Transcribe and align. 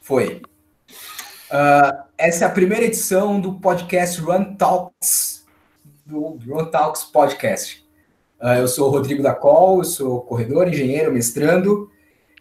Foi. 0.00 0.42
Uh, 1.52 2.02
essa 2.18 2.44
é 2.44 2.48
a 2.48 2.50
primeira 2.50 2.84
edição 2.84 3.40
do 3.40 3.60
podcast 3.60 4.20
Run 4.20 4.56
Talks, 4.56 5.46
do 6.04 6.36
Run 6.44 6.64
Talks 6.64 7.04
Podcast. 7.04 7.88
Uh, 8.40 8.58
eu 8.58 8.66
sou 8.66 8.88
o 8.88 8.90
Rodrigo 8.90 9.22
da 9.22 9.36
Col, 9.36 9.78
eu 9.78 9.84
sou 9.84 10.22
corredor, 10.22 10.66
engenheiro, 10.66 11.12
mestrando, 11.12 11.92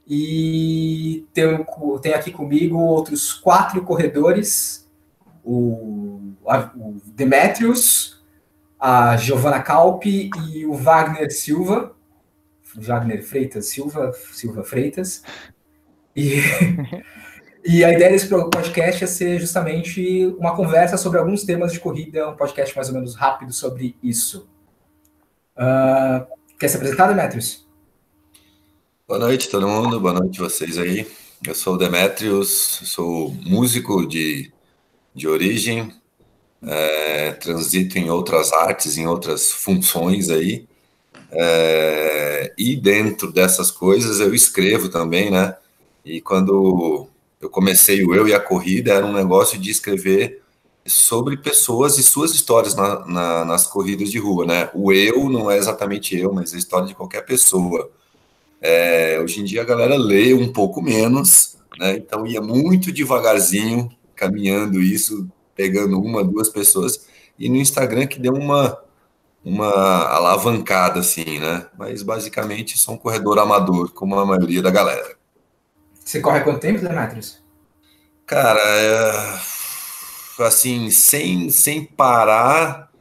e 0.07 1.27
tenho, 1.31 1.63
tenho 2.01 2.15
aqui 2.15 2.31
comigo 2.31 2.79
outros 2.79 3.31
quatro 3.31 3.83
corredores, 3.83 4.89
o, 5.45 6.33
a, 6.47 6.71
o 6.75 6.99
Demetrius, 7.05 8.19
a 8.79 9.15
Giovana 9.15 9.61
Calpi 9.61 10.31
e 10.49 10.65
o 10.65 10.73
Wagner 10.73 11.31
Silva. 11.31 11.95
Wagner 12.75 13.23
Freitas 13.23 13.67
Silva, 13.67 14.11
Silva 14.31 14.63
Freitas. 14.63 15.21
E, 16.19 16.41
e 17.63 17.85
a 17.85 17.93
ideia 17.93 18.11
desse 18.11 18.27
podcast 18.27 19.01
é 19.01 19.07
ser 19.07 19.39
justamente 19.39 20.25
uma 20.37 20.53
conversa 20.53 20.97
sobre 20.97 21.17
alguns 21.17 21.43
temas 21.43 21.71
de 21.71 21.79
corrida, 21.79 22.27
um 22.27 22.35
podcast 22.35 22.75
mais 22.75 22.89
ou 22.89 22.95
menos 22.95 23.15
rápido 23.15 23.53
sobre 23.53 23.95
isso. 24.03 24.49
Uh, 25.55 26.27
quer 26.59 26.67
se 26.67 26.75
apresentar, 26.75 27.07
Demetrius? 27.07 27.65
Boa 29.07 29.19
noite, 29.19 29.49
todo 29.49 29.67
mundo. 29.67 29.97
Boa 29.97 30.13
noite 30.13 30.39
vocês 30.39 30.77
aí. 30.77 31.07
Eu 31.47 31.55
sou 31.55 31.75
o 31.75 31.77
Demetrius, 31.77 32.81
sou 32.83 33.33
músico 33.45 34.05
de, 34.05 34.51
de 35.15 35.25
origem, 35.25 35.93
é, 36.61 37.31
transito 37.31 37.97
em 37.97 38.09
outras 38.09 38.51
artes, 38.51 38.97
em 38.97 39.07
outras 39.07 39.51
funções 39.51 40.29
aí. 40.29 40.67
É, 41.31 42.53
e 42.57 42.75
dentro 42.75 43.31
dessas 43.31 43.71
coisas 43.71 44.19
eu 44.19 44.33
escrevo 44.33 44.89
também, 44.89 45.31
né? 45.31 45.55
E 46.03 46.21
quando 46.21 47.07
eu 47.41 47.49
comecei 47.49 48.03
o 48.03 48.13
Eu 48.13 48.27
e 48.27 48.33
a 48.33 48.39
Corrida, 48.39 48.93
era 48.93 49.05
um 49.05 49.13
negócio 49.13 49.57
de 49.57 49.69
escrever 49.69 50.41
sobre 50.85 51.37
pessoas 51.37 51.97
e 51.97 52.03
suas 52.03 52.33
histórias 52.33 52.75
na, 52.75 53.05
na, 53.05 53.45
nas 53.45 53.67
corridas 53.67 54.09
de 54.11 54.17
rua, 54.17 54.45
né? 54.45 54.69
O 54.73 54.91
eu 54.91 55.29
não 55.29 55.49
é 55.49 55.57
exatamente 55.57 56.17
eu, 56.17 56.33
mas 56.33 56.53
a 56.53 56.57
história 56.57 56.87
de 56.87 56.95
qualquer 56.95 57.25
pessoa. 57.25 57.89
É, 58.61 59.19
hoje 59.21 59.39
em 59.41 59.43
dia 59.43 59.61
a 59.61 59.65
galera 59.65 59.95
lê 59.95 60.33
um 60.33 60.51
pouco 60.51 60.81
menos, 60.81 61.57
né? 61.77 61.95
Então 61.97 62.25
ia 62.25 62.41
muito 62.41 62.91
devagarzinho, 62.91 63.89
caminhando 64.15 64.81
isso, 64.81 65.27
pegando 65.55 65.99
uma, 66.01 66.23
duas 66.23 66.49
pessoas, 66.49 67.07
e 67.37 67.49
no 67.49 67.55
Instagram 67.57 68.07
que 68.07 68.19
deu 68.19 68.33
uma 68.33 68.77
uma 69.43 70.05
alavancada, 70.09 70.99
assim, 70.99 71.39
né? 71.39 71.65
Mas 71.77 72.03
basicamente 72.03 72.77
sou 72.77 72.95
um 72.95 72.97
corredor 72.97 73.39
amador, 73.39 73.91
como 73.93 74.17
a 74.19 74.25
maioria 74.25 74.61
da 74.61 74.69
galera. 74.69 75.18
Você 76.09 76.19
corre 76.21 76.39
há 76.39 76.43
quanto 76.43 76.59
tempo, 76.59 76.81
Demetrius? 76.81 77.39
Cara, 78.25 78.59
é, 78.59 79.39
assim, 80.43 80.89
sem, 80.89 81.51
sem 81.51 81.85
parar, 81.85 82.91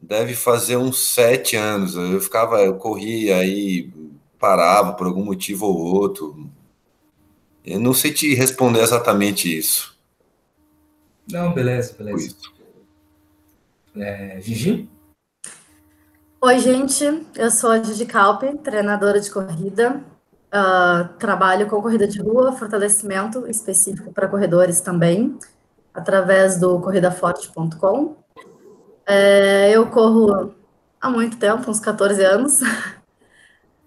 deve 0.00 0.32
fazer 0.36 0.76
uns 0.76 1.08
sete 1.08 1.56
anos. 1.56 1.96
Eu 1.96 2.20
ficava, 2.20 2.62
eu 2.62 2.76
corria 2.76 3.38
aí, 3.38 3.92
parava 4.38 4.92
por 4.92 5.08
algum 5.08 5.24
motivo 5.24 5.66
ou 5.66 5.76
outro. 5.76 6.48
Eu 7.64 7.80
não 7.80 7.92
sei 7.92 8.12
te 8.12 8.32
responder 8.32 8.78
exatamente 8.78 9.52
isso. 9.52 9.98
Não, 11.28 11.52
beleza, 11.52 11.96
beleza. 11.98 12.36
É, 13.96 14.40
Gigi? 14.40 14.88
Oi, 16.40 16.60
gente. 16.60 17.26
Eu 17.34 17.50
sou 17.50 17.72
a 17.72 17.82
Gigi 17.82 18.06
Calpe, 18.06 18.56
treinadora 18.58 19.20
de 19.20 19.32
corrida. 19.32 20.00
Uh, 20.46 21.08
trabalho 21.18 21.68
com 21.68 21.82
corrida 21.82 22.06
de 22.06 22.20
rua, 22.20 22.52
fortalecimento 22.52 23.46
específico 23.48 24.12
para 24.12 24.28
corredores 24.28 24.80
também, 24.80 25.36
através 25.92 26.58
do 26.58 26.80
corridaforte.com. 26.80 28.16
É, 29.06 29.70
eu 29.70 29.86
corro 29.88 30.54
há 31.00 31.10
muito 31.10 31.36
tempo, 31.36 31.70
uns 31.70 31.80
14 31.80 32.24
anos. 32.24 32.60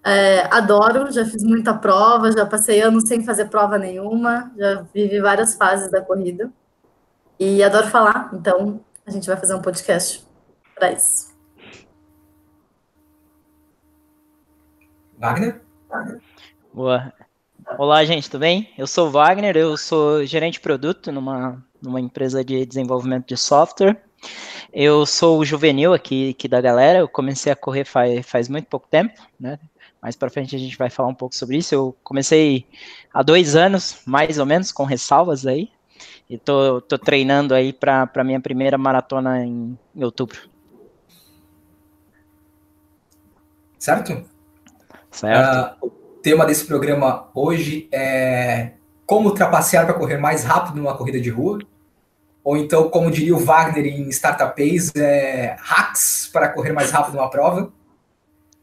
É, 0.02 0.44
adoro, 0.50 1.12
já 1.12 1.26
fiz 1.26 1.42
muita 1.42 1.74
prova, 1.74 2.32
já 2.32 2.46
passei 2.46 2.80
anos 2.80 3.06
sem 3.06 3.22
fazer 3.22 3.50
prova 3.50 3.76
nenhuma, 3.76 4.50
já 4.56 4.80
vivi 4.94 5.20
várias 5.20 5.56
fases 5.56 5.90
da 5.90 6.00
corrida. 6.00 6.50
E 7.38 7.62
adoro 7.62 7.86
falar, 7.88 8.30
então 8.32 8.82
a 9.04 9.10
gente 9.10 9.26
vai 9.26 9.36
fazer 9.36 9.54
um 9.54 9.60
podcast 9.60 10.26
para 10.74 10.92
isso. 10.92 11.34
Wagner? 15.18 15.60
Boa. 16.72 17.12
Olá, 17.76 18.04
gente, 18.04 18.30
tudo 18.30 18.40
bem? 18.40 18.72
Eu 18.78 18.86
sou 18.86 19.08
o 19.08 19.10
Wagner, 19.10 19.56
eu 19.56 19.76
sou 19.76 20.24
gerente 20.24 20.54
de 20.54 20.60
produto 20.60 21.10
numa, 21.10 21.60
numa 21.82 22.00
empresa 22.00 22.44
de 22.44 22.64
desenvolvimento 22.64 23.26
de 23.26 23.36
software. 23.36 24.00
Eu 24.72 25.04
sou 25.04 25.40
o 25.40 25.44
juvenil 25.44 25.92
aqui, 25.92 26.30
aqui 26.30 26.46
da 26.46 26.60
galera, 26.60 27.00
eu 27.00 27.08
comecei 27.08 27.50
a 27.50 27.56
correr 27.56 27.84
faz, 27.84 28.24
faz 28.24 28.48
muito 28.48 28.66
pouco 28.66 28.86
tempo, 28.88 29.20
né? 29.38 29.58
Mais 30.00 30.14
para 30.14 30.30
frente 30.30 30.54
a 30.54 30.58
gente 30.58 30.78
vai 30.78 30.88
falar 30.88 31.08
um 31.08 31.14
pouco 31.14 31.34
sobre 31.34 31.58
isso. 31.58 31.74
Eu 31.74 31.96
comecei 32.04 32.64
há 33.12 33.20
dois 33.20 33.56
anos, 33.56 34.00
mais 34.06 34.38
ou 34.38 34.46
menos, 34.46 34.70
com 34.70 34.84
ressalvas 34.84 35.46
aí. 35.46 35.70
E 36.28 36.38
tô, 36.38 36.80
tô 36.80 36.96
treinando 36.96 37.52
aí 37.52 37.72
para 37.72 38.24
minha 38.24 38.40
primeira 38.40 38.78
maratona 38.78 39.44
em, 39.44 39.76
em 39.94 40.04
outubro. 40.04 40.38
Certo? 43.76 44.24
Certo. 45.10 45.84
Uh, 45.84 45.99
tema 46.22 46.46
desse 46.46 46.64
programa 46.64 47.28
hoje 47.34 47.88
é 47.92 48.72
como 49.06 49.32
trapacear 49.32 49.84
para 49.86 49.94
correr 49.94 50.18
mais 50.18 50.44
rápido 50.44 50.76
numa 50.76 50.96
corrida 50.96 51.20
de 51.20 51.30
rua. 51.30 51.58
Ou 52.42 52.56
então, 52.56 52.88
como 52.88 53.10
diria 53.10 53.34
o 53.34 53.38
Wagner 53.38 53.86
em 53.86 54.08
Startups, 54.08 54.94
é 54.96 55.56
hacks 55.58 56.30
para 56.32 56.48
correr 56.48 56.72
mais 56.72 56.90
rápido 56.90 57.16
numa 57.16 57.28
prova. 57.28 57.72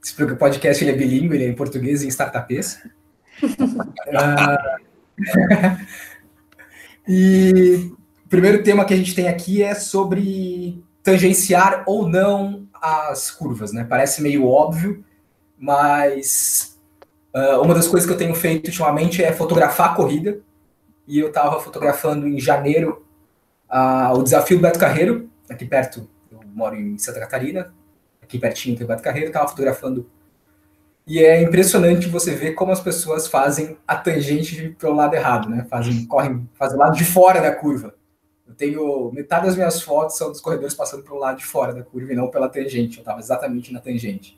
Esse 0.04 0.16
podcast 0.36 0.84
ele 0.84 0.92
é 0.92 0.96
bilíngue, 0.96 1.36
ele 1.36 1.46
é 1.46 1.50
em 1.50 1.56
português 1.56 2.02
e 2.02 2.06
em 2.06 2.10
startups. 2.10 2.80
uh, 3.44 4.58
e 7.08 7.92
o 8.26 8.30
primeiro 8.30 8.64
tema 8.64 8.86
que 8.86 8.94
a 8.94 8.98
gente 8.98 9.14
tem 9.14 9.28
aqui 9.28 9.62
é 9.62 9.76
sobre 9.76 10.84
tangenciar 11.04 11.84
ou 11.86 12.08
não 12.08 12.68
as 12.82 13.32
curvas, 13.32 13.72
né? 13.72 13.86
Parece 13.88 14.22
meio 14.22 14.46
óbvio, 14.46 15.04
mas 15.58 16.77
uh, 17.38 17.62
uma 17.62 17.74
das 17.74 17.88
coisas 17.88 18.08
que 18.08 18.14
eu 18.14 18.18
tenho 18.18 18.34
feito 18.34 18.68
ultimamente 18.68 19.24
é 19.24 19.32
fotografar 19.32 19.92
a 19.92 19.96
corrida. 19.96 20.40
E 21.08 21.20
eu 21.20 21.28
estava 21.28 21.60
fotografando 21.60 22.28
em 22.28 22.40
janeiro 22.40 23.06
uh, 23.70 24.18
o 24.18 24.24
desafio 24.24 24.58
do 24.58 24.62
Beto 24.62 24.80
Carreiro, 24.80 25.30
aqui 25.50 25.66
perto. 25.66 26.10
Eu 26.32 26.40
moro 26.54 26.76
em 26.76 26.98
Santa 26.98 27.20
Catarina, 27.20 27.74
aqui 28.22 28.38
pertinho 28.38 28.76
tem 28.76 28.86
o 28.86 28.88
Beto 28.88 29.04
Carreiro, 29.04 29.28
estava 29.28 29.48
fotografando. 29.48 30.10
E 31.06 31.24
é 31.24 31.42
impressionante 31.42 32.10
você 32.10 32.34
ver 32.36 32.52
como 32.52 32.74
as 32.74 32.82
pessoas 32.82 33.28
fazem 33.28 33.78
a 33.88 33.96
tangente 33.96 34.76
pelo 34.78 34.96
lado 34.96 35.16
errado, 35.16 35.50
né? 35.50 35.66
Fazem, 35.70 36.06
correm, 36.06 36.50
fazem 36.56 36.76
o 36.76 36.80
lado 36.80 36.98
de 36.98 37.06
fora 37.06 37.40
da 37.40 37.56
curva. 37.56 37.96
Eu 38.46 38.54
tenho 38.54 39.12
metade 39.14 39.46
das 39.46 39.56
minhas 39.56 39.82
fotos 39.82 40.18
são 40.18 40.30
dos 40.30 40.42
corredores 40.42 40.74
passando 40.74 41.04
pelo 41.04 41.20
lado 41.20 41.38
de 41.38 41.46
fora 41.46 41.74
da 41.74 41.84
curva 41.84 42.12
e 42.12 42.16
não 42.16 42.30
pela 42.30 42.50
tangente. 42.50 42.98
Eu 42.98 43.02
estava 43.02 43.20
exatamente 43.20 43.72
na 43.72 43.80
tangente. 43.80 44.38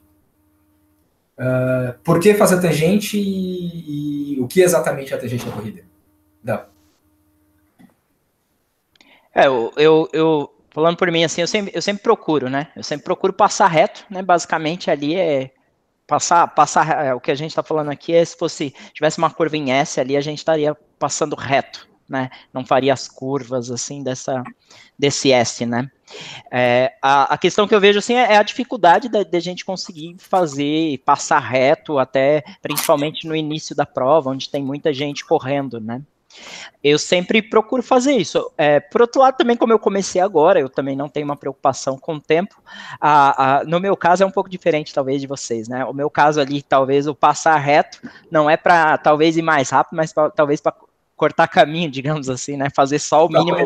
Uh, 1.40 1.98
por 2.04 2.20
que 2.20 2.34
fazer 2.34 2.60
tangente 2.60 3.18
e, 3.18 4.34
e, 4.36 4.42
o 4.42 4.48
que 4.48 4.62
exatamente 4.62 5.14
é 5.14 5.16
a 5.16 5.20
tangente 5.20 5.46
da 5.46 5.52
corrida? 5.54 5.84
Não. 6.44 6.66
É, 9.34 9.48
eu, 9.48 9.72
eu, 9.78 10.10
eu, 10.12 10.54
falando 10.70 10.98
por 10.98 11.10
mim, 11.10 11.24
assim, 11.24 11.40
eu 11.40 11.48
sempre, 11.48 11.72
eu 11.74 11.82
sempre 11.82 12.04
procuro, 12.04 12.50
né? 12.50 12.68
Eu 12.76 12.84
sempre 12.84 13.06
procuro 13.06 13.32
passar 13.32 13.68
reto, 13.68 14.06
né? 14.10 14.22
Basicamente 14.22 14.92
ali 14.92 15.16
é 15.16 15.52
passar, 16.06 16.46
passar 16.48 17.06
é, 17.06 17.14
o 17.14 17.22
que 17.22 17.32
a 17.32 17.36
gente 17.36 17.52
está 17.52 17.64
falando 17.64 17.90
aqui 17.90 18.14
é 18.14 18.26
se 18.26 18.38
fosse 18.38 18.76
tivesse 18.92 19.18
uma 19.18 19.32
curva 19.32 19.56
em 19.56 19.72
S 19.72 19.98
ali, 19.98 20.18
a 20.18 20.22
gente 20.22 20.40
estaria 20.40 20.76
passando 20.98 21.38
reto, 21.38 21.88
né? 22.10 22.30
Não 22.54 22.66
faria 22.66 22.94
as 22.94 23.08
curvas 23.08 23.70
assim 23.72 24.04
dessa 24.04 24.44
desse 24.98 25.32
S, 25.32 25.66
né? 25.66 25.90
É, 26.52 26.94
a, 27.02 27.36
a, 27.36 27.38
questão 27.38 27.68
que 27.68 27.76
eu 27.76 27.80
vejo 27.80 28.00
assim 28.00 28.16
é, 28.16 28.34
é 28.34 28.38
a 28.38 28.44
dificuldade 28.44 29.08
da, 29.08 29.24
de, 29.24 29.38
a 29.38 29.40
gente 29.40 29.64
conseguir 29.64 30.16
fazer 30.18 30.98
passar 31.06 31.40
reto 31.40 32.00
até 32.00 32.44
principalmente 32.62 33.28
no 33.28 33.36
início 33.36 33.76
da 33.76 33.86
prova, 33.86 34.32
onde 34.32 34.50
tem 34.50 34.64
muita 34.64 34.92
gente 34.92 35.24
correndo, 35.24 35.80
né? 35.80 36.02
Eu 36.84 36.98
sempre 36.98 37.42
procuro 37.42 37.84
fazer 37.84 38.14
isso. 38.14 38.52
É, 38.58 38.80
por 38.80 39.02
outro 39.02 39.22
lado, 39.22 39.36
também, 39.36 39.58
como 39.58 39.74
eu 39.74 39.80
comecei 39.80 40.22
agora, 40.22 40.60
eu 40.60 40.70
também 40.70 40.96
não 40.96 41.10
tenho 41.10 41.26
uma 41.26 41.36
preocupação 41.36 41.98
com 41.98 42.16
o 42.16 42.22
tempo. 42.22 42.62
A, 43.02 43.60
a, 43.60 43.64
no 43.66 43.80
meu 43.80 43.98
caso, 43.98 44.24
é 44.24 44.26
um 44.26 44.32
pouco 44.32 44.50
diferente, 44.50 44.94
talvez, 44.94 45.20
de 45.20 45.28
vocês, 45.28 45.68
né? 45.68 45.84
O 45.86 45.94
meu 45.94 46.10
caso 46.10 46.40
ali, 46.40 46.62
talvez 46.62 47.08
o 47.08 47.16
passar 47.16 47.58
reto 47.58 48.00
não 48.32 48.50
é 48.50 48.56
para 48.56 48.98
talvez 48.98 49.36
ir 49.36 49.42
mais 49.42 49.70
rápido, 49.70 49.98
mas 49.98 50.14
pra, 50.14 50.30
talvez 50.30 50.62
para 50.62 50.74
cortar 51.20 51.48
caminho, 51.50 51.92
digamos 51.92 52.30
assim, 52.30 52.56
né? 52.56 52.70
Fazer 52.74 53.00
só 53.00 53.26
o 53.26 53.30
mínimo, 53.30 53.58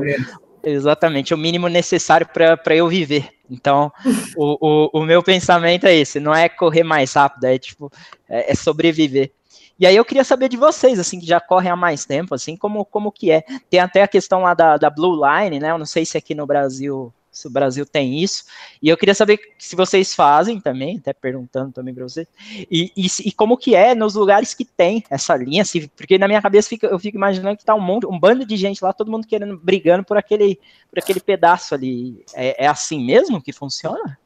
Exatamente, 0.66 1.34
o 1.34 1.38
mínimo 1.38 1.68
necessário 1.68 2.26
para 2.26 2.76
eu 2.76 2.88
viver. 2.88 3.30
Então, 3.50 3.92
o, 4.36 4.58
o, 4.96 5.02
o, 5.02 5.06
meu 5.06 5.22
pensamento 5.22 5.86
é 5.86 5.94
esse, 5.94 6.20
não 6.20 6.34
é 6.34 6.48
correr 6.48 6.84
mais 6.84 7.14
rápido, 7.14 7.44
é 7.44 7.60
tipo, 7.60 7.92
é, 8.30 8.52
é 8.52 8.56
sobreviver. 8.56 9.32
E 9.78 9.84
E 9.84 9.88
aí 9.88 9.96
eu 9.96 10.06
queria 10.06 10.24
saber 10.24 10.48
de 10.48 10.56
vocês, 10.56 10.98
assim, 10.98 11.20
que 11.20 11.26
já 11.26 11.42
correm 11.42 11.70
há 11.70 11.76
mais 11.76 12.06
tempo, 12.06 12.34
assim, 12.34 12.56
como, 12.56 12.86
como 12.86 13.12
que 13.12 13.30
é. 13.30 13.44
Tem 13.70 13.82
até 13.82 14.02
a 14.02 14.08
questão 14.08 14.44
lá 14.44 14.54
da, 14.54 14.78
da 14.78 14.90
Blue 14.90 15.20
Line, 15.22 15.60
né? 15.60 15.72
Eu 15.72 15.78
não 15.78 15.86
sei 15.86 16.06
se 16.06 16.18
aqui 16.18 16.34
no 16.34 16.48
Brasil 16.48 17.14
se 17.34 17.48
o 17.48 17.50
Brasil 17.50 17.86
tem 17.86 18.24
isso. 18.24 18.46
E 18.82 18.88
eu 18.88 18.96
queria 18.96 19.16
saber 19.16 19.40
se 19.58 19.76
vocês 19.76 20.14
fazem 20.14 20.62
também, 20.62 20.98
até 20.98 21.12
perguntando 21.12 21.74
também 21.74 21.94
para 21.94 22.04
vocês, 22.04 22.28
e, 22.72 22.92
e, 22.96 23.08
e, 23.26 23.32
como 23.32 23.58
que 23.58 23.76
é 23.76 23.96
nos 23.96 24.14
lugares 24.14 24.54
que 24.54 24.64
tem 24.64 25.04
essa 25.10 25.36
linha, 25.36 25.64
assim, 25.64 25.90
porque 25.98 26.18
na 26.18 26.28
minha 26.28 26.42
cabeça 26.42 26.70
fica, 26.70 26.88
eu 26.88 27.00
fico 27.00 27.18
imaginando 27.18 27.58
que 27.58 27.66
tá 27.66 27.76
um 27.76 27.82
monte, 27.82 28.06
um 28.06 28.20
bando 28.20 28.46
de 28.46 28.56
gente 28.56 28.84
lá, 28.84 28.94
todo 28.94 29.12
mundo 29.12 29.28
querendo, 29.28 29.58
brigando 29.58 30.04
por 30.04 30.16
aquele, 30.16 30.60
por 30.90 31.00
aquele 31.00 31.20
pedaço 31.20 31.74
ali. 31.74 32.24
É, 32.34 32.66
é 32.66 32.68
assim 32.68 33.04
mesmo 33.04 33.42
que 33.42 33.52
funciona? 33.52 34.18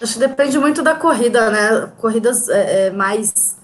Acho 0.00 0.14
que 0.14 0.20
depende 0.20 0.58
muito 0.58 0.82
da 0.82 0.94
corrida, 0.94 1.50
né? 1.50 1.92
Corridas 1.98 2.48
é, 2.48 2.86
é, 2.86 2.90
mais 2.90 3.56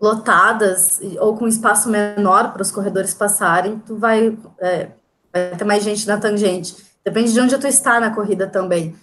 lotadas 0.00 1.00
ou 1.18 1.36
com 1.36 1.48
espaço 1.48 1.88
menor 1.88 2.52
para 2.52 2.62
os 2.62 2.70
corredores 2.70 3.14
passarem, 3.14 3.78
tu 3.78 3.96
vai, 3.96 4.36
é, 4.60 4.88
vai 5.32 5.56
ter 5.56 5.64
mais 5.64 5.82
gente 5.82 6.06
na 6.06 6.18
tangente. 6.18 6.76
Depende 7.04 7.32
de 7.32 7.40
onde 7.40 7.58
tu 7.58 7.66
está 7.66 8.00
na 8.00 8.14
corrida 8.14 8.46
também. 8.46 8.94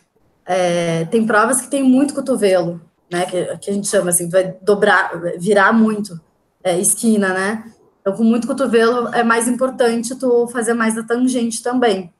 É, 0.45 1.06
tem 1.06 1.25
provas 1.25 1.62
que 1.62 1.69
tem 1.69 1.83
muito 1.83 2.13
cotovelo, 2.13 2.81
né? 3.12 3.25
Que, 3.25 3.57
que, 3.57 3.69
a 3.69 3.74
gente 3.74 3.88
chama 3.88 4.09
assim, 4.09 4.27
tu 4.27 4.31
vai 4.31 4.56
dobrar, 4.62 5.12
virar 5.38 5.71
muito 5.71 6.19
é, 6.63 6.80
esquina, 6.80 7.30
né? 7.30 7.71
Então, 8.01 8.13
com 8.13 8.24
muito 8.24 8.48
cotovelo 8.48 9.09
é 9.13 9.24
mais 9.24 9.48
importante 9.48 10.15
tu 10.15 10.48
fazer 10.48 10.74
mais 10.74 10.95
da 10.95 11.03
tangente 11.03 11.62
também. 11.62 12.12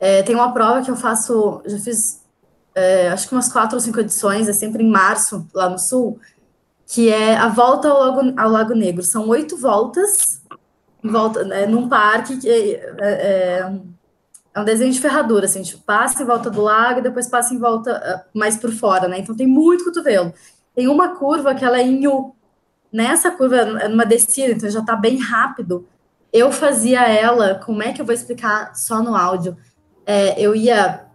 É, 0.00 0.22
tem 0.22 0.34
uma 0.34 0.52
prova 0.52 0.82
que 0.82 0.90
eu 0.90 0.96
faço, 0.96 1.62
já 1.64 1.78
fiz 1.78 2.22
é, 2.74 3.08
acho 3.10 3.28
que 3.28 3.34
umas 3.34 3.52
quatro 3.52 3.76
ou 3.76 3.80
cinco 3.80 4.00
edições, 4.00 4.48
é 4.48 4.52
sempre 4.52 4.82
em 4.82 4.90
março, 4.90 5.46
lá 5.54 5.68
no 5.68 5.78
sul, 5.78 6.18
que 6.86 7.08
é 7.08 7.36
a 7.36 7.48
volta 7.48 7.88
ao 7.88 7.98
Lago, 8.00 8.40
ao 8.40 8.50
Lago 8.50 8.74
Negro. 8.74 9.02
São 9.02 9.28
oito 9.28 9.56
voltas, 9.56 10.42
volta, 11.02 11.44
né, 11.44 11.66
num 11.66 11.88
parque 11.88 12.38
que 12.38 12.48
é, 12.48 13.72
é, 14.54 14.60
um 14.60 14.64
desenho 14.64 14.92
de 14.92 15.00
ferradura, 15.00 15.46
assim, 15.46 15.62
tipo, 15.62 15.82
passa 15.82 16.22
em 16.22 16.26
volta 16.26 16.50
do 16.50 16.60
lago 16.60 17.00
e 17.00 17.02
depois 17.02 17.28
passa 17.28 17.54
em 17.54 17.58
volta 17.58 18.24
uh, 18.34 18.38
mais 18.38 18.56
por 18.56 18.70
fora, 18.70 19.08
né? 19.08 19.18
Então 19.18 19.34
tem 19.34 19.46
muito 19.46 19.84
cotovelo. 19.84 20.32
Tem 20.74 20.88
uma 20.88 21.16
curva 21.16 21.54
que 21.54 21.64
ela 21.64 21.78
é 21.78 21.82
em 21.82 22.06
U. 22.06 22.34
Nessa 22.92 23.30
curva, 23.30 23.56
é 23.56 23.88
numa 23.88 24.04
descida, 24.04 24.52
então 24.52 24.68
já 24.68 24.82
tá 24.82 24.94
bem 24.94 25.18
rápido. 25.18 25.86
Eu 26.32 26.52
fazia 26.52 27.06
ela, 27.08 27.54
como 27.54 27.82
é 27.82 27.92
que 27.92 28.00
eu 28.00 28.06
vou 28.06 28.14
explicar 28.14 28.74
só 28.74 29.02
no 29.02 29.14
áudio? 29.14 29.56
É, 30.04 30.40
eu 30.40 30.54
ia 30.54 31.06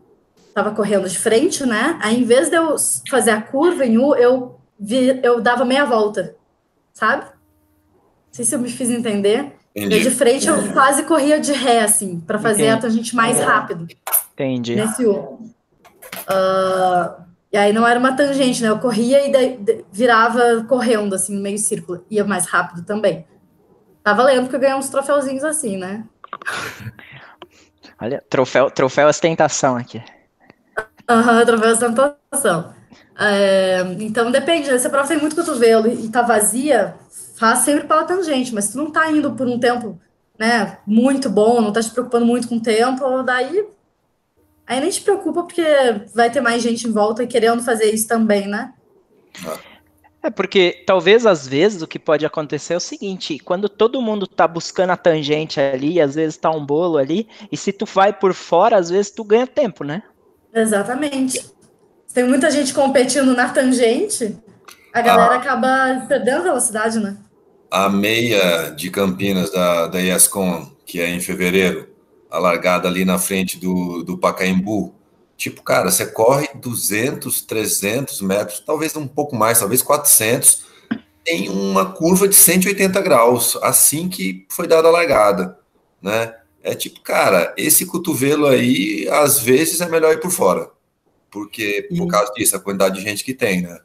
estava 0.58 0.72
correndo 0.72 1.08
de 1.08 1.20
frente, 1.20 1.64
né? 1.68 2.00
Aí, 2.02 2.20
em 2.20 2.24
vez 2.24 2.50
de 2.50 2.56
eu 2.56 2.76
fazer 3.08 3.30
a 3.30 3.42
curva 3.42 3.86
em 3.86 4.00
U, 4.00 4.16
eu, 4.16 4.60
vi, 4.80 5.20
eu 5.22 5.40
dava 5.40 5.64
meia 5.64 5.86
volta, 5.86 6.36
sabe? 6.94 7.26
Não 7.26 8.32
sei 8.32 8.44
se 8.44 8.56
eu 8.56 8.60
me 8.60 8.70
fiz 8.70 8.90
entender. 8.90 9.54
Entendi. 9.78 10.00
de 10.00 10.12
frente, 10.12 10.48
eu 10.48 10.74
quase 10.74 11.04
corria 11.04 11.40
de 11.40 11.54
ré, 11.54 11.82
assim, 11.82 12.20
para 12.20 12.40
fazer 12.40 12.64
Entendi. 12.64 12.78
a 12.78 12.82
tangente 12.82 13.16
mais 13.16 13.40
rápido. 13.40 13.88
Entendi. 14.34 14.76
Nesse 14.76 15.06
U. 15.06 15.14
Uh, 15.14 17.22
e 17.52 17.58
aí 17.58 17.72
não 17.72 17.88
era 17.88 18.00
uma 18.00 18.16
tangente, 18.16 18.64
né? 18.64 18.70
Eu 18.70 18.80
corria 18.80 19.28
e 19.28 19.32
daí, 19.32 19.60
virava 19.92 20.66
correndo, 20.68 21.14
assim, 21.14 21.36
no 21.36 21.42
meio 21.42 21.60
círculo. 21.60 22.04
Ia 22.10 22.26
mais 22.26 22.48
rápido 22.48 22.84
também. 22.84 23.26
Tava 24.04 24.24
lendo 24.24 24.44
porque 24.44 24.56
eu 24.56 24.60
ganhei 24.60 24.76
uns 24.76 24.90
troféuzinhos 24.90 25.44
assim, 25.44 25.78
né? 25.78 26.04
Olha, 28.02 28.24
troféu, 28.30 28.72
troféu 28.72 29.08
ostentação 29.08 29.76
aqui. 29.76 30.02
Aham, 31.08 31.42
através 31.42 31.80
da 31.80 31.88
tentação. 31.88 32.74
É, 33.20 33.82
então 34.00 34.32
depende, 34.32 34.72
né? 34.72 34.78
Se 34.78 34.88
a 34.88 34.90
prova 34.90 35.08
tem 35.08 35.20
muito 35.20 35.36
cotovelo 35.36 35.88
e 35.88 36.10
tá 36.10 36.22
vazia, 36.22 36.96
faz 37.38 37.60
sempre 37.60 37.88
pela 37.88 38.04
tangente, 38.04 38.54
mas 38.54 38.66
se 38.66 38.72
tu 38.74 38.80
não 38.80 38.92
tá 38.92 39.12
indo 39.12 39.32
por 39.34 39.48
um 39.48 39.60
tempo 39.60 40.00
né, 40.38 40.80
muito 40.86 41.30
bom, 41.30 41.62
não 41.62 41.72
tá 41.72 41.82
te 41.82 41.92
preocupando 41.92 42.26
muito 42.26 42.48
com 42.48 42.58
o 42.58 42.62
tempo, 42.62 43.24
daí 43.24 43.66
aí 44.66 44.82
nem 44.82 44.90
te 44.90 45.02
preocupa 45.02 45.44
porque 45.44 45.64
vai 46.14 46.30
ter 46.30 46.42
mais 46.42 46.62
gente 46.62 46.88
em 46.88 46.92
volta 46.92 47.26
querendo 47.26 47.64
fazer 47.64 47.92
isso 47.92 48.08
também, 48.08 48.48
né? 48.48 48.74
É 50.22 50.30
porque 50.30 50.84
talvez 50.86 51.26
às 51.26 51.48
vezes 51.48 51.82
o 51.82 51.88
que 51.88 52.00
pode 52.00 52.26
acontecer 52.26 52.74
é 52.74 52.78
o 52.78 52.82
seguinte, 52.82 53.40
quando 53.40 53.70
todo 53.70 54.02
mundo 54.02 54.28
tá 54.28 54.48
buscando 54.48 54.90
a 54.90 54.98
tangente 54.98 55.60
ali, 55.60 56.02
às 56.02 56.16
vezes 56.16 56.38
tá 56.38 56.50
um 56.50 56.66
bolo 56.66 56.98
ali, 56.98 57.28
e 57.52 57.56
se 57.56 57.72
tu 57.72 57.86
vai 57.86 58.12
por 58.12 58.34
fora, 58.34 58.78
às 58.78 58.90
vezes 58.90 59.12
tu 59.12 59.24
ganha 59.24 59.48
tempo, 59.48 59.84
né? 59.84 60.04
Exatamente. 60.54 61.46
Tem 62.14 62.24
muita 62.24 62.50
gente 62.50 62.74
competindo 62.74 63.36
na 63.36 63.50
tangente, 63.50 64.36
a 64.92 65.02
galera 65.02 65.36
ah. 65.36 65.38
acaba 65.38 66.06
perdendo 66.08 66.44
velocidade, 66.44 67.00
né? 67.00 67.16
A 67.70 67.90
meia 67.90 68.70
de 68.70 68.90
Campinas 68.90 69.52
da, 69.52 69.88
da 69.88 70.02
ESCOM, 70.02 70.72
que 70.86 71.00
é 71.00 71.10
em 71.10 71.20
fevereiro, 71.20 71.88
a 72.30 72.40
largada 72.40 72.88
ali 72.88 73.06
na 73.06 73.20
frente 73.20 73.60
do, 73.60 74.04
do 74.04 74.18
Pacaembu, 74.18 74.94
tipo, 75.36 75.62
cara, 75.62 75.92
você 75.92 76.06
corre 76.06 76.50
200, 76.56 77.42
300 77.42 78.22
metros, 78.22 78.60
talvez 78.60 78.96
um 78.96 79.08
pouco 79.08 79.36
mais, 79.36 79.60
talvez 79.60 79.82
400, 79.82 80.66
tem 81.24 81.50
uma 81.50 81.92
curva 81.92 82.28
de 82.28 82.36
180 82.36 83.02
graus, 83.02 83.58
assim 83.62 84.08
que 84.08 84.46
foi 84.50 84.68
dada 84.68 84.88
a 84.88 84.92
largada, 84.92 85.60
né? 86.02 86.34
É 86.64 86.74
tipo, 86.74 87.02
cara, 87.02 87.54
esse 87.58 87.86
cotovelo 87.86 88.46
aí, 88.46 89.08
às 89.10 89.40
vezes 89.40 89.80
é 89.80 89.88
melhor 89.88 90.14
ir 90.14 90.20
por 90.20 90.32
fora. 90.32 90.70
Porque, 91.30 91.88
por 91.90 92.08
e... 92.08 92.08
causa 92.08 92.32
disso, 92.34 92.56
a 92.56 92.60
quantidade 92.60 92.96
de 92.96 93.02
gente 93.02 93.24
que 93.24 93.34
tem, 93.34 93.62
né? 93.62 93.80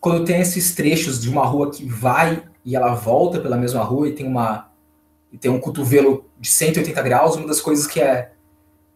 Quando 0.00 0.24
tem 0.24 0.40
esses 0.40 0.74
trechos 0.74 1.20
de 1.20 1.28
uma 1.28 1.44
rua 1.44 1.70
que 1.70 1.84
vai 1.84 2.42
e 2.66 2.74
ela 2.74 2.92
volta 2.94 3.38
pela 3.38 3.56
mesma 3.56 3.84
rua 3.84 4.08
e 4.08 4.12
tem 4.12 4.26
uma 4.26 4.68
e 5.32 5.38
tem 5.38 5.50
um 5.50 5.60
cotovelo 5.60 6.28
de 6.38 6.48
180 6.48 7.00
graus, 7.02 7.36
uma 7.36 7.46
das 7.46 7.60
coisas 7.60 7.86
que 7.86 8.00
é 8.00 8.32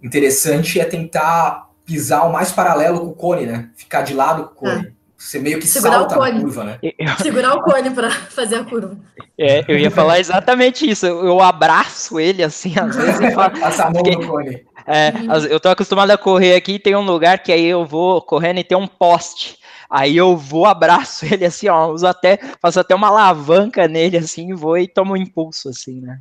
interessante 0.03 0.81
é 0.81 0.85
tentar 0.85 1.71
pisar 1.85 2.27
o 2.27 2.33
mais 2.33 2.51
paralelo 2.51 3.01
com 3.01 3.07
o 3.07 3.15
cone, 3.15 3.47
né? 3.47 3.71
Ficar 3.77 4.03
de 4.03 4.15
lado 4.15 4.45
com 4.45 4.67
o 4.67 4.71
cone. 4.71 4.87
É. 4.89 4.93
Você 5.17 5.39
meio 5.39 5.59
que 5.61 5.67
Segurar 5.67 6.09
salta 6.09 6.25
a 6.25 6.41
curva, 6.41 6.65
né? 6.65 6.79
Segurar 7.21 7.55
o 7.55 7.63
cone 7.63 7.91
para 7.91 8.11
fazer 8.11 8.57
a 8.57 8.65
curva. 8.65 8.97
É, 9.39 9.65
eu 9.69 9.79
ia 9.79 9.91
falar 9.91 10.19
exatamente 10.19 10.89
isso. 10.89 11.05
Eu 11.05 11.41
abraço 11.43 12.19
ele 12.19 12.43
assim, 12.43 12.73
às 12.79 12.97
vezes. 12.97 13.21
Eu 13.21 13.33
falo, 13.33 13.51
Passa 13.61 13.85
a 13.85 13.91
mão 13.91 14.03
porque, 14.03 14.17
no 14.17 14.27
cone. 14.27 14.65
É, 14.87 15.13
eu 15.51 15.61
tô 15.61 15.69
acostumado 15.69 16.11
a 16.11 16.17
correr 16.17 16.55
aqui, 16.55 16.79
tem 16.79 16.97
um 16.97 17.05
lugar 17.05 17.41
que 17.41 17.53
aí 17.53 17.67
eu 17.67 17.85
vou 17.85 18.23
correndo 18.23 18.61
e 18.61 18.65
tem 18.65 18.79
um 18.79 18.87
poste. 18.87 19.60
Aí 19.91 20.17
eu 20.17 20.37
vou, 20.37 20.67
abraço 20.67 21.27
ele 21.33 21.45
assim, 21.45 21.69
ó, 21.69 21.89
uso 21.89 22.07
até, 22.07 22.39
faço 22.61 22.79
até 22.79 22.95
uma 22.95 23.09
alavanca 23.09 23.89
nele 23.89 24.17
assim, 24.17 24.55
vou 24.55 24.79
e 24.79 24.87
tomo 24.87 25.15
um 25.15 25.17
impulso 25.17 25.69
assim, 25.69 26.01
né? 26.01 26.21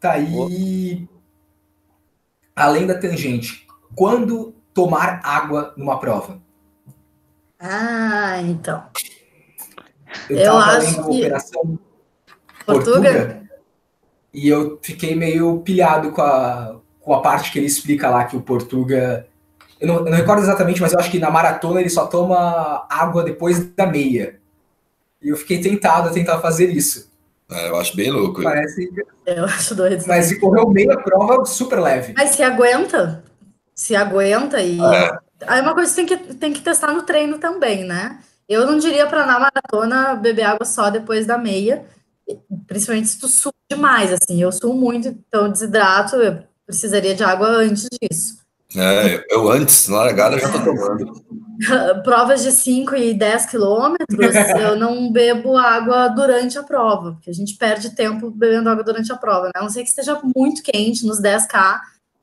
Tá 0.00 0.12
aí. 0.12 1.08
Além 2.54 2.86
da 2.86 2.98
tangente, 2.98 3.66
quando 3.94 4.54
tomar 4.74 5.20
água 5.24 5.72
numa 5.76 5.98
prova? 5.98 6.42
Ah, 7.58 8.40
então. 8.42 8.84
Eu, 10.28 10.38
eu 10.38 10.58
acho 10.58 10.94
que 10.94 11.00
Operação 11.00 11.78
Portuga, 12.66 13.00
Portuga 13.00 13.44
e 14.32 14.48
eu 14.48 14.78
fiquei 14.82 15.14
meio 15.14 15.60
pilhado 15.60 16.10
com 16.10 16.20
a, 16.20 16.80
com 17.00 17.14
a 17.14 17.22
parte 17.22 17.52
que 17.52 17.58
ele 17.58 17.66
explica 17.66 18.10
lá 18.10 18.24
que 18.24 18.36
o 18.36 18.42
Portuga. 18.42 19.28
Eu 19.80 19.88
não, 19.88 19.96
eu 19.96 20.04
não 20.04 20.12
recordo 20.12 20.42
exatamente, 20.42 20.80
mas 20.80 20.92
eu 20.92 20.98
acho 20.98 21.10
que 21.10 21.18
na 21.18 21.30
maratona 21.30 21.80
ele 21.80 21.90
só 21.90 22.06
toma 22.06 22.86
água 22.88 23.22
depois 23.22 23.64
da 23.74 23.86
meia. 23.86 24.40
E 25.20 25.28
eu 25.28 25.36
fiquei 25.36 25.60
tentado 25.60 26.08
a 26.08 26.12
tentar 26.12 26.38
fazer 26.40 26.70
isso. 26.70 27.10
É, 27.50 27.68
eu 27.68 27.76
acho 27.76 27.96
bem 27.96 28.10
louco. 28.10 28.42
Parece... 28.42 28.90
Eu 29.26 29.44
acho 29.44 29.74
doido. 29.74 30.04
Mas 30.06 30.26
se 30.26 30.38
correu 30.38 30.68
meia 30.68 30.96
prova 30.98 31.44
super 31.44 31.80
leve. 31.80 32.14
Mas 32.16 32.30
se 32.30 32.42
aguenta. 32.42 33.22
Se 33.74 33.96
aguenta 33.96 34.60
e. 34.60 34.80
É. 34.80 35.18
Aí 35.46 35.58
é 35.58 35.62
uma 35.62 35.74
coisa 35.74 35.90
que 35.90 35.96
tem 35.96 36.06
que, 36.06 36.34
tem 36.34 36.52
que 36.52 36.60
testar 36.60 36.92
no 36.92 37.02
treino 37.02 37.38
também, 37.38 37.84
né? 37.84 38.20
Eu 38.48 38.66
não 38.66 38.78
diria 38.78 39.06
para 39.06 39.26
na 39.26 39.38
maratona 39.38 40.14
beber 40.14 40.44
água 40.44 40.66
só 40.66 40.90
depois 40.90 41.26
da 41.26 41.38
meia, 41.38 41.84
principalmente 42.66 43.08
se 43.08 43.18
tu 43.18 43.28
sua 43.28 43.52
demais, 43.70 44.12
assim. 44.12 44.40
Eu 44.40 44.52
suo 44.52 44.74
muito, 44.74 45.08
então 45.08 45.50
desidrato, 45.50 46.16
eu 46.16 46.42
precisaria 46.66 47.14
de 47.14 47.24
água 47.24 47.48
antes 47.48 47.88
disso. 48.00 48.43
É, 48.76 49.24
eu 49.30 49.48
antes, 49.50 49.88
na 49.88 49.98
largada, 49.98 50.38
já 50.38 50.50
tô 50.50 50.58
tomando. 50.58 51.24
Provas 52.02 52.42
de 52.42 52.50
5 52.50 52.96
e 52.96 53.14
10 53.14 53.46
quilômetros, 53.46 54.08
eu 54.60 54.76
não 54.76 55.12
bebo 55.12 55.56
água 55.56 56.08
durante 56.08 56.58
a 56.58 56.62
prova, 56.62 57.12
porque 57.12 57.30
a 57.30 57.34
gente 57.34 57.56
perde 57.56 57.94
tempo 57.94 58.30
bebendo 58.30 58.68
água 58.68 58.82
durante 58.82 59.12
a 59.12 59.16
prova, 59.16 59.46
né? 59.46 59.52
A 59.54 59.62
não 59.62 59.70
ser 59.70 59.82
que 59.82 59.88
esteja 59.88 60.20
muito 60.34 60.62
quente 60.62 61.06
nos 61.06 61.20
10K, 61.20 61.78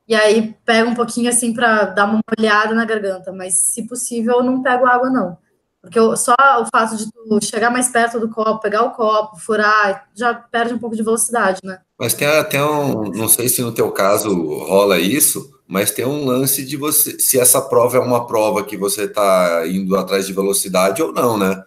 e 0.06 0.14
aí 0.14 0.54
pega 0.64 0.88
um 0.88 0.94
pouquinho 0.94 1.30
assim 1.30 1.54
para 1.54 1.84
dar 1.84 2.04
uma 2.04 2.20
molhada 2.38 2.74
na 2.74 2.84
garganta, 2.84 3.32
mas 3.32 3.54
se 3.54 3.86
possível 3.86 4.34
eu 4.34 4.42
não 4.42 4.62
pego 4.62 4.86
água 4.86 5.08
não. 5.08 5.38
Porque 5.80 5.98
eu, 5.98 6.16
só 6.16 6.34
o 6.60 6.66
fato 6.66 6.96
de 6.96 7.10
tu 7.10 7.44
chegar 7.44 7.68
mais 7.68 7.88
perto 7.88 8.20
do 8.20 8.30
copo, 8.30 8.60
pegar 8.60 8.84
o 8.84 8.92
copo, 8.92 9.36
furar, 9.36 10.06
já 10.14 10.32
perde 10.32 10.74
um 10.74 10.78
pouco 10.78 10.94
de 10.94 11.02
velocidade, 11.02 11.60
né? 11.64 11.80
Mas 11.98 12.14
tem 12.14 12.28
até 12.28 12.64
um, 12.64 13.10
não 13.10 13.26
sei 13.26 13.48
se 13.48 13.62
no 13.62 13.72
teu 13.72 13.90
caso 13.90 14.32
rola 14.64 15.00
isso, 15.00 15.50
mas 15.72 15.90
tem 15.90 16.04
um 16.04 16.26
lance 16.26 16.66
de 16.66 16.76
você, 16.76 17.18
se 17.18 17.40
essa 17.40 17.58
prova 17.58 17.96
é 17.96 18.00
uma 18.00 18.26
prova 18.26 18.62
que 18.62 18.76
você 18.76 19.04
está 19.04 19.66
indo 19.66 19.96
atrás 19.96 20.26
de 20.26 20.32
velocidade 20.34 21.02
ou 21.02 21.14
não, 21.14 21.38
né? 21.38 21.64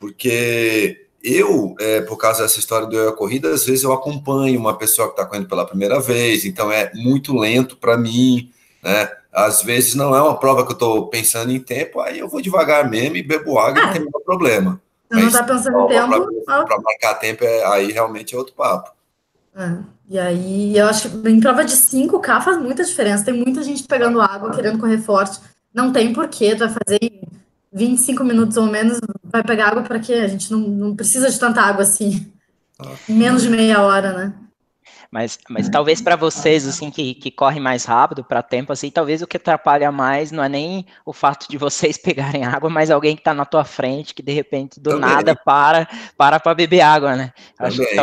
Porque 0.00 1.04
eu, 1.22 1.74
é, 1.78 2.00
por 2.00 2.16
causa 2.16 2.44
dessa 2.44 2.58
história 2.58 2.86
do 2.86 2.96
eu 2.96 3.10
a 3.10 3.12
corrida, 3.14 3.50
às 3.50 3.66
vezes 3.66 3.84
eu 3.84 3.92
acompanho 3.92 4.58
uma 4.58 4.78
pessoa 4.78 5.08
que 5.08 5.12
está 5.12 5.26
correndo 5.26 5.50
pela 5.50 5.66
primeira 5.66 6.00
vez, 6.00 6.46
então 6.46 6.72
é 6.72 6.90
muito 6.94 7.36
lento 7.36 7.76
para 7.76 7.94
mim, 7.94 8.50
né? 8.82 9.10
Às 9.30 9.62
vezes 9.62 9.94
não 9.94 10.16
é 10.16 10.22
uma 10.22 10.40
prova 10.40 10.64
que 10.64 10.70
eu 10.70 10.74
estou 10.74 11.08
pensando 11.08 11.52
em 11.52 11.60
tempo, 11.60 12.00
aí 12.00 12.20
eu 12.20 12.28
vou 12.28 12.40
devagar 12.40 12.88
mesmo 12.88 13.18
e 13.18 13.22
bebo 13.22 13.58
água 13.58 13.82
e 13.82 13.84
não 13.84 13.92
tem 13.92 14.00
nenhum 14.00 14.24
problema. 14.24 14.80
Você 15.10 15.20
não 15.20 15.28
está 15.28 15.44
pensando 15.44 15.78
em 15.78 15.88
tempo. 15.88 16.42
Para 16.46 16.80
marcar 16.80 17.14
tempo, 17.16 17.44
é, 17.44 17.66
aí 17.66 17.92
realmente 17.92 18.34
é 18.34 18.38
outro 18.38 18.54
papo. 18.54 18.92
É, 19.54 19.78
e 20.08 20.18
aí, 20.18 20.76
eu 20.76 20.86
acho 20.86 21.10
que 21.10 21.28
em 21.28 21.40
prova 21.40 21.64
de 21.64 21.74
5K 21.74 22.40
faz 22.40 22.58
muita 22.58 22.84
diferença. 22.84 23.24
Tem 23.24 23.34
muita 23.34 23.62
gente 23.62 23.84
pegando 23.84 24.20
água, 24.20 24.50
querendo 24.50 24.78
correr 24.78 24.98
forte. 24.98 25.40
Não 25.74 25.92
tem 25.92 26.12
porquê, 26.12 26.54
tu 26.54 26.60
vai 26.60 26.68
fazer 26.68 27.22
25 27.72 28.22
minutos 28.24 28.56
ou 28.56 28.66
menos, 28.66 29.00
vai 29.24 29.42
pegar 29.42 29.68
água 29.68 29.82
para 29.82 29.98
quê? 29.98 30.14
A 30.14 30.28
gente 30.28 30.50
não, 30.50 30.60
não 30.60 30.96
precisa 30.96 31.30
de 31.30 31.38
tanta 31.38 31.62
água 31.62 31.82
assim. 31.82 32.30
Ah. 32.78 32.94
Menos 33.08 33.42
de 33.42 33.48
meia 33.48 33.80
hora, 33.82 34.12
né? 34.12 34.34
Mas, 35.10 35.38
mas 35.48 35.68
talvez 35.68 36.00
para 36.00 36.16
vocês, 36.16 36.66
assim, 36.66 36.90
que, 36.90 37.14
que 37.14 37.30
correm 37.30 37.60
mais 37.60 37.84
rápido 37.84 38.24
para 38.24 38.42
tempo, 38.42 38.72
assim, 38.72 38.90
talvez 38.90 39.20
o 39.20 39.26
que 39.26 39.36
atrapalha 39.36 39.92
mais 39.92 40.32
não 40.32 40.42
é 40.42 40.48
nem 40.48 40.86
o 41.04 41.12
fato 41.12 41.46
de 41.50 41.58
vocês 41.58 41.98
pegarem 42.02 42.46
água, 42.46 42.70
mas 42.70 42.90
alguém 42.90 43.14
que 43.14 43.20
está 43.20 43.34
na 43.34 43.44
tua 43.44 43.62
frente, 43.62 44.14
que 44.14 44.22
de 44.22 44.32
repente 44.32 44.80
do 44.80 44.90
Também. 44.90 45.10
nada 45.10 45.36
para 45.36 45.86
para 46.16 46.40
para 46.40 46.54
beber 46.54 46.80
água, 46.80 47.14
né? 47.14 47.32
Acho 47.58 47.84
que, 47.84 47.94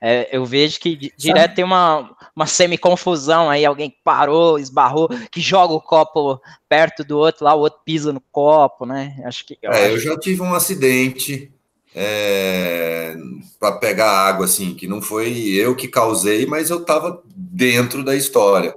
é, 0.00 0.34
eu 0.34 0.44
vejo 0.46 0.80
que 0.80 1.12
direto 1.16 1.54
tem 1.56 1.64
uma, 1.64 2.16
uma 2.34 2.46
semi-confusão 2.46 3.50
aí, 3.50 3.66
alguém 3.66 3.94
parou, 4.02 4.58
esbarrou, 4.58 5.08
que 5.30 5.40
joga 5.40 5.74
o 5.74 5.80
copo 5.80 6.40
perto 6.68 7.04
do 7.04 7.18
outro, 7.18 7.44
lá 7.44 7.54
o 7.54 7.60
outro 7.60 7.80
pisa 7.84 8.12
no 8.12 8.22
copo, 8.32 8.86
né? 8.86 9.20
Acho 9.24 9.44
que. 9.44 9.58
Eu, 9.60 9.70
é, 9.70 9.86
acho... 9.86 9.94
eu 9.94 9.98
já 9.98 10.18
tive 10.18 10.40
um 10.40 10.54
acidente 10.54 11.52
é, 11.94 13.14
para 13.58 13.72
pegar 13.72 14.10
água, 14.10 14.46
assim, 14.46 14.74
que 14.74 14.86
não 14.86 15.02
foi 15.02 15.48
eu 15.48 15.76
que 15.76 15.88
causei, 15.88 16.46
mas 16.46 16.70
eu 16.70 16.80
estava 16.80 17.22
dentro 17.26 18.04
da 18.04 18.16
história. 18.16 18.74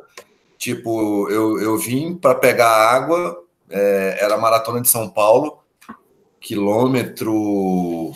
Tipo, 0.57 1.29
eu, 1.29 1.59
eu 1.59 1.77
vim 1.77 2.15
para 2.15 2.35
pegar 2.35 2.69
água, 2.69 3.43
é, 3.69 4.17
era 4.19 4.35
a 4.35 4.39
maratona 4.39 4.81
de 4.81 4.89
São 4.89 5.09
Paulo, 5.09 5.59
quilômetro. 6.39 8.11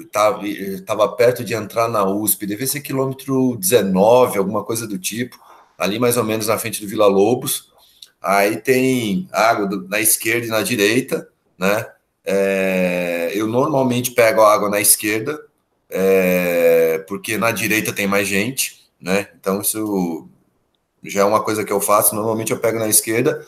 Estava 0.00 0.42
tava 0.84 1.08
perto 1.08 1.44
de 1.44 1.54
entrar 1.54 1.88
na 1.88 2.04
USP, 2.04 2.46
devia 2.46 2.66
ser 2.66 2.80
quilômetro 2.80 3.56
19, 3.56 4.38
alguma 4.38 4.64
coisa 4.64 4.86
do 4.86 4.98
tipo, 4.98 5.38
ali 5.78 5.98
mais 5.98 6.16
ou 6.16 6.24
menos 6.24 6.46
na 6.46 6.58
frente 6.58 6.80
do 6.80 6.88
Vila 6.88 7.06
Lobos. 7.06 7.72
Aí 8.20 8.56
tem 8.56 9.28
água 9.32 9.66
do, 9.66 9.88
na 9.88 10.00
esquerda 10.00 10.46
e 10.46 10.50
na 10.50 10.62
direita, 10.62 11.28
né? 11.56 11.86
É, 12.24 13.30
eu 13.34 13.46
normalmente 13.46 14.10
pego 14.10 14.42
a 14.42 14.52
água 14.52 14.68
na 14.68 14.80
esquerda, 14.80 15.40
é, 15.88 16.98
porque 17.08 17.38
na 17.38 17.50
direita 17.50 17.92
tem 17.92 18.06
mais 18.06 18.28
gente, 18.28 18.88
né? 19.00 19.28
Então 19.40 19.60
isso 19.60 20.28
já 21.02 21.22
é 21.22 21.24
uma 21.24 21.42
coisa 21.42 21.64
que 21.64 21.72
eu 21.72 21.80
faço. 21.80 22.14
Normalmente 22.14 22.52
eu 22.52 22.58
pego 22.58 22.78
na 22.78 22.88
esquerda. 22.88 23.46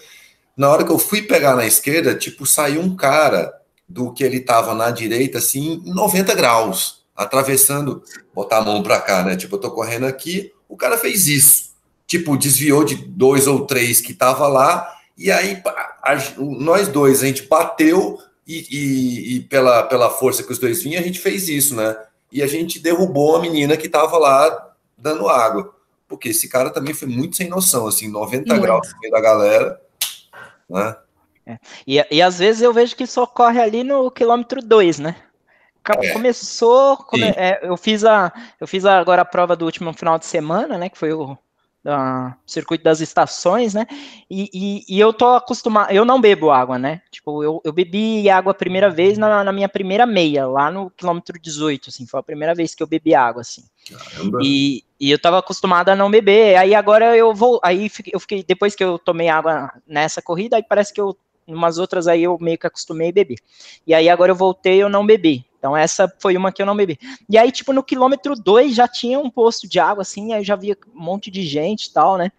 Na 0.57 0.71
hora 0.71 0.85
que 0.85 0.93
eu 0.93 0.99
fui 0.99 1.23
pegar 1.23 1.57
na 1.57 1.67
esquerda, 1.67 2.15
tipo, 2.15 2.47
saiu 2.47 2.81
um 2.81 2.97
cara 2.97 3.60
do 3.91 4.13
que 4.13 4.23
ele 4.23 4.37
estava 4.37 4.73
na 4.73 4.93
direita, 4.93 5.39
assim, 5.39 5.83
90 5.85 6.33
graus, 6.37 7.05
atravessando, 7.15 8.03
botar 8.33 8.59
a 8.59 8.65
mão 8.65 8.85
para 8.85 9.01
cá, 9.01 9.25
né? 9.25 9.35
Tipo, 9.35 9.57
eu 9.57 9.61
tô 9.61 9.71
correndo 9.73 10.07
aqui, 10.07 10.53
o 10.69 10.77
cara 10.77 10.97
fez 10.97 11.27
isso. 11.27 11.71
Tipo, 12.07 12.37
desviou 12.37 12.85
de 12.85 12.95
dois 12.95 13.49
ou 13.49 13.67
três 13.67 14.01
que 14.01 14.15
tava 14.15 14.47
lá, 14.47 14.89
e 15.19 15.31
aí 15.31 15.61
a, 16.05 16.17
nós 16.39 16.87
dois, 16.87 17.21
a 17.23 17.27
gente 17.27 17.49
bateu, 17.49 18.17
e, 18.47 18.67
e, 18.71 19.37
e, 19.37 19.41
pela, 19.41 19.83
pela 19.83 20.09
força 20.09 20.45
que 20.45 20.53
os 20.53 20.59
dois 20.59 20.83
vinham, 20.83 21.01
a 21.01 21.05
gente 21.05 21.19
fez 21.19 21.49
isso, 21.49 21.75
né? 21.75 21.97
E 22.31 22.43
a 22.45 22.47
gente 22.47 22.79
derrubou 22.79 23.37
a 23.37 23.41
menina 23.41 23.77
que 23.77 23.87
estava 23.87 24.17
lá 24.19 24.73
dando 24.97 25.29
água. 25.29 25.75
Porque 26.09 26.29
esse 26.29 26.49
cara 26.49 26.71
também 26.71 26.95
foi 26.95 27.09
muito 27.09 27.37
sem 27.37 27.49
noção, 27.49 27.89
assim, 27.89 28.09
90 28.09 28.53
muito. 28.53 28.63
graus 28.63 28.93
no 28.93 29.01
meio 29.01 29.13
da 29.13 29.21
galera, 29.21 29.81
né? 30.69 30.97
É. 31.47 31.59
E, 31.87 32.05
e 32.11 32.23
às 32.23 32.39
vezes 32.39 32.63
eu 32.63 32.73
vejo 32.73 32.97
que 32.97 33.07
só 33.07 33.27
corre 33.27 33.61
ali 33.61 33.83
no 33.83 34.11
quilômetro 34.11 34.61
2, 34.61 34.99
né? 34.99 35.17
É. 35.89 36.13
Começou, 36.13 36.97
come, 36.99 37.25
é, 37.25 37.61
eu 37.63 37.77
fiz 37.77 38.05
a, 38.05 38.33
eu 38.61 38.67
fiz 38.67 38.85
agora 38.85 39.23
a 39.23 39.25
prova 39.25 39.57
do 39.57 39.65
último 39.65 39.93
final 39.93 40.19
de 40.19 40.27
semana, 40.27 40.77
né? 40.77 40.89
Que 40.89 40.99
foi 40.99 41.13
o 41.13 41.37
da 41.83 42.37
circuito 42.47 42.85
das 42.85 43.01
estações, 43.01 43.73
né? 43.73 43.87
E, 44.31 44.51
e, 44.53 44.97
e, 44.97 45.01
eu 45.01 45.13
tô 45.15 45.29
acostumado, 45.29 45.91
eu 45.91 46.05
não 46.05 46.21
bebo 46.21 46.51
água, 46.51 46.79
né? 46.79 47.01
Tipo, 47.11 47.43
eu, 47.43 47.61
eu 47.65 47.73
bebi 47.73 48.29
água 48.29 48.53
a 48.53 48.55
primeira 48.55 48.91
vez 48.91 49.17
na, 49.17 49.43
na, 49.43 49.53
minha 49.53 49.69
primeira 49.69 50.05
meia, 50.05 50.47
lá 50.47 50.71
no 50.71 50.91
quilômetro 50.91 51.41
18, 51.41 51.89
assim, 51.89 52.07
foi 52.07 52.21
a 52.21 52.23
primeira 52.23 52.55
vez 52.55 52.75
que 52.75 52.83
eu 52.83 52.87
bebi 52.87 53.15
água, 53.15 53.41
assim. 53.41 53.65
E, 54.43 54.85
e 55.01 55.11
eu 55.11 55.19
tava 55.19 55.39
acostumado 55.39 55.89
a 55.89 55.97
não 55.97 56.11
beber, 56.11 56.57
aí 56.57 56.75
agora 56.75 57.17
eu 57.17 57.35
vou, 57.35 57.59
aí 57.65 57.91
eu 58.13 58.21
fiquei, 58.21 58.45
depois 58.45 58.75
que 58.75 58.85
eu 58.85 58.99
tomei 58.99 59.29
água 59.29 59.73
nessa 59.87 60.21
corrida, 60.21 60.57
aí 60.57 60.63
parece 60.63 60.93
que 60.93 61.01
eu, 61.01 61.17
umas 61.55 61.79
outras 61.79 62.07
aí 62.07 62.23
eu 62.23 62.37
meio 62.41 62.59
que 62.59 62.67
acostumei 62.67 63.11
a 63.11 63.13
beber. 63.13 63.39
E 63.87 63.95
aí 63.95 64.09
agora 64.09 64.33
eu 64.33 64.37
voltei, 64.37 64.83
eu 64.83 64.89
não 64.89 65.07
bebi. 65.07 65.45
Então 65.59 65.77
essa 65.77 66.13
foi 66.19 66.37
uma 66.37 66.51
que 66.51 66.63
eu 66.63 66.67
não 66.67 66.77
bebi. 66.77 66.99
E 67.29 67.37
aí, 67.37 67.53
tipo, 67.53 67.73
no 67.73 67.83
quilômetro 67.83 68.35
2 68.35 68.75
já 68.75 68.89
tinha 68.89 69.19
um 69.19 69.31
posto 69.31 69.69
de 69.69 69.79
água, 69.79 70.03
assim, 70.03 70.33
aí 70.33 70.43
já 70.43 70.57
via 70.57 70.77
um 70.95 71.01
monte 71.01 71.31
de 71.31 71.43
gente 71.43 71.87
e 71.87 71.93
tal, 71.93 72.17
né? 72.17 72.33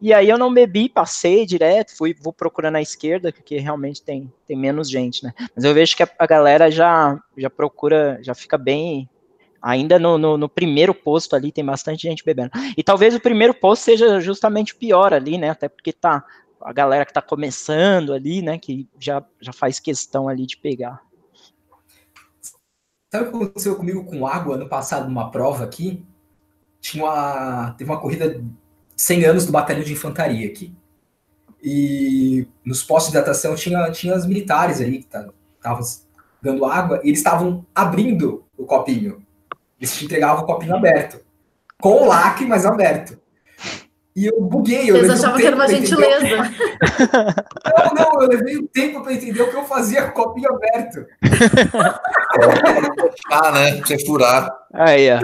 E 0.00 0.14
aí 0.14 0.30
eu 0.30 0.38
não 0.38 0.52
bebi, 0.52 0.88
passei 0.88 1.44
direto, 1.44 1.94
fui, 1.94 2.14
vou 2.18 2.32
procurando 2.32 2.76
a 2.76 2.82
esquerda, 2.82 3.30
porque 3.30 3.58
realmente 3.58 4.00
tem, 4.00 4.32
tem 4.46 4.56
menos 4.56 4.88
gente, 4.88 5.22
né? 5.22 5.34
Mas 5.54 5.62
eu 5.62 5.74
vejo 5.74 5.94
que 5.94 6.02
a, 6.02 6.08
a 6.18 6.26
galera 6.26 6.70
já, 6.70 7.20
já 7.36 7.50
procura, 7.50 8.18
já 8.22 8.34
fica 8.34 8.56
bem. 8.56 9.08
Ainda 9.60 9.98
no, 9.98 10.16
no, 10.16 10.38
no, 10.38 10.48
primeiro 10.48 10.94
posto 10.94 11.36
ali 11.36 11.52
tem 11.52 11.62
bastante 11.62 12.08
gente 12.08 12.24
bebendo. 12.24 12.50
E 12.78 12.82
talvez 12.82 13.14
o 13.14 13.20
primeiro 13.20 13.52
posto 13.52 13.82
seja 13.82 14.18
justamente 14.18 14.74
pior 14.74 15.12
ali, 15.12 15.36
né? 15.36 15.50
Até 15.50 15.68
porque 15.68 15.92
tá 15.92 16.24
a 16.62 16.72
galera 16.72 17.06
que 17.06 17.12
tá 17.12 17.22
começando 17.22 18.12
ali, 18.12 18.42
né? 18.42 18.58
Que 18.58 18.88
já, 18.98 19.24
já 19.40 19.52
faz 19.52 19.78
questão 19.78 20.28
ali 20.28 20.46
de 20.46 20.56
pegar. 20.56 21.00
Sabe 23.12 23.26
o 23.26 23.30
que 23.30 23.36
aconteceu 23.36 23.76
comigo 23.76 24.04
com 24.04 24.26
água 24.26 24.54
ano 24.54 24.68
passado 24.68 25.08
numa 25.08 25.30
prova 25.30 25.64
aqui? 25.64 26.04
Tinha 26.80 27.04
uma, 27.04 27.72
teve 27.72 27.90
uma 27.90 28.00
corrida 28.00 28.38
de 28.38 28.48
100 28.96 29.24
anos 29.24 29.46
do 29.46 29.52
batalhão 29.52 29.82
de 29.82 29.92
infantaria 29.92 30.46
aqui. 30.46 30.72
E 31.62 32.46
nos 32.64 32.82
postos 32.82 33.12
de 33.12 33.18
hidratação 33.18 33.54
tinha, 33.54 33.90
tinha 33.90 34.16
os 34.16 34.26
militares 34.26 34.80
ali 34.80 35.02
que 35.02 35.06
estavam 35.06 35.82
dando 36.40 36.64
água 36.64 37.00
e 37.02 37.08
eles 37.08 37.18
estavam 37.18 37.66
abrindo 37.74 38.44
o 38.56 38.64
copinho. 38.64 39.26
Eles 39.78 39.96
te 39.96 40.04
entregavam 40.04 40.44
o 40.44 40.46
copinho 40.46 40.76
aberto. 40.76 41.20
Com 41.80 42.02
o 42.02 42.06
lacre, 42.06 42.46
mas 42.46 42.64
aberto. 42.64 43.19
E 44.14 44.26
eu 44.26 44.40
buguei. 44.40 44.90
Eu 44.90 44.96
Eles 44.96 45.10
achavam 45.10 45.38
que 45.38 45.46
era 45.46 45.54
uma 45.54 45.68
gentileza. 45.68 46.36
Não, 47.64 47.94
não, 47.94 48.22
eu 48.22 48.28
levei 48.28 48.58
um 48.58 48.66
tempo 48.66 49.02
para 49.02 49.12
entender 49.12 49.40
o 49.40 49.48
que 49.48 49.56
eu 49.56 49.64
fazia 49.64 50.02
com 50.02 50.20
o 50.20 50.24
copinho 50.24 50.48
aberto. 50.52 51.06
ah, 53.30 53.52
né? 53.52 53.80
Você 53.80 54.04
furar. 54.04 54.50
Aí, 54.74 55.08
ó. 55.12 55.20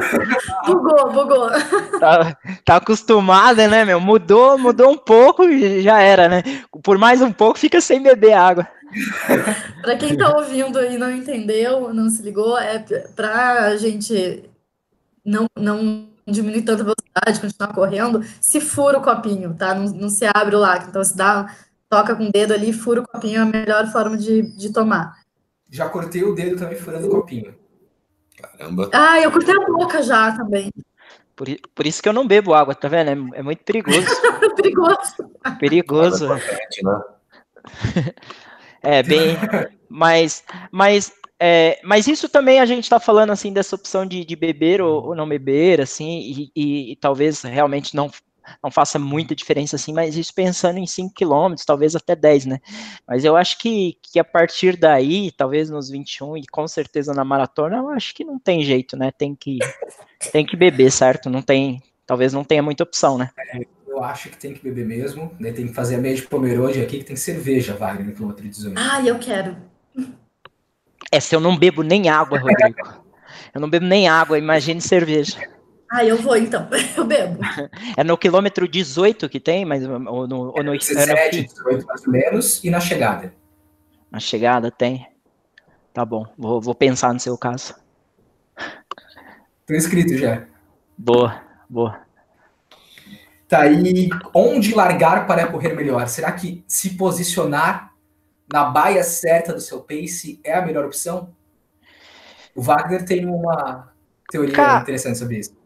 Bugou, 0.66 1.12
bugou. 1.12 1.50
Tá, 1.98 2.36
tá 2.64 2.76
acostumada, 2.76 3.66
né, 3.66 3.84
meu? 3.84 4.00
Mudou, 4.00 4.56
mudou 4.56 4.90
um 4.90 4.98
pouco 4.98 5.44
e 5.44 5.82
já 5.82 6.00
era, 6.00 6.28
né? 6.28 6.42
Por 6.82 6.96
mais 6.96 7.20
um 7.20 7.32
pouco 7.32 7.58
fica 7.58 7.80
sem 7.80 8.00
beber 8.00 8.34
água. 8.34 8.68
para 9.82 9.96
quem 9.96 10.16
tá 10.16 10.36
ouvindo 10.36 10.82
e 10.84 10.96
não 10.96 11.10
entendeu, 11.10 11.92
não 11.92 12.08
se 12.08 12.22
ligou, 12.22 12.56
é 12.56 12.78
pra 13.14 13.76
gente 13.76 14.44
não, 15.24 15.46
não 15.58 16.06
diminuir 16.26 16.62
tanta 16.62 16.83
velocidade, 16.83 17.40
continuar 17.40 17.73
correndo, 17.73 18.23
se 18.40 18.61
fura 18.61 18.99
o 18.99 19.02
copinho, 19.02 19.54
tá? 19.54 19.75
Não, 19.75 19.85
não 19.87 20.09
se 20.09 20.25
abre 20.26 20.56
o 20.56 20.59
lacre. 20.59 20.88
Então, 20.88 21.02
se 21.04 21.16
dá, 21.16 21.54
toca 21.88 22.14
com 22.16 22.26
o 22.26 22.33
dedo 22.33 22.52
ali, 22.52 22.73
fura 22.73 23.00
o 23.00 23.09
copinho, 23.09 23.38
é 23.38 23.42
a 23.42 23.47
melhor 23.47 23.87
forma 23.92 24.16
de, 24.16 24.42
de 24.56 24.73
tomar. 24.73 25.21
Já 25.71 25.88
cortei 25.88 26.25
o 26.25 26.35
dedo 26.35 26.56
também 26.56 26.76
furando 26.76 27.06
o 27.06 27.11
copinho. 27.11 27.54
Caramba. 28.40 28.90
Ah, 28.92 29.21
eu 29.21 29.30
cortei 29.30 29.54
a 29.54 29.66
boca 29.66 30.02
já 30.02 30.33
também. 30.33 30.71
Por, 31.35 31.49
por 31.75 31.87
isso 31.87 32.02
que 32.02 32.09
eu 32.09 32.12
não 32.12 32.26
bebo 32.26 32.54
água, 32.54 32.75
tá 32.75 32.88
vendo? 32.88 33.35
É, 33.35 33.38
é 33.38 33.42
muito 33.42 33.62
perigoso. 33.62 34.06
perigoso. 34.56 35.30
Perigoso. 35.59 36.33
É, 36.33 36.83
né? 36.83 38.12
é 38.83 39.02
bem. 39.02 39.37
Mas, 39.88 40.45
mas 40.71 41.12
é, 41.38 41.78
mas 41.84 42.06
isso 42.06 42.28
também 42.28 42.60
a 42.60 42.66
gente 42.66 42.84
está 42.84 42.98
falando 42.98 43.30
assim 43.30 43.52
dessa 43.52 43.76
opção 43.76 44.06
de, 44.06 44.24
de 44.24 44.36
beber 44.36 44.80
ou, 44.80 45.08
ou, 45.08 45.14
não 45.14 45.28
beber, 45.28 45.80
assim, 45.80 46.20
e, 46.20 46.52
e, 46.56 46.92
e, 46.92 46.96
talvez 46.96 47.42
realmente 47.42 47.94
não, 47.94 48.10
não 48.62 48.70
faça 48.70 48.98
muita 48.98 49.34
diferença 49.34 49.76
assim, 49.76 49.92
mas 49.92 50.16
isso 50.16 50.32
pensando 50.34 50.78
em 50.78 50.86
5 50.86 51.14
quilômetros, 51.14 51.66
talvez 51.66 51.94
até 51.94 52.16
10, 52.16 52.46
né? 52.46 52.60
Mas 53.06 53.22
eu 53.22 53.36
acho 53.36 53.58
que, 53.58 53.98
que 54.02 54.18
a 54.18 54.24
partir 54.24 54.78
daí, 54.78 55.30
talvez 55.30 55.68
nos 55.68 55.90
21 55.90 56.38
e 56.38 56.46
com 56.46 56.66
certeza 56.66 57.12
na 57.12 57.24
maratona, 57.24 57.76
eu 57.76 57.90
acho 57.90 58.14
que 58.14 58.24
não 58.24 58.38
tem 58.38 58.62
jeito, 58.62 58.96
né? 58.96 59.10
Tem 59.10 59.34
que, 59.34 59.58
tem 60.32 60.46
que 60.46 60.56
beber, 60.56 60.90
certo? 60.90 61.28
Não 61.28 61.42
tem, 61.42 61.82
talvez 62.06 62.32
não 62.32 62.44
tenha 62.44 62.62
muita 62.62 62.82
opção, 62.82 63.18
né? 63.18 63.28
É, 63.52 63.60
eu 63.86 64.02
acho 64.02 64.30
que 64.30 64.38
tem 64.38 64.54
que 64.54 64.62
beber 64.62 64.86
mesmo, 64.86 65.30
né? 65.38 65.52
Tem 65.52 65.66
que 65.66 65.74
fazer 65.74 65.96
a 65.96 65.98
meia 65.98 66.14
de 66.14 66.22
Pomerode 66.22 66.80
aqui, 66.80 66.98
que 66.98 67.04
tem 67.04 67.16
cerveja, 67.16 67.74
Wagner, 67.74 68.06
no 68.06 68.14
quilômetro 68.14 68.48
18. 68.48 68.74
Ah, 68.78 69.02
eu 69.04 69.18
quero. 69.18 69.75
É, 71.10 71.20
se 71.20 71.34
eu 71.34 71.40
não 71.40 71.56
bebo 71.56 71.82
nem 71.82 72.08
água, 72.08 72.38
Rodrigo. 72.38 73.04
Eu 73.54 73.60
não 73.60 73.70
bebo 73.70 73.86
nem 73.86 74.08
água, 74.08 74.38
imagine 74.38 74.80
cerveja. 74.80 75.38
Ah, 75.90 76.04
eu 76.04 76.16
vou 76.16 76.36
então, 76.36 76.68
eu 76.96 77.04
bebo. 77.04 77.38
É 77.96 78.02
no 78.02 78.18
quilômetro 78.18 78.66
18 78.68 79.28
que 79.28 79.38
tem, 79.38 79.64
mas 79.64 79.84
ou 79.84 80.26
no, 80.26 80.52
ou 80.54 80.62
no, 80.62 80.72
17, 80.72 81.10
é 81.10 81.42
no 81.42 81.48
18 81.48 81.86
mais 81.86 82.06
ou 82.06 82.12
menos, 82.12 82.64
e 82.64 82.70
na 82.70 82.80
chegada? 82.80 83.32
Na 84.10 84.18
chegada 84.18 84.70
tem. 84.70 85.06
Tá 85.94 86.04
bom, 86.04 86.26
vou, 86.36 86.60
vou 86.60 86.75
pensar 86.75 87.14
no 87.14 87.20
seu 87.20 87.38
caso. 87.38 87.75
Tô 89.66 89.75
inscrito 89.75 90.16
já. 90.16 90.44
Boa, 90.98 91.40
boa. 91.68 92.00
Tá 93.48 93.60
aí, 93.60 94.10
onde 94.34 94.75
largar 94.75 95.26
para 95.26 95.46
correr 95.46 95.72
melhor? 95.72 96.06
Será 96.08 96.32
que 96.32 96.64
se 96.66 96.90
posicionar 96.90 97.95
na 98.52 98.64
baia 98.64 99.02
certa 99.02 99.52
do 99.52 99.60
seu 99.60 99.80
pace 99.80 100.40
é 100.44 100.54
a 100.54 100.64
melhor 100.64 100.84
opção? 100.84 101.34
O 102.54 102.62
Wagner 102.62 103.04
tem 103.04 103.26
uma 103.26 103.92
teoria 104.30 104.54
Cara, 104.54 104.80
interessante 104.80 105.18
sobre 105.18 105.38
isso. 105.38 105.56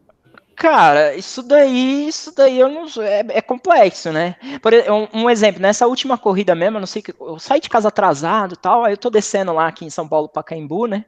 Cara, 0.55 1.15
isso 1.15 1.41
daí, 1.41 2.07
isso 2.07 2.35
daí 2.35 2.59
eu 2.59 2.69
não 2.69 2.85
é, 3.01 3.25
é 3.29 3.41
complexo, 3.41 4.11
né? 4.11 4.35
Por 4.61 4.73
um, 4.73 5.23
um, 5.23 5.29
exemplo, 5.29 5.61
nessa 5.61 5.87
última 5.87 6.17
corrida 6.17 6.53
mesmo, 6.53 6.77
eu 6.77 6.81
não 6.81 6.87
sei 6.87 7.01
que 7.01 7.15
eu 7.19 7.39
saí 7.39 7.59
de 7.59 7.69
casa 7.69 7.87
atrasado, 7.87 8.55
tal, 8.55 8.83
aí 8.83 8.93
eu 8.93 8.97
tô 8.97 9.09
descendo 9.09 9.53
lá 9.53 9.67
aqui 9.67 9.85
em 9.85 9.89
São 9.89 10.07
Paulo 10.07 10.29
para 10.29 10.43
Caimbu, 10.43 10.85
né? 10.85 11.05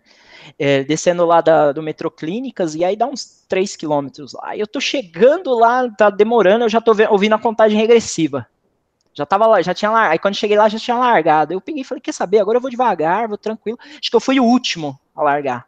É, 0.58 0.84
descendo 0.84 1.25
lá 1.25 1.39
da, 1.39 1.72
do 1.72 1.84
metrô 1.84 2.10
Clínicas 2.10 2.75
e 2.75 2.84
aí 2.84 2.96
dá 2.96 3.06
uns 3.06 3.46
3 3.48 3.75
quilômetros 3.75 4.34
lá. 4.34 4.58
Eu 4.58 4.65
tô 4.65 4.82
chegando 4.82 5.53
lá, 5.53 5.88
tá 5.89 6.10
demorando, 6.10 6.65
eu 6.65 6.70
já 6.70 6.82
tô 6.82 6.96
ouvindo 7.10 7.36
a 7.36 7.39
contagem 7.39 7.77
regressiva. 7.77 8.48
Já 9.13 9.25
tava 9.25 9.46
lá, 9.46 9.62
já 9.62 9.74
tinha 9.74 9.91
lá. 9.91 10.10
Aí 10.10 10.20
quando 10.20 10.36
cheguei 10.36 10.58
lá, 10.58 10.67
já 10.67 10.79
tinha 10.79 10.98
largado. 10.98 11.53
Eu 11.53 11.62
peguei 11.62 11.82
e 11.82 11.86
falei: 11.86 12.01
quer 12.01 12.13
saber? 12.13 12.39
Agora 12.39 12.58
eu 12.58 12.62
vou 12.62 12.70
devagar, 12.70 13.27
vou 13.27 13.38
tranquilo. 13.38 13.77
Acho 13.82 14.10
que 14.10 14.15
eu 14.15 14.20
fui 14.20 14.39
o 14.39 14.46
último 14.46 15.00
a 15.15 15.22
largar. 15.24 15.65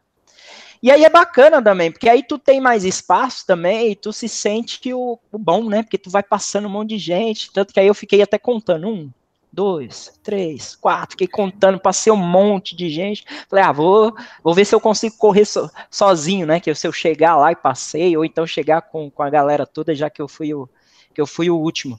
E 0.82 0.92
aí 0.92 1.04
é 1.04 1.10
bacana 1.10 1.62
também, 1.62 1.92
porque 1.92 2.08
aí 2.08 2.22
tu 2.22 2.38
tem 2.38 2.62
mais 2.62 2.84
espaço 2.84 3.46
também 3.46 3.92
e 3.92 3.96
tu 3.96 4.14
se 4.14 4.30
sente 4.30 4.94
o, 4.94 5.18
o 5.32 5.38
bom, 5.38 5.68
né? 5.68 5.82
Porque 5.82 5.98
tu 5.98 6.10
vai 6.10 6.22
passando 6.22 6.68
um 6.68 6.72
monte 6.72 6.90
de 6.90 6.98
gente. 7.00 7.52
Tanto 7.52 7.74
que 7.74 7.80
aí 7.80 7.88
eu 7.88 7.96
fiquei 7.96 8.22
até 8.22 8.38
contando. 8.38 8.88
Um, 8.88 9.10
dois, 9.52 10.20
três, 10.22 10.76
quatro. 10.76 11.12
Fiquei 11.12 11.28
contando, 11.28 11.80
passei 11.80 12.12
um 12.12 12.18
monte 12.18 12.76
de 12.76 12.90
gente. 12.90 13.26
Falei, 13.50 13.64
ah, 13.64 13.72
vou, 13.72 14.14
vou 14.44 14.54
ver 14.54 14.66
se 14.66 14.76
eu 14.76 14.82
consigo 14.82 15.16
correr 15.18 15.46
so, 15.46 15.72
sozinho, 15.90 16.46
né? 16.46 16.60
Que 16.60 16.76
se 16.76 16.86
eu 16.86 16.92
chegar 16.92 17.38
lá 17.38 17.52
e 17.52 17.56
passei, 17.56 18.16
ou 18.18 18.26
então 18.26 18.46
chegar 18.46 18.82
com, 18.82 19.10
com 19.10 19.24
a 19.24 19.30
galera 19.30 19.66
toda, 19.66 19.96
já 19.96 20.10
que 20.10 20.22
eu 20.22 20.28
fui 20.28 20.54
o, 20.54 20.70
que 21.16 21.22
eu 21.22 21.26
fui 21.26 21.50
o 21.50 21.58
último. 21.58 21.98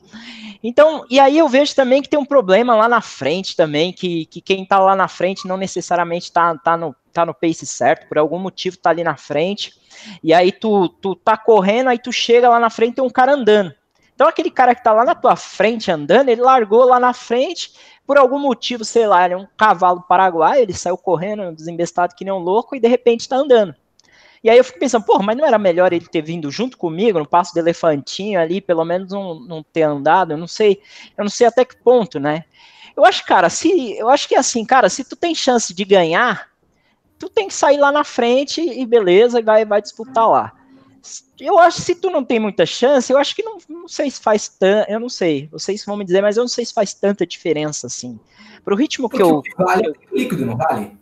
Então, 0.62 1.06
e 1.10 1.18
aí 1.18 1.38
eu 1.38 1.48
vejo 1.48 1.74
também 1.74 2.02
que 2.02 2.08
tem 2.08 2.18
um 2.18 2.24
problema 2.24 2.76
lá 2.76 2.88
na 2.88 3.00
frente 3.00 3.56
também, 3.56 3.92
que, 3.92 4.26
que 4.26 4.40
quem 4.40 4.64
tá 4.64 4.78
lá 4.78 4.94
na 4.94 5.08
frente 5.08 5.48
não 5.48 5.56
necessariamente 5.56 6.30
tá, 6.30 6.56
tá, 6.58 6.76
no, 6.76 6.94
tá 7.12 7.24
no 7.24 7.34
pace 7.34 7.66
certo, 7.66 8.06
por 8.08 8.18
algum 8.18 8.38
motivo 8.38 8.76
tá 8.76 8.90
ali 8.90 9.02
na 9.02 9.16
frente, 9.16 9.72
e 10.22 10.34
aí 10.34 10.52
tu, 10.52 10.88
tu 10.88 11.16
tá 11.16 11.36
correndo, 11.36 11.88
aí 11.88 11.98
tu 11.98 12.12
chega 12.12 12.48
lá 12.48 12.60
na 12.60 12.70
frente 12.70 12.96
tem 12.96 13.04
um 13.04 13.10
cara 13.10 13.32
andando. 13.34 13.74
Então 14.14 14.28
aquele 14.28 14.50
cara 14.50 14.74
que 14.74 14.82
tá 14.82 14.92
lá 14.92 15.04
na 15.04 15.14
tua 15.14 15.36
frente 15.36 15.90
andando, 15.90 16.28
ele 16.28 16.40
largou 16.40 16.84
lá 16.84 17.00
na 17.00 17.12
frente, 17.12 17.72
por 18.06 18.18
algum 18.18 18.38
motivo, 18.38 18.84
sei 18.84 19.06
lá, 19.06 19.24
ele 19.24 19.34
é 19.34 19.36
um 19.36 19.46
cavalo 19.56 20.02
paraguaio, 20.02 20.62
ele 20.62 20.72
saiu 20.74 20.96
correndo, 20.96 21.54
desembestado 21.54 22.14
que 22.14 22.24
nem 22.24 22.32
um 22.32 22.38
louco, 22.38 22.76
e 22.76 22.80
de 22.80 22.88
repente 22.88 23.28
tá 23.28 23.36
andando. 23.36 23.74
E 24.46 24.50
aí 24.50 24.58
eu 24.58 24.62
fico 24.62 24.78
pensando, 24.78 25.04
pô, 25.04 25.18
mas 25.18 25.36
não 25.36 25.44
era 25.44 25.58
melhor 25.58 25.92
ele 25.92 26.06
ter 26.06 26.22
vindo 26.22 26.52
junto 26.52 26.78
comigo 26.78 27.18
no 27.18 27.26
passo 27.26 27.52
do 27.52 27.58
elefantinho 27.58 28.38
ali, 28.38 28.60
pelo 28.60 28.84
menos 28.84 29.10
não, 29.10 29.40
não 29.40 29.60
ter 29.60 29.82
andado, 29.82 30.34
eu 30.34 30.36
não 30.36 30.46
sei, 30.46 30.80
eu 31.18 31.24
não 31.24 31.28
sei 31.28 31.48
até 31.48 31.64
que 31.64 31.76
ponto, 31.76 32.20
né? 32.20 32.44
Eu 32.96 33.04
acho, 33.04 33.26
cara, 33.26 33.50
se 33.50 33.96
eu 33.98 34.08
acho 34.08 34.28
que 34.28 34.36
assim, 34.36 34.64
cara, 34.64 34.88
se 34.88 35.02
tu 35.02 35.16
tem 35.16 35.34
chance 35.34 35.74
de 35.74 35.84
ganhar, 35.84 36.48
tu 37.18 37.28
tem 37.28 37.48
que 37.48 37.54
sair 37.54 37.76
lá 37.76 37.90
na 37.90 38.04
frente 38.04 38.60
e 38.60 38.86
beleza, 38.86 39.42
vai, 39.42 39.64
vai 39.64 39.82
disputar 39.82 40.28
lá. 40.28 40.52
Eu 41.40 41.58
acho 41.58 41.78
que 41.78 41.82
se 41.82 41.94
tu 41.96 42.08
não 42.08 42.24
tem 42.24 42.38
muita 42.38 42.64
chance, 42.64 43.12
eu 43.12 43.18
acho 43.18 43.34
que 43.34 43.42
não, 43.42 43.58
não 43.68 43.88
sei 43.88 44.08
se 44.08 44.20
faz 44.20 44.46
tanto, 44.46 44.88
eu 44.88 45.00
não 45.00 45.08
sei, 45.08 45.48
vocês 45.50 45.84
vão 45.84 45.96
me 45.96 46.04
dizer, 46.04 46.22
mas 46.22 46.36
eu 46.36 46.44
não 46.44 46.48
sei 46.48 46.64
se 46.64 46.72
faz 46.72 46.94
tanta 46.94 47.26
diferença 47.26 47.88
assim. 47.88 48.16
Pro 48.64 48.76
ritmo 48.76 49.08
que 49.08 49.18
Porque 49.18 49.50
eu. 49.60 49.66
Vale 49.66 49.88
eu, 49.88 49.94
líquido, 50.12 50.46
não 50.46 50.56
vale? 50.56 50.96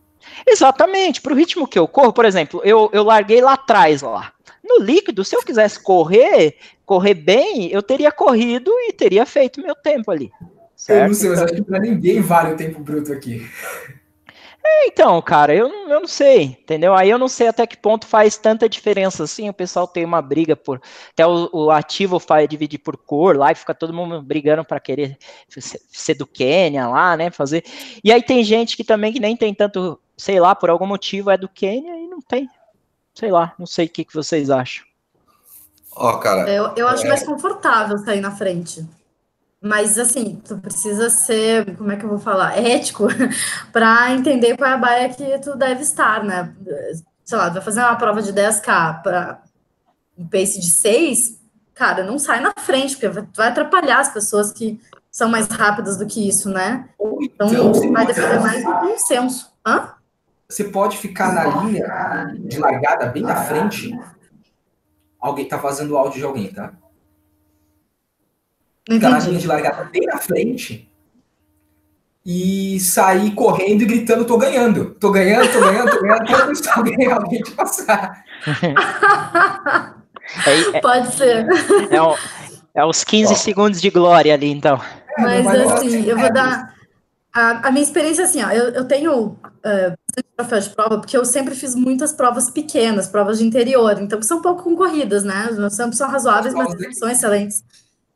Exatamente, 0.47 1.21
para 1.21 1.33
o 1.33 1.37
ritmo 1.37 1.67
que 1.67 1.79
eu 1.79 1.89
corro, 1.89 2.13
por 2.13 2.25
exemplo, 2.25 2.61
eu, 2.65 2.91
eu 2.93 3.03
larguei 3.03 3.41
lá 3.41 3.55
atrás 3.55 4.03
lá. 4.03 4.33
No 4.63 4.83
líquido, 4.83 5.25
se 5.25 5.37
eu 5.37 5.43
quisesse 5.43 5.79
correr, 5.83 6.57
correr 6.87 7.15
bem, 7.15 7.71
eu 7.71 7.83
teria 7.83 8.11
corrido 8.11 8.71
e 8.89 8.93
teria 8.93 9.27
feito 9.27 9.61
meu 9.61 9.75
tempo 9.75 10.11
ali. 10.11 10.31
Certo? 10.75 11.03
Eu 11.03 11.09
não 11.09 11.15
sei, 11.15 11.31
mas 11.31 11.43
acho 11.43 11.55
que 11.55 11.63
para 11.63 11.79
ninguém 11.79 12.21
vale 12.21 12.55
o 12.55 12.57
tempo 12.57 12.81
bruto 12.81 13.13
aqui. 13.13 13.47
É, 14.67 14.87
então, 14.87 15.21
cara, 15.21 15.55
eu, 15.55 15.69
eu 15.69 16.01
não 16.01 16.09
sei, 16.09 16.43
entendeu? 16.45 16.95
Aí 16.95 17.11
eu 17.11 17.19
não 17.19 17.29
sei 17.29 17.49
até 17.49 17.67
que 17.67 17.77
ponto 17.77 18.07
faz 18.07 18.39
tanta 18.39 18.69
diferença 18.69 19.25
assim. 19.25 19.49
O 19.49 19.55
pessoal 19.55 19.87
tem 19.87 20.05
uma 20.05 20.23
briga 20.23 20.57
por. 20.57 20.81
Até 21.11 21.27
o, 21.27 21.51
o 21.53 21.71
ativo 21.71 22.19
faz 22.19 22.49
dividir 22.49 22.79
por 22.79 22.97
cor 22.97 23.37
lá 23.37 23.53
e 23.53 23.55
fica 23.55 23.75
todo 23.75 23.93
mundo 23.93 24.23
brigando 24.23 24.65
para 24.65 24.81
querer 24.81 25.19
ser, 25.49 25.81
ser, 25.91 26.15
do 26.15 26.27
Quênia 26.27 26.89
lá, 26.89 27.15
né? 27.17 27.31
Fazer. 27.31 27.63
E 28.03 28.11
aí 28.11 28.23
tem 28.23 28.43
gente 28.43 28.77
que 28.77 28.85
também 28.85 29.13
que 29.13 29.21
nem 29.21 29.37
tem 29.37 29.55
tanto 29.55 30.01
sei 30.17 30.41
lá, 30.41 30.55
por 30.55 30.71
algum 30.71 30.87
motivo 30.87 31.31
é 31.31 31.37
do 31.37 31.49
Quênia 31.49 31.97
e 31.97 32.07
não 32.07 32.21
tem. 32.21 32.49
Sei 33.15 33.31
lá, 33.31 33.55
não 33.59 33.67
sei 33.67 33.87
o 33.87 33.89
que, 33.89 34.05
que 34.05 34.15
vocês 34.15 34.51
acham. 34.51 34.85
Ó, 35.97 36.11
oh, 36.11 36.19
cara. 36.19 36.51
Eu, 36.51 36.73
eu 36.77 36.89
acho 36.89 37.05
é... 37.05 37.09
mais 37.09 37.25
confortável 37.25 37.99
sair 37.99 38.21
na 38.21 38.33
frente. 38.33 38.85
Mas, 39.65 39.99
assim, 39.99 40.43
tu 40.47 40.59
precisa 40.59 41.09
ser, 41.09 41.75
como 41.77 41.91
é 41.91 41.97
que 41.97 42.05
eu 42.05 42.11
vou 42.11 42.19
falar? 42.19 42.59
Ético 42.59 43.09
para 43.73 44.13
entender 44.13 44.59
qual 44.59 44.69
é 44.69 44.75
a 44.75 44.77
baia 44.77 45.09
que 45.09 45.39
tu 45.39 45.57
deve 45.57 45.81
estar, 45.81 46.23
né? 46.23 46.55
Sei 47.25 47.39
lá, 47.39 47.49
tu 47.49 47.55
vai 47.55 47.63
fazer 47.63 47.81
uma 47.81 47.97
prova 47.97 48.21
de 48.21 48.31
10K 48.31 49.03
para 49.03 49.43
um 50.19 50.29
pace 50.29 50.61
de 50.61 50.71
6, 50.71 51.41
cara, 51.73 52.05
não 52.05 52.19
sai 52.19 52.41
na 52.41 52.53
frente, 52.59 52.95
porque 52.95 53.09
vai 53.35 53.49
atrapalhar 53.49 54.01
as 54.01 54.13
pessoas 54.13 54.53
que 54.53 54.79
são 55.11 55.31
mais 55.31 55.47
rápidas 55.47 55.97
do 55.97 56.07
que 56.07 56.29
isso, 56.29 56.51
né? 56.51 56.91
Então, 57.01 57.49
então 57.49 57.73
você 57.73 57.91
vai 57.91 58.05
defender 58.05 58.41
mais 58.41 58.63
do 58.63 58.73
consenso. 58.81 59.51
Hã? 59.67 59.95
Você 60.47 60.65
pode 60.65 60.99
ficar 60.99 61.33
na 61.33 61.63
linha 61.63 62.37
de 62.39 62.59
largada 62.59 63.07
bem 63.07 63.23
na 63.23 63.37
frente. 63.37 63.99
Alguém 65.19 65.49
tá 65.49 65.59
fazendo 65.59 65.93
o 65.93 65.97
áudio 65.97 66.19
de 66.19 66.25
alguém, 66.27 66.53
tá? 66.53 66.75
Na 68.89 69.19
linha 69.19 69.39
de 69.39 69.47
largada 69.47 69.85
bem 69.85 70.07
na 70.07 70.19
frente 70.19 70.91
e 72.25 72.81
sair 72.81 73.33
correndo 73.33 73.83
e 73.83 73.87
gritando: 73.87 74.25
tô 74.25 74.39
ganhando, 74.39 74.95
tô 74.99 75.11
ganhando, 75.11 75.53
tô 75.53 75.61
ganhando, 75.61 75.91
tô 75.91 76.01
ganhando, 76.01 76.23
até 76.23 76.47
deixar 76.47 76.79
alguém, 76.79 77.07
alguém 77.13 77.43
te 77.43 77.51
passar. 77.53 78.25
É, 80.47 80.79
é, 80.79 80.81
Pode 80.81 81.15
ser. 81.15 81.47
É, 81.91 82.01
o, 82.01 82.17
é 82.75 82.85
os 82.85 83.05
15 83.05 83.37
segundos 83.37 83.81
de 83.81 83.91
glória 83.91 84.33
ali, 84.33 84.51
então. 84.51 84.81
É, 85.19 85.23
mas, 85.23 85.45
mas 85.45 85.73
assim, 85.73 86.03
eu 86.07 86.19
vou 86.19 86.33
dar. 86.33 86.75
A, 87.33 87.69
a, 87.69 87.71
minha 87.71 87.85
experiência, 87.85 88.25
assim, 88.25 88.43
ó, 88.43 88.51
eu, 88.51 88.71
eu 88.71 88.85
tenho 88.87 89.13
uh, 89.13 89.95
troféu 90.35 90.61
de 90.61 90.71
prova, 90.71 90.99
porque 90.99 91.17
eu 91.17 91.25
sempre 91.27 91.55
fiz 91.55 91.75
muitas 91.75 92.13
provas 92.13 92.49
pequenas, 92.49 93.07
provas 93.07 93.39
de 93.39 93.45
interior, 93.45 94.01
então 94.01 94.19
que 94.19 94.25
são 94.25 94.41
pouco 94.41 94.63
concorridas, 94.63 95.25
né? 95.25 95.49
Tempos 95.77 95.99
são 95.99 96.09
razoáveis, 96.09 96.55
mas 96.55 96.99
são 96.99 97.09
excelentes. 97.09 97.63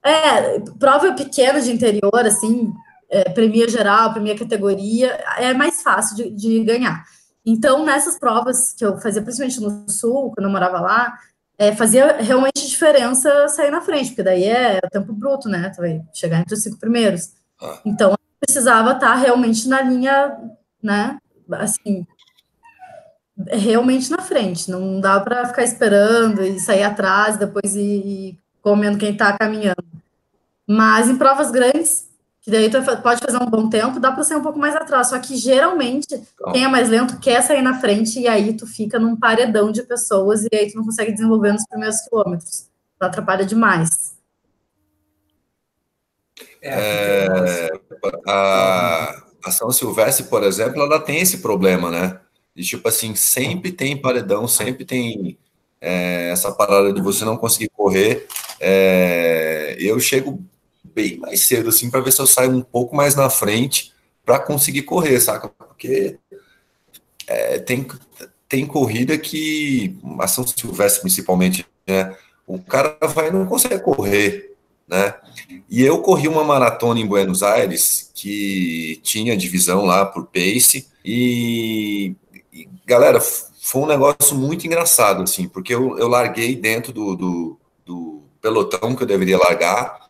É, 0.08 0.60
prova 0.78 1.12
pequena 1.12 1.60
de 1.60 1.70
interior, 1.70 2.24
assim, 2.24 2.72
é, 3.10 3.28
premia 3.30 3.68
geral, 3.68 4.12
premia 4.12 4.38
categoria, 4.38 5.12
é 5.36 5.52
mais 5.52 5.82
fácil 5.82 6.16
de, 6.16 6.30
de, 6.30 6.64
ganhar. 6.64 7.04
Então, 7.44 7.84
nessas 7.84 8.18
provas 8.18 8.72
que 8.72 8.84
eu 8.84 8.98
fazia, 8.98 9.20
principalmente 9.20 9.60
no 9.60 9.90
Sul, 9.90 10.32
quando 10.34 10.46
eu 10.46 10.52
morava 10.52 10.80
lá, 10.80 11.18
é, 11.58 11.74
fazia 11.74 12.16
realmente 12.20 12.66
diferença 12.66 13.48
sair 13.48 13.70
na 13.70 13.80
frente, 13.80 14.10
porque 14.10 14.22
daí 14.22 14.44
é 14.44 14.78
o 14.82 14.90
tempo 14.90 15.12
bruto, 15.12 15.48
né? 15.48 15.70
Tu 15.74 15.80
vai 15.80 16.00
chegar 16.14 16.40
entre 16.40 16.54
os 16.54 16.62
cinco 16.62 16.78
primeiros. 16.78 17.32
Ah. 17.60 17.80
Então, 17.84 18.14
precisava 18.40 18.92
estar 18.92 19.14
realmente 19.14 19.68
na 19.68 19.82
linha, 19.82 20.38
né? 20.82 21.18
Assim, 21.52 22.06
realmente 23.46 24.10
na 24.10 24.22
frente. 24.22 24.70
Não 24.70 25.00
dá 25.00 25.20
para 25.20 25.46
ficar 25.48 25.64
esperando 25.64 26.42
e 26.42 26.58
sair 26.60 26.82
atrás, 26.82 27.36
depois 27.36 27.74
ir, 27.74 28.38
comendo 28.68 28.98
quem 28.98 29.12
está 29.12 29.33
caminhando. 29.33 29.83
Mas 30.66 31.09
em 31.09 31.16
provas 31.16 31.50
grandes, 31.50 32.07
que 32.42 32.50
daí 32.50 32.68
tu 32.70 32.83
pode 33.02 33.20
fazer 33.20 33.42
um 33.42 33.48
bom 33.48 33.70
tempo, 33.70 33.98
dá 33.98 34.12
para 34.12 34.22
sair 34.22 34.37
um 34.37 34.42
pouco 34.42 34.59
mais 34.59 34.76
atrás. 34.76 35.09
Só 35.09 35.18
que 35.18 35.37
geralmente 35.37 36.20
quem 36.52 36.64
é 36.64 36.68
mais 36.68 36.90
lento 36.90 37.18
quer 37.18 37.42
sair 37.42 37.62
na 37.62 37.81
frente 37.81 38.20
e 38.20 38.28
aí 38.28 38.54
tu 38.54 38.66
fica 38.66 38.98
num 38.98 39.16
paredão 39.16 39.72
de 39.72 39.83
pessoas 39.83 40.44
e 40.44 40.48
aí 40.54 40.70
tu 40.70 40.76
não 40.76 40.85
consegue 40.85 41.12
desenvolver 41.12 41.52
nos 41.52 41.66
primeiros 41.66 42.00
quilômetros. 42.02 42.68
Tu 42.98 43.04
atrapalha 43.07 43.46
demais. 43.46 44.14
É, 46.61 47.70
a, 48.26 49.22
a 49.46 49.50
São 49.50 49.70
Silvestre, 49.70 50.26
por 50.26 50.42
exemplo, 50.42 50.83
ela 50.83 51.00
tem 51.00 51.20
esse 51.20 51.38
problema, 51.38 51.90
né? 51.90 52.20
De 52.54 52.62
tipo 52.62 52.87
assim, 52.87 53.14
sempre 53.14 53.72
tem 53.72 53.96
paredão, 53.96 54.46
sempre 54.46 54.85
tem 54.85 55.38
é, 55.80 56.30
essa 56.30 56.52
parada 56.52 56.92
de 56.92 57.00
você 57.00 57.24
não 57.24 57.36
conseguir 57.36 57.70
correr. 57.70 58.26
É, 58.60 59.76
eu 59.78 59.98
chego 60.00 60.42
bem 60.84 61.18
mais 61.18 61.46
cedo, 61.46 61.68
assim, 61.68 61.90
para 61.90 62.00
ver 62.00 62.12
se 62.12 62.20
eu 62.20 62.26
saio 62.26 62.50
um 62.50 62.62
pouco 62.62 62.96
mais 62.96 63.14
na 63.14 63.30
frente 63.30 63.92
para 64.24 64.38
conseguir 64.38 64.82
correr, 64.82 65.20
saca? 65.20 65.48
Porque 65.48 66.18
é, 67.26 67.58
tem, 67.58 67.86
tem 68.48 68.66
corrida 68.66 69.16
que, 69.16 69.96
a 70.18 70.26
São 70.26 70.46
Silvestre 70.46 71.02
principalmente, 71.02 71.66
né? 71.86 72.16
O 72.46 72.58
cara 72.58 72.96
vai 73.08 73.30
não 73.30 73.46
consegue 73.46 73.80
correr, 73.80 74.54
né? 74.88 75.14
E 75.68 75.82
eu 75.82 76.00
corri 76.00 76.26
uma 76.28 76.42
maratona 76.42 76.98
em 76.98 77.06
Buenos 77.06 77.42
Aires 77.42 78.10
que 78.14 78.98
tinha 79.02 79.36
divisão 79.36 79.84
lá 79.84 80.04
por 80.04 80.26
pace 80.26 80.88
e, 81.04 82.14
e 82.52 82.68
galera, 82.86 83.20
foi 83.68 83.83
um 83.83 83.87
negócio 83.87 84.35
muito 84.35 84.66
engraçado, 84.66 85.22
assim, 85.22 85.46
porque 85.46 85.74
eu, 85.74 85.98
eu 85.98 86.09
larguei 86.09 86.57
dentro 86.57 86.90
do, 86.90 87.14
do, 87.14 87.61
do, 87.85 88.22
pelotão 88.40 88.96
que 88.96 89.02
eu 89.02 89.07
deveria 89.07 89.37
largar. 89.37 90.09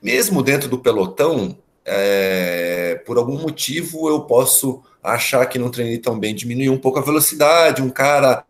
Mesmo 0.00 0.40
dentro 0.40 0.68
do 0.68 0.78
pelotão, 0.78 1.58
é, 1.84 3.02
por 3.04 3.18
algum 3.18 3.40
motivo 3.40 4.08
eu 4.08 4.20
posso 4.20 4.84
achar 5.02 5.44
que 5.46 5.58
não 5.58 5.68
treinei 5.68 5.98
tão 5.98 6.16
bem, 6.16 6.32
diminuir 6.32 6.70
um 6.70 6.78
pouco 6.78 7.00
a 7.00 7.02
velocidade, 7.02 7.82
um 7.82 7.90
cara 7.90 8.44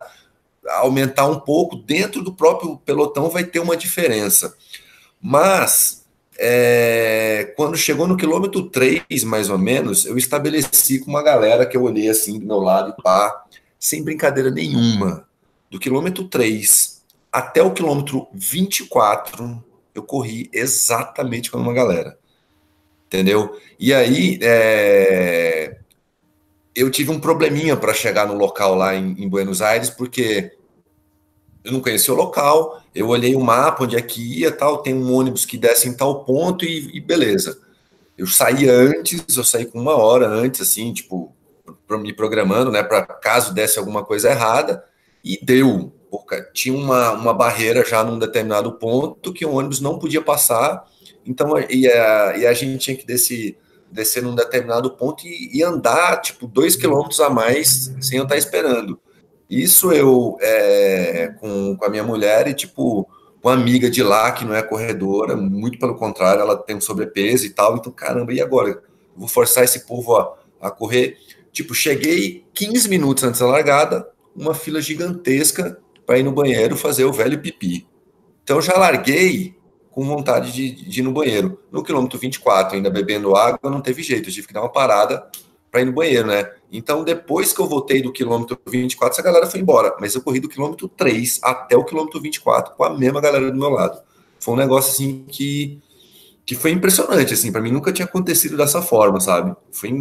aumentar 0.67 1.25
um 1.25 1.39
pouco 1.39 1.75
dentro 1.75 2.23
do 2.23 2.31
próprio 2.31 2.77
pelotão 2.85 3.31
vai 3.31 3.43
ter 3.43 3.59
uma 3.59 3.75
diferença. 3.75 4.55
Mas 5.19 6.05
é, 6.37 7.55
quando 7.55 7.75
chegou 7.75 8.05
no 8.05 8.15
quilômetro 8.15 8.69
3, 8.69 9.23
mais 9.23 9.49
ou 9.49 9.57
menos, 9.57 10.05
eu 10.05 10.15
estabeleci 10.15 10.99
com 10.99 11.09
uma 11.09 11.23
galera 11.23 11.65
que 11.65 11.75
eu 11.75 11.81
olhei 11.81 12.07
assim 12.07 12.37
do 12.37 12.45
meu 12.45 12.59
lado 12.59 12.93
e 12.95 13.01
pá, 13.01 13.46
sem 13.87 14.03
brincadeira 14.03 14.51
nenhuma, 14.51 15.27
do 15.69 15.79
quilômetro 15.79 16.27
3 16.27 16.97
até 17.31 17.61
o 17.61 17.71
quilômetro 17.71 18.27
24, 18.33 19.63
eu 19.93 20.01
corri 20.01 20.49
exatamente 20.51 21.51
com 21.51 21.57
uma 21.57 21.73
galera. 21.73 22.17
Entendeu? 23.05 23.57
E 23.79 23.93
aí, 23.93 24.39
é, 24.41 25.77
eu 26.75 26.89
tive 26.89 27.11
um 27.11 27.19
probleminha 27.19 27.77
para 27.77 27.93
chegar 27.93 28.27
no 28.27 28.33
local 28.33 28.75
lá 28.75 28.95
em, 28.95 29.11
em, 29.23 29.29
Buenos 29.29 29.61
Aires, 29.61 29.89
porque 29.89 30.51
eu 31.63 31.71
não 31.71 31.79
conhecia 31.79 32.13
o 32.13 32.17
local, 32.17 32.81
eu 32.93 33.07
olhei 33.09 33.35
o 33.35 33.39
mapa 33.39 33.83
onde 33.83 33.95
é 33.95 34.01
que 34.01 34.39
ia, 34.39 34.51
tal, 34.51 34.81
tem 34.81 34.93
um 34.93 35.13
ônibus 35.13 35.45
que 35.45 35.57
desce 35.57 35.87
em 35.87 35.93
tal 35.93 36.25
ponto 36.25 36.65
e, 36.65 36.97
e 36.97 36.99
beleza. 36.99 37.61
Eu 38.17 38.25
saí 38.25 38.67
antes, 38.67 39.37
eu 39.37 39.43
saí 39.43 39.65
com 39.65 39.79
uma 39.79 39.95
hora 39.95 40.27
antes, 40.27 40.59
assim, 40.59 40.91
tipo, 40.91 41.36
me 41.95 42.13
programando, 42.13 42.71
né, 42.71 42.81
para 42.81 43.03
caso 43.05 43.53
desse 43.53 43.77
alguma 43.77 44.03
coisa 44.03 44.31
errada, 44.31 44.83
e 45.23 45.39
deu. 45.43 45.93
Porque 46.09 46.41
tinha 46.53 46.75
uma, 46.75 47.11
uma 47.11 47.33
barreira 47.33 47.83
já 47.85 48.03
num 48.03 48.17
determinado 48.17 48.73
ponto 48.73 49.33
que 49.33 49.45
o 49.45 49.53
ônibus 49.53 49.81
não 49.81 49.99
podia 49.99 50.21
passar, 50.21 50.85
então 51.25 51.53
e 51.69 51.87
a, 51.87 52.37
e 52.37 52.47
a 52.47 52.53
gente 52.53 52.77
tinha 52.77 52.97
que 52.97 53.05
descer, 53.05 53.57
descer 53.91 54.23
num 54.23 54.33
determinado 54.33 54.91
ponto 54.91 55.27
e, 55.27 55.57
e 55.57 55.63
andar, 55.63 56.21
tipo, 56.21 56.47
dois 56.47 56.75
quilômetros 56.75 57.19
a 57.19 57.29
mais 57.29 57.93
sem 58.01 58.17
eu 58.17 58.23
estar 58.23 58.37
esperando. 58.37 58.99
Isso 59.49 59.91
eu, 59.91 60.37
é, 60.41 61.33
com, 61.39 61.75
com 61.77 61.85
a 61.85 61.89
minha 61.89 62.03
mulher 62.03 62.47
e, 62.47 62.53
tipo, 62.53 63.07
uma 63.41 63.53
amiga 63.53 63.89
de 63.89 64.03
lá 64.03 64.31
que 64.31 64.43
não 64.43 64.53
é 64.53 64.61
corredora, 64.61 65.35
muito 65.35 65.79
pelo 65.79 65.95
contrário, 65.95 66.41
ela 66.41 66.57
tem 66.57 66.75
um 66.75 66.81
sobrepeso 66.81 67.45
e 67.45 67.49
tal, 67.49 67.77
então, 67.77 67.91
caramba, 67.91 68.33
e 68.33 68.41
agora? 68.41 68.81
Vou 69.15 69.27
forçar 69.27 69.63
esse 69.63 69.85
povo 69.85 70.15
a, 70.17 70.35
a 70.61 70.69
correr. 70.69 71.17
Tipo, 71.51 71.73
cheguei 71.73 72.45
15 72.53 72.89
minutos 72.89 73.23
antes 73.23 73.39
da 73.39 73.47
largada, 73.47 74.07
uma 74.35 74.53
fila 74.53 74.81
gigantesca 74.81 75.79
para 76.05 76.19
ir 76.19 76.23
no 76.23 76.31
banheiro 76.31 76.77
fazer 76.77 77.05
o 77.05 77.13
velho 77.13 77.39
pipi. 77.39 77.87
Então 78.43 78.61
já 78.61 78.77
larguei 78.77 79.55
com 79.91 80.05
vontade 80.05 80.51
de, 80.51 80.71
de 80.71 80.99
ir 80.99 81.03
no 81.03 81.11
banheiro. 81.11 81.59
No 81.71 81.83
quilômetro 81.83 82.19
24, 82.19 82.75
ainda 82.75 82.89
bebendo 82.89 83.35
água, 83.35 83.69
não 83.69 83.81
teve 83.81 84.03
jeito, 84.03 84.29
eu 84.29 84.33
tive 84.33 84.47
que 84.47 84.53
dar 84.53 84.61
uma 84.61 84.71
parada 84.71 85.27
para 85.71 85.81
ir 85.81 85.85
no 85.85 85.91
banheiro, 85.91 86.27
né? 86.27 86.49
Então, 86.71 87.03
depois 87.03 87.51
que 87.51 87.59
eu 87.59 87.67
voltei 87.67 88.01
do 88.01 88.11
quilômetro 88.11 88.57
24, 88.67 89.13
essa 89.13 89.21
galera 89.21 89.47
foi 89.47 89.59
embora. 89.59 89.95
Mas 89.99 90.15
eu 90.15 90.21
corri 90.21 90.39
do 90.39 90.47
quilômetro 90.47 90.87
3 90.87 91.39
até 91.43 91.75
o 91.75 91.83
quilômetro 91.83 92.21
24 92.21 92.75
com 92.75 92.83
a 92.83 92.97
mesma 92.97 93.19
galera 93.19 93.51
do 93.51 93.57
meu 93.57 93.69
lado. 93.69 94.01
Foi 94.39 94.53
um 94.53 94.57
negócio 94.57 94.91
assim 94.91 95.25
que, 95.27 95.81
que 96.45 96.55
foi 96.55 96.71
impressionante, 96.71 97.33
assim, 97.33 97.51
para 97.51 97.61
mim 97.61 97.71
nunca 97.71 97.91
tinha 97.91 98.05
acontecido 98.05 98.55
dessa 98.55 98.81
forma, 98.81 99.19
sabe? 99.19 99.55
Foi 99.71 99.91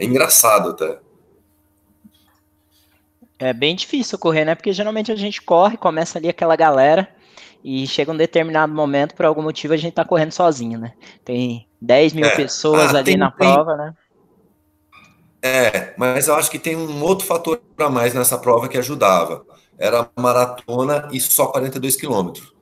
é 0.00 0.04
engraçado 0.04 0.70
até. 0.70 0.98
É 3.38 3.52
bem 3.52 3.76
difícil 3.76 4.18
correr, 4.18 4.44
né? 4.44 4.54
Porque 4.54 4.72
geralmente 4.72 5.12
a 5.12 5.16
gente 5.16 5.40
corre, 5.42 5.76
começa 5.76 6.18
ali 6.18 6.28
aquela 6.28 6.56
galera 6.56 7.08
e 7.62 7.86
chega 7.86 8.10
um 8.10 8.16
determinado 8.16 8.72
momento, 8.72 9.14
por 9.14 9.26
algum 9.26 9.42
motivo, 9.42 9.74
a 9.74 9.76
gente 9.76 9.92
tá 9.92 10.04
correndo 10.04 10.32
sozinho, 10.32 10.78
né? 10.78 10.94
Tem 11.24 11.66
10 11.80 12.14
mil 12.14 12.24
é. 12.24 12.34
pessoas 12.34 12.94
ah, 12.94 12.98
ali 12.98 13.12
tem, 13.12 13.16
na 13.18 13.30
tem... 13.30 13.46
prova, 13.46 13.76
né? 13.76 13.94
É, 15.42 15.94
mas 15.96 16.28
eu 16.28 16.34
acho 16.34 16.50
que 16.50 16.58
tem 16.58 16.76
um 16.76 17.02
outro 17.02 17.26
fator 17.26 17.60
para 17.76 17.88
mais 17.88 18.14
nessa 18.14 18.38
prova 18.38 18.68
que 18.68 18.78
ajudava. 18.78 19.44
Era 19.78 20.08
maratona 20.18 21.08
e 21.12 21.20
só 21.20 21.46
42 21.46 21.96
quilômetros. 21.96 22.52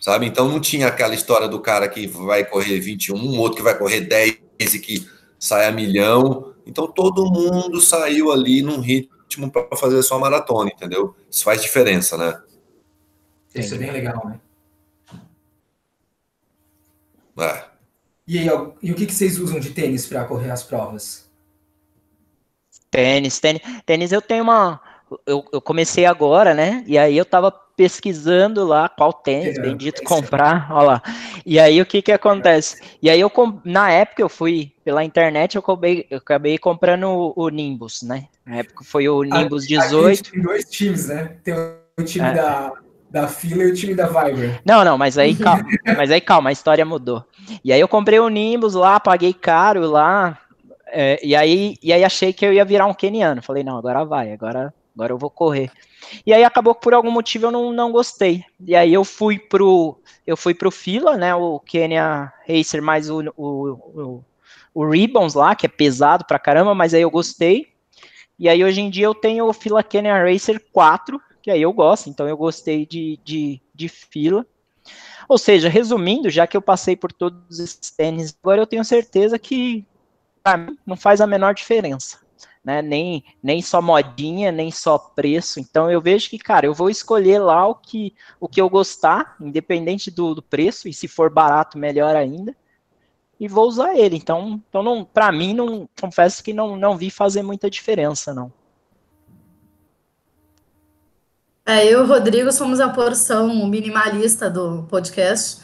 Sabe? 0.00 0.26
Então 0.26 0.48
não 0.48 0.60
tinha 0.60 0.88
aquela 0.88 1.14
história 1.14 1.48
do 1.48 1.60
cara 1.60 1.88
que 1.88 2.06
vai 2.06 2.44
correr 2.44 2.78
21, 2.78 3.16
um 3.16 3.38
outro 3.38 3.56
que 3.56 3.62
vai 3.62 3.76
correr 3.76 4.02
10 4.02 4.38
e 4.60 4.78
que 4.78 5.08
sai 5.44 5.66
a 5.66 5.72
milhão. 5.72 6.54
Então 6.66 6.90
todo 6.90 7.30
mundo 7.30 7.78
saiu 7.78 8.32
ali 8.32 8.62
num 8.62 8.80
ritmo 8.80 9.50
para 9.50 9.76
fazer 9.76 9.98
a 9.98 10.02
sua 10.02 10.18
maratona, 10.18 10.70
entendeu? 10.74 11.14
Isso 11.30 11.44
faz 11.44 11.60
diferença, 11.60 12.16
né? 12.16 12.40
Isso 13.54 13.74
é 13.74 13.78
bem 13.78 13.90
legal, 13.92 14.26
né? 14.26 14.40
É. 17.36 17.64
E, 18.26 18.38
aí, 18.38 18.48
e 18.82 18.90
o 18.90 18.94
que, 18.94 19.04
que 19.04 19.12
vocês 19.12 19.38
usam 19.38 19.60
de 19.60 19.70
tênis 19.70 20.06
para 20.06 20.24
correr 20.24 20.50
as 20.50 20.62
provas? 20.62 21.30
Tênis, 22.90 23.38
tênis. 23.38 23.60
Tênis 23.84 24.12
eu 24.12 24.22
tenho 24.22 24.44
uma. 24.44 24.80
Eu, 25.26 25.44
eu 25.52 25.60
comecei 25.60 26.06
agora, 26.06 26.54
né? 26.54 26.82
E 26.86 26.96
aí 26.96 27.18
eu 27.18 27.24
tava 27.26 27.52
pesquisando 27.76 28.64
lá 28.64 28.88
qual 28.88 29.12
tênis, 29.12 29.58
é, 29.58 29.62
bendito, 29.62 30.02
é 30.02 30.04
comprar, 30.04 30.68
olha 30.72 30.86
lá. 30.86 31.02
E 31.44 31.58
aí 31.58 31.80
o 31.80 31.86
que 31.86 32.02
que 32.02 32.12
acontece? 32.12 32.80
E 33.02 33.10
aí 33.10 33.20
eu, 33.20 33.30
na 33.64 33.90
época 33.90 34.22
eu 34.22 34.28
fui 34.28 34.72
pela 34.84 35.04
internet, 35.04 35.56
eu 35.56 35.60
acabei, 35.60 36.06
eu 36.10 36.18
acabei 36.18 36.58
comprando 36.58 37.04
o, 37.08 37.32
o 37.36 37.48
Nimbus, 37.48 38.02
né? 38.02 38.26
Na 38.46 38.56
época 38.56 38.84
foi 38.84 39.08
o 39.08 39.22
Nimbus 39.22 39.66
18. 39.66 40.30
Tem 40.30 40.42
dois 40.42 40.64
times, 40.64 41.08
né? 41.08 41.36
Tem 41.42 41.54
o 41.54 42.02
time 42.04 42.26
é. 42.26 42.34
da, 42.34 42.72
da 43.10 43.28
fila 43.28 43.64
e 43.64 43.70
o 43.70 43.74
time 43.74 43.94
da 43.94 44.06
Viber. 44.06 44.60
Não, 44.64 44.84
não, 44.84 44.98
mas 44.98 45.16
aí 45.16 45.34
calma, 45.36 45.64
mas 45.96 46.10
aí 46.10 46.20
calma, 46.20 46.50
a 46.50 46.52
história 46.52 46.84
mudou. 46.84 47.24
E 47.64 47.72
aí 47.72 47.80
eu 47.80 47.88
comprei 47.88 48.18
o 48.18 48.28
Nimbus 48.28 48.74
lá, 48.74 49.00
paguei 49.00 49.32
caro 49.32 49.86
lá, 49.88 50.38
é, 50.96 51.18
e, 51.26 51.34
aí, 51.34 51.76
e 51.82 51.92
aí 51.92 52.04
achei 52.04 52.32
que 52.32 52.46
eu 52.46 52.52
ia 52.52 52.64
virar 52.64 52.86
um 52.86 52.94
keniano. 52.94 53.42
Falei, 53.42 53.64
não, 53.64 53.76
agora 53.76 54.04
vai, 54.04 54.32
agora, 54.32 54.72
agora 54.94 55.12
eu 55.12 55.18
vou 55.18 55.28
correr. 55.28 55.68
E 56.24 56.32
aí 56.32 56.44
acabou 56.44 56.74
que 56.74 56.82
por 56.82 56.94
algum 56.94 57.10
motivo 57.10 57.46
eu 57.46 57.50
não, 57.50 57.72
não 57.72 57.92
gostei. 57.92 58.44
E 58.66 58.74
aí 58.74 58.92
eu 58.92 59.04
fui 59.04 59.38
pro 59.38 59.98
eu 60.26 60.36
fui 60.36 60.54
pro 60.54 60.70
fila, 60.70 61.16
né? 61.16 61.34
O 61.34 61.60
Kenya 61.60 62.32
Racer 62.48 62.82
mais 62.82 63.10
o, 63.10 63.20
o, 63.36 63.70
o, 63.72 64.24
o 64.74 64.88
Ribbons 64.88 65.34
lá, 65.34 65.54
que 65.54 65.66
é 65.66 65.68
pesado 65.68 66.24
pra 66.24 66.38
caramba, 66.38 66.74
mas 66.74 66.94
aí 66.94 67.02
eu 67.02 67.10
gostei. 67.10 67.68
E 68.38 68.48
aí 68.48 68.64
hoje 68.64 68.80
em 68.80 68.90
dia 68.90 69.06
eu 69.06 69.14
tenho 69.14 69.46
o 69.46 69.52
fila 69.52 69.82
Kenya 69.82 70.22
Racer 70.22 70.62
4, 70.72 71.20
que 71.42 71.50
aí 71.50 71.62
eu 71.62 71.72
gosto, 71.72 72.08
então 72.08 72.26
eu 72.26 72.36
gostei 72.36 72.86
de, 72.86 73.18
de, 73.24 73.60
de 73.74 73.88
fila. 73.88 74.46
Ou 75.28 75.38
seja, 75.38 75.68
resumindo, 75.68 76.28
já 76.28 76.46
que 76.46 76.56
eu 76.56 76.62
passei 76.62 76.96
por 76.96 77.12
todos 77.12 77.58
esses 77.58 77.90
tênis, 77.90 78.36
agora 78.42 78.60
eu 78.60 78.66
tenho 78.66 78.84
certeza 78.84 79.38
que 79.38 79.86
mim 80.58 80.76
não 80.84 80.96
faz 80.96 81.20
a 81.20 81.26
menor 81.26 81.54
diferença. 81.54 82.18
Né? 82.64 82.80
Nem, 82.80 83.22
nem 83.42 83.60
só 83.60 83.82
modinha, 83.82 84.50
nem 84.50 84.70
só 84.70 84.98
preço. 84.98 85.60
Então 85.60 85.90
eu 85.90 86.00
vejo 86.00 86.30
que, 86.30 86.38
cara, 86.38 86.64
eu 86.64 86.72
vou 86.72 86.88
escolher 86.88 87.38
lá 87.38 87.66
o 87.68 87.74
que, 87.74 88.14
o 88.40 88.48
que 88.48 88.60
eu 88.60 88.70
gostar, 88.70 89.36
independente 89.40 90.10
do, 90.10 90.34
do 90.34 90.42
preço, 90.42 90.88
e 90.88 90.94
se 90.94 91.06
for 91.06 91.28
barato, 91.28 91.76
melhor 91.76 92.16
ainda, 92.16 92.56
e 93.38 93.46
vou 93.46 93.68
usar 93.68 93.94
ele. 93.94 94.16
Então, 94.16 94.62
então 94.68 94.82
não, 94.82 95.04
para 95.04 95.30
mim, 95.30 95.52
não 95.52 95.88
confesso 96.00 96.42
que 96.42 96.54
não, 96.54 96.76
não 96.76 96.96
vi 96.96 97.10
fazer 97.10 97.42
muita 97.42 97.68
diferença, 97.68 98.32
não. 98.32 98.50
É, 101.66 101.86
eu 101.86 102.00
e 102.00 102.02
o 102.02 102.06
Rodrigo 102.06 102.52
somos 102.52 102.78
a 102.78 102.90
porção 102.90 103.66
minimalista 103.66 104.50
do 104.50 104.82
podcast. 104.82 105.63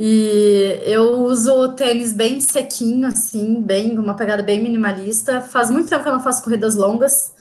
E 0.00 0.80
eu 0.84 1.24
uso 1.24 1.72
tênis 1.72 2.12
bem 2.12 2.40
sequinho, 2.40 3.08
assim, 3.08 3.60
bem, 3.60 3.98
uma 3.98 4.14
pegada 4.14 4.44
bem 4.44 4.62
minimalista. 4.62 5.40
Faz 5.40 5.72
muito 5.72 5.88
tempo 5.88 6.04
que 6.04 6.08
eu 6.08 6.12
não 6.12 6.22
faço 6.22 6.44
corridas 6.44 6.76
longas. 6.76 7.34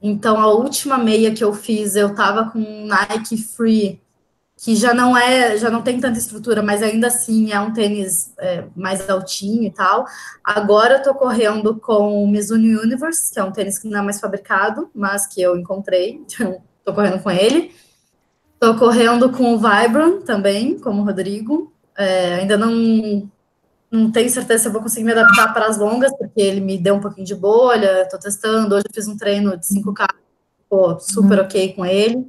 Então, 0.00 0.38
a 0.38 0.48
última 0.48 0.98
meia 0.98 1.32
que 1.32 1.42
eu 1.42 1.54
fiz, 1.54 1.96
eu 1.96 2.14
tava 2.14 2.50
com 2.50 2.58
um 2.58 2.86
Nike 2.86 3.38
Free, 3.38 3.98
que 4.58 4.76
já 4.76 4.92
não 4.92 5.16
é, 5.16 5.56
já 5.56 5.70
não 5.70 5.80
tem 5.80 5.98
tanta 5.98 6.18
estrutura, 6.18 6.62
mas 6.62 6.82
ainda 6.82 7.06
assim 7.06 7.50
é 7.50 7.58
um 7.58 7.72
tênis 7.72 8.34
é, 8.38 8.64
mais 8.76 9.08
altinho 9.08 9.64
e 9.64 9.70
tal. 9.70 10.04
Agora 10.44 10.96
eu 10.98 11.02
tô 11.02 11.14
correndo 11.14 11.80
com 11.80 12.22
o 12.22 12.28
Mizuno 12.28 12.82
Universe, 12.82 13.32
que 13.32 13.40
é 13.40 13.44
um 13.44 13.52
tênis 13.52 13.78
que 13.78 13.88
não 13.88 14.00
é 14.00 14.02
mais 14.02 14.20
fabricado, 14.20 14.90
mas 14.94 15.26
que 15.26 15.40
eu 15.40 15.56
encontrei, 15.56 16.20
então 16.26 16.60
tô 16.84 16.92
correndo 16.92 17.22
com 17.22 17.30
ele. 17.30 17.72
Tô 18.60 18.76
correndo 18.76 19.32
com 19.32 19.54
o 19.54 19.58
Vibram 19.58 20.20
também, 20.20 20.78
como 20.78 21.00
o 21.00 21.04
Rodrigo. 21.04 21.71
É, 21.96 22.34
ainda 22.34 22.56
não 22.56 23.30
não 23.92 24.10
tenho 24.10 24.30
certeza 24.30 24.62
se 24.62 24.68
eu 24.68 24.72
vou 24.72 24.80
conseguir 24.80 25.04
me 25.04 25.12
adaptar 25.12 25.52
para 25.52 25.66
as 25.66 25.76
longas, 25.76 26.10
porque 26.16 26.40
ele 26.40 26.60
me 26.60 26.78
deu 26.78 26.94
um 26.94 27.00
pouquinho 27.00 27.26
de 27.26 27.34
bolha, 27.34 28.02
estou 28.02 28.18
testando, 28.18 28.74
hoje 28.74 28.84
eu 28.88 28.94
fiz 28.94 29.06
um 29.06 29.18
treino 29.18 29.54
de 29.54 29.66
5K, 29.66 30.08
pô, 30.66 30.98
super 30.98 31.38
uhum. 31.38 31.44
ok 31.44 31.74
com 31.74 31.84
ele, 31.84 32.26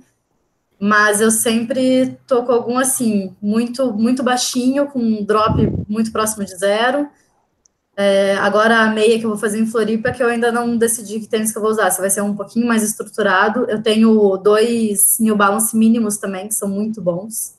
mas 0.78 1.22
eu 1.22 1.32
sempre 1.32 2.20
tô 2.28 2.44
com 2.44 2.52
algum, 2.52 2.78
assim, 2.78 3.34
muito, 3.42 3.94
muito 3.94 4.22
baixinho, 4.22 4.88
com 4.88 5.00
um 5.00 5.24
drop 5.24 5.58
muito 5.88 6.12
próximo 6.12 6.44
de 6.44 6.54
zero, 6.54 7.08
é, 7.96 8.36
agora 8.38 8.82
a 8.82 8.90
meia 8.90 9.18
que 9.18 9.26
eu 9.26 9.30
vou 9.30 9.40
fazer 9.40 9.62
em 9.62 9.66
Floripa, 9.66 10.12
que 10.12 10.22
eu 10.22 10.28
ainda 10.28 10.52
não 10.52 10.76
decidi 10.76 11.22
que 11.22 11.28
tênis 11.28 11.54
que 11.54 11.58
eu 11.58 11.62
vou 11.62 11.72
usar, 11.72 11.90
se 11.92 12.02
vai 12.02 12.10
ser 12.10 12.22
um 12.22 12.36
pouquinho 12.36 12.68
mais 12.68 12.84
estruturado, 12.84 13.66
eu 13.70 13.82
tenho 13.82 14.36
dois 14.36 15.18
New 15.18 15.38
Balance 15.38 15.78
mínimos 15.78 16.18
também, 16.18 16.50
que 16.50 16.56
são 16.56 16.68
muito 16.68 17.02
bons, 17.02 17.56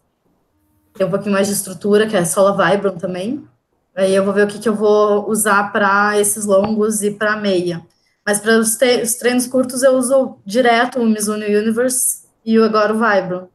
tem 0.95 1.07
um 1.07 1.11
pouquinho 1.11 1.33
mais 1.33 1.49
de 1.49 1.53
estrutura, 1.53 2.07
que 2.07 2.17
é 2.17 2.25
Sola 2.25 2.57
Vibram 2.57 2.97
também, 2.97 3.47
Aí 3.95 4.13
eu 4.13 4.25
vou 4.25 4.35
ver 4.35 4.45
o 4.45 4.49
que, 4.49 4.59
que 4.59 4.69
eu 4.69 4.75
vou 4.75 5.31
usar 5.31 5.71
para 5.71 6.19
esses 6.19 6.45
longos 6.45 7.03
e 7.03 7.13
para 7.13 7.37
meia. 7.37 7.81
Mas 8.27 8.41
para 8.41 8.59
os, 8.59 8.77
os, 9.03 9.15
treinos 9.15 9.47
curtos 9.47 9.83
eu 9.83 9.93
uso 9.93 10.39
direto 10.45 10.99
o 10.99 11.07
Mizuno 11.07 11.45
Universe 11.45 12.25
e 12.45 12.59
agora 12.59 12.93
o 12.93 12.99
Vibro. 12.99 13.49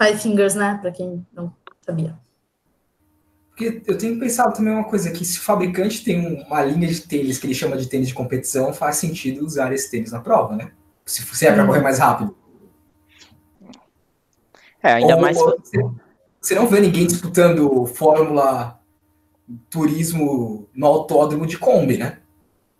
Five 0.00 0.18
Fingers, 0.18 0.54
né? 0.54 0.78
Para 0.80 0.90
quem 0.90 1.24
não 1.32 1.54
sabia. 1.80 2.18
Porque 3.50 3.82
eu 3.86 3.96
tenho 3.96 4.18
pensado 4.18 4.52
também 4.52 4.72
uma 4.72 4.84
coisa, 4.84 5.10
que 5.10 5.24
se 5.24 5.38
o 5.38 5.42
fabricante 5.42 6.04
tem 6.04 6.42
uma 6.44 6.64
linha 6.64 6.88
de 6.88 7.00
tênis 7.00 7.38
que 7.38 7.46
ele 7.46 7.54
chama 7.54 7.76
de 7.76 7.88
tênis 7.88 8.08
de 8.08 8.14
competição, 8.14 8.72
faz 8.72 8.96
sentido 8.96 9.44
usar 9.44 9.72
esse 9.72 9.90
tênis 9.90 10.12
na 10.12 10.20
prova, 10.20 10.56
né? 10.56 10.72
Se, 11.04 11.22
se 11.22 11.46
é 11.46 11.52
para 11.52 11.66
correr 11.66 11.82
mais 11.82 11.98
rápido. 11.98 12.36
É, 14.82 14.94
ainda 14.94 15.16
Ou, 15.16 15.20
mais... 15.20 15.36
Você, 15.36 15.78
você 16.40 16.54
não 16.54 16.66
vê 16.66 16.80
ninguém 16.80 17.06
disputando 17.06 17.86
Fórmula 17.86 18.78
turismo 19.70 20.68
no 20.74 20.86
autódromo 20.86 21.46
de 21.46 21.58
Kombi, 21.58 21.98
né? 21.98 22.18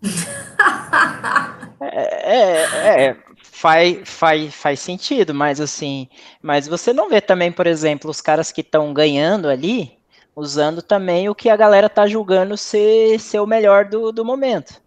É, 1.80 2.34
é, 2.34 3.04
é, 3.04 3.16
faz, 3.40 4.00
faz, 4.04 4.54
faz 4.54 4.80
sentido, 4.80 5.32
mas 5.32 5.60
assim, 5.60 6.08
mas 6.42 6.66
você 6.66 6.92
não 6.92 7.08
vê 7.08 7.20
também, 7.20 7.52
por 7.52 7.66
exemplo, 7.66 8.10
os 8.10 8.20
caras 8.20 8.50
que 8.50 8.62
estão 8.62 8.92
ganhando 8.92 9.48
ali, 9.48 9.92
usando 10.34 10.82
também 10.82 11.28
o 11.28 11.34
que 11.34 11.48
a 11.48 11.56
galera 11.56 11.88
tá 11.88 12.06
julgando 12.06 12.56
ser, 12.56 13.18
ser 13.20 13.40
o 13.40 13.46
melhor 13.46 13.84
do, 13.84 14.12
do 14.12 14.24
momento. 14.24 14.80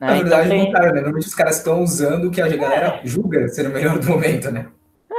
Né? 0.00 0.06
Na 0.06 0.14
verdade, 0.14 0.46
então, 0.46 0.64
tem... 0.64 0.72
cara, 0.72 0.86
né? 0.86 0.94
Normalmente 0.94 1.26
os 1.26 1.34
caras 1.34 1.56
estão 1.56 1.82
usando 1.82 2.26
o 2.26 2.30
que 2.30 2.40
a 2.40 2.48
galera 2.48 3.00
julga 3.04 3.48
ser 3.48 3.66
o 3.66 3.72
melhor 3.72 3.98
do 3.98 4.06
momento, 4.06 4.50
né? 4.50 4.68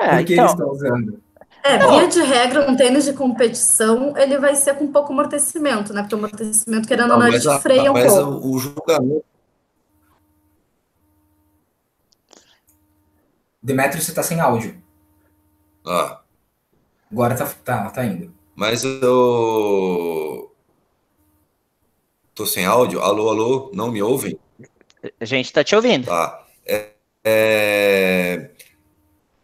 É, 0.02 0.18
Por 0.18 0.26
que 0.26 0.34
então, 0.34 0.46
eles 0.46 0.52
estão 0.52 0.70
usando? 0.72 1.22
É, 1.64 1.78
via 1.78 2.08
de 2.08 2.22
regra, 2.22 2.70
um 2.70 2.76
tênis 2.76 3.06
de 3.06 3.14
competição, 3.14 4.18
ele 4.18 4.38
vai 4.38 4.56
ser 4.56 4.76
com 4.76 4.92
pouco 4.92 5.12
amortecimento, 5.12 5.94
né? 5.94 6.02
Porque 6.02 6.16
o 6.16 6.18
amortecimento, 6.18 6.88
querendo 6.88 7.12
ou 7.12 7.20
não, 7.20 7.32
gente 7.32 7.62
freia 7.62 7.92
um 7.92 7.94
mas 7.94 8.14
pouco. 8.14 8.32
Mas 8.32 8.46
o 8.46 8.58
julgamento... 8.58 9.26
Demetrio, 13.62 14.02
você 14.02 14.14
tá 14.14 14.24
sem 14.24 14.40
áudio. 14.40 14.82
Ah. 15.86 16.22
Agora 17.12 17.36
tá, 17.36 17.46
tá, 17.64 17.90
tá 17.90 18.06
indo. 18.06 18.34
Mas 18.56 18.84
eu... 18.84 20.54
Tô 22.34 22.46
sem 22.46 22.66
áudio? 22.66 23.02
Alô, 23.02 23.30
alô? 23.30 23.72
Não 23.74 23.92
me 23.92 24.02
ouvem? 24.02 24.40
A 25.20 25.26
gente 25.26 25.52
tá 25.52 25.64
te 25.64 25.76
ouvindo. 25.76 26.06
Tá. 26.06 26.46
É, 26.66 26.92
é... 27.24 28.52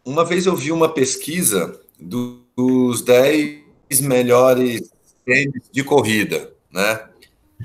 Uma 0.05 0.23
vez 0.23 0.45
eu 0.45 0.55
vi 0.55 0.71
uma 0.71 0.87
pesquisa 0.93 1.81
dos 2.05 3.01
10 3.01 4.01
melhores 4.01 4.89
tênis 5.25 5.63
de 5.71 5.83
corrida, 5.83 6.53
né? 6.71 7.07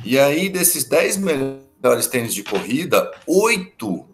E 0.05 0.19
aí, 0.19 0.49
desses 0.49 0.85
10 0.85 1.19
melhores 1.19 2.07
tênis 2.07 2.35
de 2.35 2.43
corrida, 2.43 3.11
oito 3.27 4.07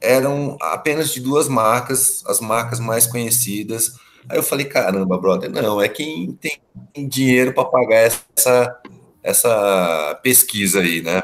eram 0.00 0.58
apenas 0.60 1.10
de 1.10 1.20
duas 1.20 1.48
marcas, 1.48 2.22
as 2.26 2.38
marcas 2.38 2.78
mais 2.78 3.06
conhecidas. 3.06 3.94
Aí 4.28 4.38
eu 4.38 4.42
falei, 4.42 4.66
caramba, 4.66 5.18
brother, 5.18 5.50
não, 5.50 5.80
é 5.80 5.88
quem 5.88 6.32
tem 6.32 7.08
dinheiro 7.08 7.54
para 7.54 7.64
pagar 7.64 7.96
essa, 7.96 8.80
essa 9.22 10.20
pesquisa 10.22 10.80
aí, 10.80 11.02
né? 11.02 11.22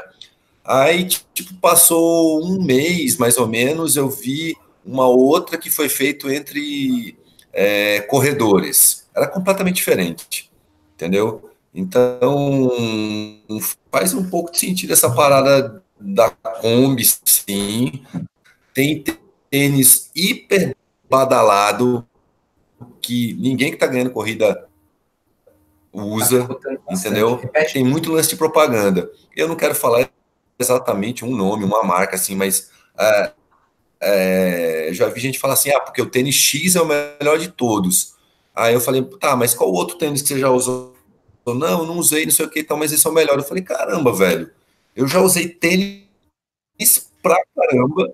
Aí, 0.63 1.05
tipo, 1.05 1.53
passou 1.55 2.43
um 2.43 2.63
mês, 2.63 3.17
mais 3.17 3.37
ou 3.37 3.47
menos, 3.47 3.95
eu 3.95 4.09
vi 4.09 4.55
uma 4.85 5.07
outra 5.07 5.57
que 5.57 5.69
foi 5.69 5.89
feito 5.89 6.29
entre 6.29 7.17
é, 7.53 8.01
corredores. 8.01 9.07
Era 9.15 9.27
completamente 9.27 9.75
diferente, 9.75 10.51
entendeu? 10.95 11.49
Então, 11.73 12.69
faz 13.91 14.13
um 14.13 14.29
pouco 14.29 14.51
de 14.51 14.59
sentido 14.59 14.93
essa 14.93 15.09
parada 15.09 15.81
da 15.99 16.29
Kombi, 16.29 17.03
sim. 17.25 18.03
Tem 18.73 19.03
tênis 19.49 20.09
hiper 20.15 20.75
badalado 21.09 22.05
que 23.01 23.33
ninguém 23.33 23.69
que 23.69 23.75
está 23.75 23.87
ganhando 23.87 24.11
corrida 24.11 24.67
usa, 25.93 26.47
entendeu? 26.89 27.41
Tem 27.71 27.83
muito 27.83 28.11
lance 28.11 28.29
de 28.29 28.37
propaganda. 28.37 29.11
Eu 29.35 29.47
não 29.47 29.55
quero 29.55 29.75
falar 29.75 30.09
exatamente 30.57 31.25
um 31.25 31.35
nome, 31.35 31.65
uma 31.65 31.83
marca 31.83 32.15
assim, 32.15 32.35
mas 32.35 32.71
uh, 32.95 33.31
é, 34.01 34.89
já 34.91 35.07
vi 35.09 35.19
gente 35.19 35.39
falar 35.39 35.53
assim, 35.53 35.69
ah, 35.71 35.79
porque 35.79 36.01
o 36.01 36.07
tênis 36.07 36.35
X 36.35 36.75
é 36.75 36.81
o 36.81 36.87
melhor 36.87 37.37
de 37.37 37.49
todos. 37.49 38.15
Aí 38.55 38.73
eu 38.73 38.81
falei, 38.81 39.03
tá, 39.19 39.35
mas 39.35 39.53
qual 39.53 39.71
outro 39.71 39.97
tênis 39.97 40.21
que 40.21 40.29
você 40.29 40.39
já 40.39 40.49
usou? 40.49 40.95
Não, 41.45 41.85
não 41.85 41.97
usei, 41.97 42.25
não 42.25 42.31
sei 42.31 42.45
o 42.45 42.49
que 42.49 42.59
e 42.59 42.63
tal, 42.63 42.77
mas 42.77 42.91
esse 42.91 43.05
é 43.05 43.09
o 43.09 43.13
melhor. 43.13 43.37
Eu 43.37 43.43
falei, 43.43 43.63
caramba, 43.63 44.11
velho, 44.11 44.49
eu 44.95 45.07
já 45.07 45.21
usei 45.21 45.47
tênis 45.47 46.01
pra 47.21 47.37
caramba. 47.55 48.13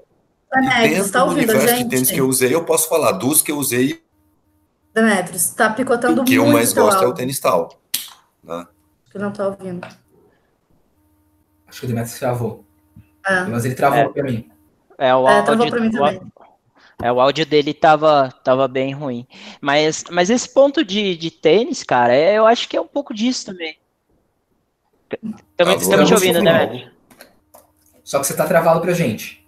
Demetrius, 0.54 1.12
tá 1.12 1.23
ouvindo 1.23 1.52
universo 1.52 1.67
gente? 1.67 1.84
de 1.84 1.89
tênis 1.89 2.12
que 2.12 2.19
eu 2.19 2.28
usei, 2.28 2.54
eu 2.54 2.63
posso 2.63 2.88
falar 2.89 3.13
dos 3.13 3.41
que 3.41 3.52
eu 3.52 3.58
usei. 3.58 4.02
Demetrius, 4.93 5.50
tá 5.50 5.69
picotando 5.69 6.17
muito. 6.17 6.28
O 6.28 6.32
que 6.32 6.36
eu 6.36 6.47
mais 6.47 6.73
gosto 6.73 7.04
é 7.04 7.08
o 7.08 7.13
tênis 7.13 7.39
tal. 7.39 7.80
Né? 8.43 8.65
Acho 9.04 9.12
que 9.12 9.17
não 9.19 9.32
tá 9.32 9.47
ouvindo. 9.47 9.86
Acho 11.67 11.80
que 11.80 11.86
o 11.86 11.88
Demetrius 11.89 12.17
travou. 12.17 12.65
É. 13.26 13.43
Mas 13.43 13.65
ele 13.65 13.76
travou 13.76 14.00
é. 14.00 14.10
pra 14.10 14.23
mim. 14.23 14.50
É, 14.98 15.14
o 15.14 15.28
é, 15.28 15.40
áudio, 15.40 15.66
é, 17.04 17.12
o 17.12 17.22
áudio 17.22 17.46
dele 17.46 17.74
tava, 17.74 18.34
tava 18.44 18.68
bem 18.68 18.94
ruim. 18.94 19.28
Mas, 19.62 20.04
mas 20.10 20.30
esse 20.30 20.50
ponto 20.50 20.84
de, 20.84 21.16
de 21.16 21.30
tênis, 21.30 21.84
cara, 21.84 22.14
é, 22.14 22.38
eu 22.38 22.48
acho 22.48 22.68
que 22.68 22.76
é 22.76 22.82
um 22.82 22.88
pouco 22.88 23.14
disso 23.14 23.46
também. 23.46 23.78
Também, 25.56 25.80
tá 25.80 26.04
te 26.04 26.14
ouvindo, 26.14 26.42
né? 26.42 26.92
Só 28.04 28.20
que 28.20 28.28
você 28.28 28.36
tá 28.36 28.46
travado 28.48 28.82
pra 28.82 28.94
gente. 28.94 29.46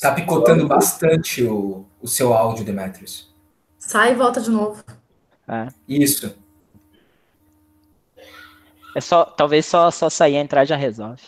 Tá 0.00 0.12
picotando 0.12 0.68
bastante 0.68 1.42
o, 1.42 1.86
o 2.00 2.06
seu 2.06 2.34
áudio, 2.34 2.64
Demetrius. 2.64 3.34
Sai 3.78 4.12
e 4.12 4.14
volta 4.14 4.40
de 4.40 4.50
novo. 4.50 4.84
É. 5.48 5.68
Isso. 5.88 6.43
É 8.94 9.00
só, 9.00 9.24
talvez 9.24 9.66
só, 9.66 9.90
só 9.90 10.08
sair 10.08 10.34
e 10.34 10.36
entrar 10.36 10.64
já 10.64 10.76
resolve. 10.76 11.22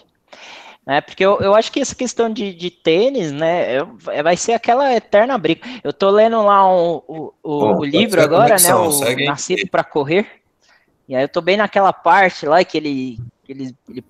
Né? 0.87 1.01
Porque 1.01 1.25
eu, 1.25 1.41
eu 1.41 1.55
acho 1.55 1.73
que 1.73 1.81
essa 1.81 1.95
questão 1.95 2.31
de, 2.31 2.55
de 2.55 2.71
tênis, 2.71 3.33
né, 3.33 3.81
eu, 3.81 3.99
é, 4.09 4.23
vai 4.23 4.37
ser 4.37 4.53
aquela 4.53 4.95
eterna 4.95 5.37
briga. 5.37 5.67
Eu 5.83 5.93
tô 5.93 6.11
lendo 6.11 6.41
lá 6.43 6.69
um, 6.69 7.03
o, 7.09 7.33
o, 7.43 7.79
o 7.79 7.85
livro 7.85 8.23
agora, 8.23 8.57
né, 8.57 8.75
o 8.75 8.93
Segue. 8.93 9.25
Nascido 9.25 9.69
para 9.69 9.83
Correr, 9.83 10.27
e 11.09 11.15
aí 11.15 11.23
eu 11.23 11.29
tô 11.29 11.41
bem 11.41 11.57
naquela 11.57 11.93
parte 11.93 12.47
lá 12.47 12.65
que 12.65 12.77
ele, 12.77 13.19
ele, 13.49 13.75
ele 13.89 14.05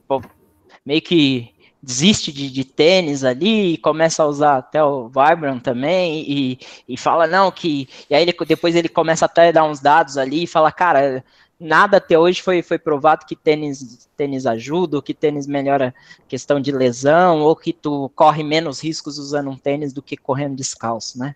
meio 0.84 1.02
que 1.02 1.54
desiste 1.82 2.32
de, 2.32 2.50
de, 2.50 2.64
tênis 2.64 3.22
ali 3.22 3.74
e 3.74 3.78
começa 3.78 4.22
a 4.22 4.26
usar 4.26 4.56
até 4.56 4.82
o 4.82 5.08
Vibram 5.08 5.60
também 5.60 6.24
e, 6.26 6.58
e 6.88 6.96
fala 6.96 7.26
não 7.26 7.50
que 7.50 7.88
e 8.10 8.14
aí 8.14 8.22
ele, 8.22 8.34
depois 8.46 8.74
ele 8.74 8.88
começa 8.88 9.26
até 9.26 9.48
a 9.48 9.52
dar 9.52 9.64
uns 9.64 9.78
dados 9.78 10.16
ali 10.16 10.44
e 10.44 10.46
fala 10.48 10.72
cara 10.72 11.22
nada 11.58 11.96
até 11.96 12.18
hoje 12.18 12.42
foi, 12.42 12.62
foi 12.62 12.78
provado 12.78 13.26
que 13.26 13.34
tênis, 13.34 14.08
tênis 14.16 14.46
ajuda, 14.46 14.96
ou 14.96 15.02
que 15.02 15.14
tênis 15.14 15.46
melhora 15.46 15.94
questão 16.28 16.60
de 16.60 16.70
lesão, 16.70 17.40
ou 17.40 17.56
que 17.56 17.72
tu 17.72 18.10
corre 18.14 18.42
menos 18.42 18.82
riscos 18.82 19.18
usando 19.18 19.50
um 19.50 19.56
tênis 19.56 19.92
do 19.92 20.02
que 20.02 20.16
correndo 20.16 20.56
descalço, 20.56 21.18
né? 21.18 21.34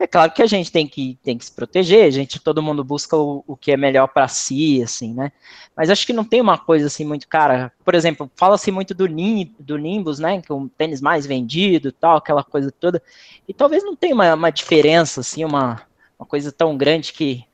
É 0.00 0.06
claro 0.06 0.30
que 0.30 0.42
a 0.42 0.46
gente 0.46 0.70
tem 0.70 0.86
que, 0.86 1.18
tem 1.24 1.36
que 1.36 1.44
se 1.44 1.50
proteger, 1.50 2.04
a 2.04 2.10
gente, 2.10 2.38
todo 2.38 2.62
mundo 2.62 2.84
busca 2.84 3.16
o, 3.16 3.42
o 3.48 3.56
que 3.56 3.72
é 3.72 3.76
melhor 3.76 4.06
para 4.06 4.28
si, 4.28 4.80
assim, 4.80 5.12
né? 5.12 5.32
Mas 5.76 5.90
acho 5.90 6.06
que 6.06 6.12
não 6.12 6.24
tem 6.24 6.40
uma 6.40 6.56
coisa 6.56 6.86
assim 6.86 7.04
muito 7.04 7.26
cara. 7.26 7.72
Por 7.84 7.96
exemplo, 7.96 8.30
fala-se 8.36 8.70
muito 8.70 8.94
do, 8.94 9.08
do 9.58 9.76
Nimbus, 9.76 10.20
né? 10.20 10.40
Que 10.40 10.52
é 10.52 10.54
um 10.54 10.68
tênis 10.68 11.00
mais 11.00 11.26
vendido 11.26 11.90
tal, 11.90 12.16
aquela 12.16 12.44
coisa 12.44 12.70
toda. 12.70 13.02
E 13.48 13.52
talvez 13.52 13.82
não 13.82 13.96
tenha 13.96 14.14
uma, 14.14 14.34
uma 14.34 14.50
diferença, 14.50 15.20
assim, 15.20 15.44
uma, 15.44 15.82
uma 16.16 16.26
coisa 16.26 16.52
tão 16.52 16.76
grande 16.76 17.12
que 17.12 17.44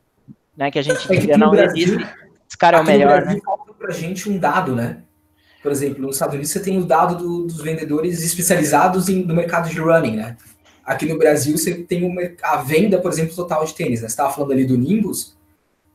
né? 0.57 0.71
Que 0.71 0.79
a 0.79 0.83
gente 0.83 1.13
é 1.13 1.17
diga, 1.17 1.39
não 1.39 1.51
Brasil, 1.51 1.95
existe. 1.97 2.15
Esse 2.49 2.59
cara 2.59 2.79
é 2.79 2.81
o 2.81 2.85
melhor, 2.85 3.21
Brasil, 3.21 3.37
né? 3.37 3.43
Falta 3.45 3.73
pra 3.75 3.93
gente 3.93 4.29
um 4.29 4.39
dado, 4.39 4.75
né? 4.75 4.99
Por 5.63 5.73
exemplo, 5.73 6.03
nos 6.03 6.17
Estados 6.17 6.35
Unidos 6.35 6.53
você 6.53 6.61
tem 6.61 6.79
o 6.79 6.85
dado 6.85 7.17
do, 7.17 7.47
dos 7.47 7.61
vendedores 7.63 8.23
especializados 8.23 9.09
em, 9.09 9.25
no 9.25 9.35
mercado 9.35 9.69
de 9.69 9.79
running, 9.79 10.17
né? 10.17 10.37
aqui 10.85 11.07
no 11.07 11.17
Brasil 11.17 11.57
você 11.57 11.75
tem 11.75 12.05
uma, 12.05 12.21
a 12.43 12.57
venda, 12.59 13.01
por 13.01 13.11
exemplo, 13.11 13.35
total 13.35 13.65
de 13.65 13.75
tênis. 13.75 14.03
Né? 14.03 14.09
Você 14.09 14.13
estava 14.13 14.33
falando 14.33 14.53
ali 14.53 14.67
do 14.67 14.77
Nimbus, 14.77 15.37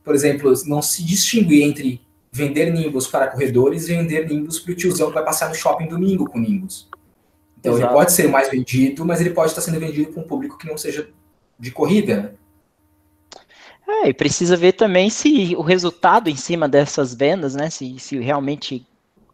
por 0.02 0.14
exemplo, 0.14 0.52
não 0.66 0.82
se 0.82 1.04
distingue 1.04 1.62
entre 1.62 2.00
vender 2.32 2.72
Nimbus 2.72 3.06
para 3.06 3.28
corredores 3.28 3.88
e 3.88 3.94
vender 3.94 4.28
Nimbus 4.28 4.58
para 4.58 4.72
o 4.72 4.74
tiozão 4.74 5.08
que 5.08 5.14
vai 5.14 5.24
passar 5.24 5.48
no 5.48 5.54
shopping 5.54 5.86
domingo 5.86 6.28
com 6.28 6.38
Nimbus. 6.38 6.88
Então 7.58 7.74
Exato. 7.74 7.86
ele 7.86 7.94
pode 7.94 8.12
ser 8.12 8.28
mais 8.28 8.50
vendido, 8.50 9.04
mas 9.04 9.20
ele 9.20 9.30
pode 9.30 9.50
estar 9.50 9.60
sendo 9.60 9.78
vendido 9.78 10.12
para 10.12 10.22
um 10.22 10.26
público 10.26 10.56
que 10.58 10.66
não 10.66 10.76
seja 10.76 11.08
de 11.58 11.70
corrida. 11.70 12.34
É, 13.90 14.08
e 14.08 14.14
precisa 14.14 14.56
ver 14.56 14.72
também 14.72 15.10
se 15.10 15.54
o 15.56 15.62
resultado 15.62 16.30
em 16.30 16.36
cima 16.36 16.68
dessas 16.68 17.12
vendas, 17.12 17.54
né? 17.54 17.68
Se, 17.68 17.98
se 17.98 18.18
realmente 18.18 18.86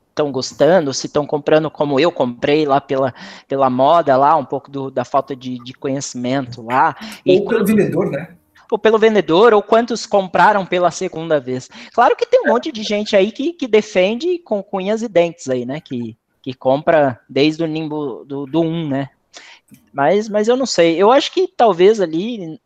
estão 0.08 0.32
gostando, 0.32 0.94
se 0.94 1.06
estão 1.06 1.26
comprando 1.26 1.70
como 1.70 2.00
eu 2.00 2.10
comprei 2.10 2.64
lá 2.64 2.80
pela, 2.80 3.14
pela 3.46 3.68
moda 3.68 4.16
lá, 4.16 4.34
um 4.34 4.44
pouco 4.46 4.70
do, 4.70 4.90
da 4.90 5.04
falta 5.04 5.36
de, 5.36 5.62
de 5.62 5.74
conhecimento 5.74 6.62
lá. 6.62 6.96
Ou 7.26 7.34
e, 7.34 7.44
pelo 7.44 7.64
vendedor, 7.66 8.10
né? 8.10 8.34
Ou 8.70 8.78
pelo 8.78 8.98
vendedor, 8.98 9.52
ou 9.52 9.62
quantos 9.62 10.06
compraram 10.06 10.64
pela 10.64 10.90
segunda 10.90 11.38
vez. 11.38 11.68
Claro 11.92 12.16
que 12.16 12.26
tem 12.26 12.40
um 12.40 12.48
monte 12.48 12.72
de 12.72 12.82
gente 12.82 13.14
aí 13.14 13.30
que, 13.30 13.52
que 13.52 13.68
defende 13.68 14.38
com 14.38 14.62
cunhas 14.62 15.02
e 15.02 15.08
dentes 15.08 15.48
aí, 15.50 15.66
né? 15.66 15.80
Que, 15.80 16.16
que 16.40 16.54
compra 16.54 17.20
desde 17.28 17.62
o 17.62 17.66
nimbo 17.66 18.24
do, 18.24 18.46
do 18.46 18.62
1, 18.62 18.88
né? 18.88 19.10
Mas, 19.92 20.28
mas 20.28 20.48
eu 20.48 20.56
não 20.56 20.66
sei. 20.66 20.96
Eu 20.96 21.12
acho 21.12 21.30
que 21.30 21.46
talvez 21.46 22.00
ali. 22.00 22.58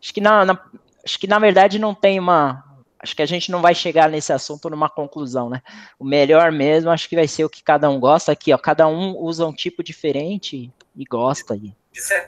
Acho 0.00 0.14
que 0.14 0.20
na, 0.20 0.44
na 0.44 0.58
acho 1.04 1.18
que 1.18 1.26
na 1.26 1.38
verdade 1.38 1.78
não 1.78 1.94
tem 1.94 2.18
uma. 2.18 2.64
Acho 2.98 3.16
que 3.16 3.22
a 3.22 3.26
gente 3.26 3.50
não 3.50 3.60
vai 3.60 3.74
chegar 3.74 4.08
nesse 4.08 4.32
assunto 4.32 4.70
numa 4.70 4.88
conclusão, 4.88 5.50
né? 5.50 5.60
O 5.98 6.04
melhor 6.04 6.52
mesmo, 6.52 6.88
acho 6.88 7.08
que 7.08 7.16
vai 7.16 7.26
ser 7.26 7.44
o 7.44 7.50
que 7.50 7.62
cada 7.62 7.90
um 7.90 7.98
gosta 7.98 8.30
aqui, 8.30 8.52
ó. 8.52 8.58
Cada 8.58 8.86
um 8.86 9.16
usa 9.16 9.44
um 9.44 9.52
tipo 9.52 9.82
diferente 9.82 10.72
e 10.94 11.04
gosta. 11.04 11.56
E, 11.56 11.74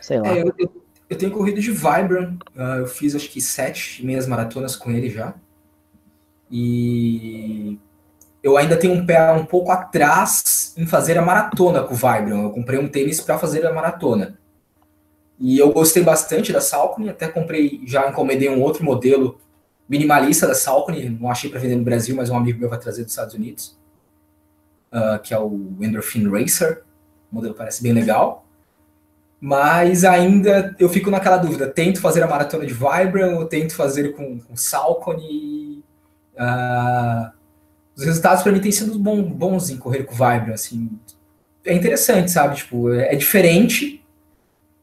sei 0.01 0.19
lá. 0.19 0.29
É, 0.29 0.43
eu, 0.43 0.53
eu, 0.59 0.83
eu, 1.09 1.17
tenho 1.17 1.31
corrido 1.31 1.61
de 1.61 1.71
Vibram. 1.71 2.37
Uh, 2.57 2.81
eu 2.81 2.87
fiz 2.89 3.15
acho 3.15 3.31
que 3.31 3.41
sete 3.41 4.05
meias 4.05 4.27
maratonas 4.27 4.75
com 4.75 4.91
ele 4.91 5.09
já. 5.11 5.35
E 6.51 7.79
eu 8.43 8.57
ainda 8.57 8.77
tenho 8.77 8.95
um 8.95 9.07
pé 9.07 9.33
um 9.33 9.47
pouco 9.47 9.71
atrás 9.71 10.75
em 10.77 10.87
fazer 10.87 11.17
a 11.17 11.23
maratona 11.23 11.85
com 11.85 11.95
o 11.95 11.97
Vibram. 11.97 12.43
Eu 12.43 12.51
comprei 12.51 12.81
um 12.81 12.89
tênis 12.89 13.21
para 13.21 13.39
fazer 13.39 13.65
a 13.65 13.73
maratona. 13.73 14.37
E 15.45 15.59
eu 15.59 15.71
gostei 15.71 16.03
bastante 16.03 16.55
da 16.55 16.61
Salcone, 16.63 17.11
até 17.11 17.29
comprei, 17.29 17.83
já 17.85 18.09
encomendei 18.09 18.49
um 18.49 18.63
outro 18.63 18.83
modelo 18.83 19.39
minimalista 19.87 20.47
da 20.47 20.55
Salcone, 20.55 21.07
não 21.21 21.31
achei 21.31 21.51
para 21.51 21.61
vender 21.61 21.77
no 21.77 21.85
Brasil, 21.85 22.17
mas 22.17 22.31
um 22.31 22.37
amigo 22.39 22.59
meu 22.59 22.71
vai 22.71 22.79
trazer 22.79 23.03
dos 23.03 23.13
Estados 23.13 23.35
Unidos, 23.35 23.79
uh, 24.91 25.21
que 25.23 25.35
é 25.35 25.39
o 25.39 25.77
Endorphin 25.83 26.31
Racer. 26.31 26.83
O 27.31 27.35
modelo 27.35 27.53
parece 27.53 27.83
bem 27.83 27.93
legal. 27.93 28.47
Mas 29.39 30.03
ainda 30.03 30.75
eu 30.79 30.89
fico 30.89 31.11
naquela 31.11 31.37
dúvida: 31.37 31.67
tento 31.67 32.01
fazer 32.01 32.23
a 32.23 32.27
maratona 32.27 32.65
de 32.65 32.73
Vibram 32.73 33.37
ou 33.37 33.45
tento 33.45 33.75
fazer 33.75 34.15
com, 34.15 34.41
com 34.41 34.57
Salcone? 34.57 35.85
Uh, 36.37 37.31
os 37.95 38.03
resultados 38.03 38.43
para 38.43 38.51
mim 38.51 38.63
têm 38.63 38.73
sido 38.73 38.99
bons, 38.99 39.21
bons 39.29 39.69
em 39.69 39.77
correr 39.77 40.05
com 40.05 40.15
Vibram. 40.15 40.55
Assim, 40.55 40.99
é 41.67 41.75
interessante, 41.75 42.31
sabe? 42.31 42.57
Tipo, 42.57 42.95
é, 42.95 43.13
é 43.13 43.15
diferente 43.15 44.03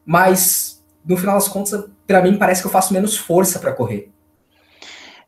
mas 0.06 0.84
no 1.06 1.18
final 1.18 1.36
das 1.36 1.48
contas, 1.48 1.86
para 2.06 2.22
mim 2.22 2.38
parece 2.38 2.62
que 2.62 2.68
eu 2.68 2.72
faço 2.72 2.94
menos 2.94 3.18
força 3.18 3.60
para 3.60 3.74
correr. 3.74 4.12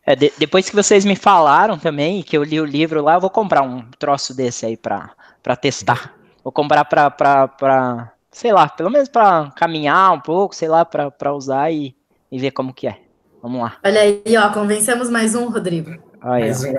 É, 0.06 0.16
de, 0.16 0.34
depois 0.38 0.70
que 0.70 0.76
vocês 0.76 1.06
me 1.06 1.16
falaram 1.16 1.78
também, 1.78 2.22
que 2.22 2.38
eu 2.38 2.44
li 2.44 2.60
o 2.60 2.66
livro 2.66 3.02
lá, 3.02 3.16
eu 3.16 3.22
vou 3.22 3.30
comprar 3.30 3.62
um 3.62 3.84
troço 3.98 4.36
desse 4.36 4.66
aí 4.66 4.76
para 4.76 5.56
testar. 5.60 6.14
Vou 6.44 6.52
comprar 6.52 6.84
para, 6.84 8.12
sei 8.30 8.52
lá, 8.52 8.68
pelo 8.68 8.90
menos 8.90 9.08
para 9.08 9.50
caminhar 9.56 10.12
um 10.12 10.20
pouco, 10.20 10.54
sei 10.54 10.68
lá, 10.68 10.84
para 10.84 11.34
usar 11.34 11.72
e, 11.72 11.96
e 12.30 12.38
ver 12.38 12.52
como 12.52 12.74
que 12.74 12.88
é. 12.88 13.00
Vamos 13.42 13.62
lá. 13.62 13.78
Olha 13.84 14.02
aí, 14.02 14.24
ó, 14.38 14.52
convencemos 14.54 15.10
mais 15.10 15.36
um, 15.36 15.50
Rodrigo. 15.50 15.98
Aí, 16.24 16.44
mais 16.44 16.64
um. 16.64 16.74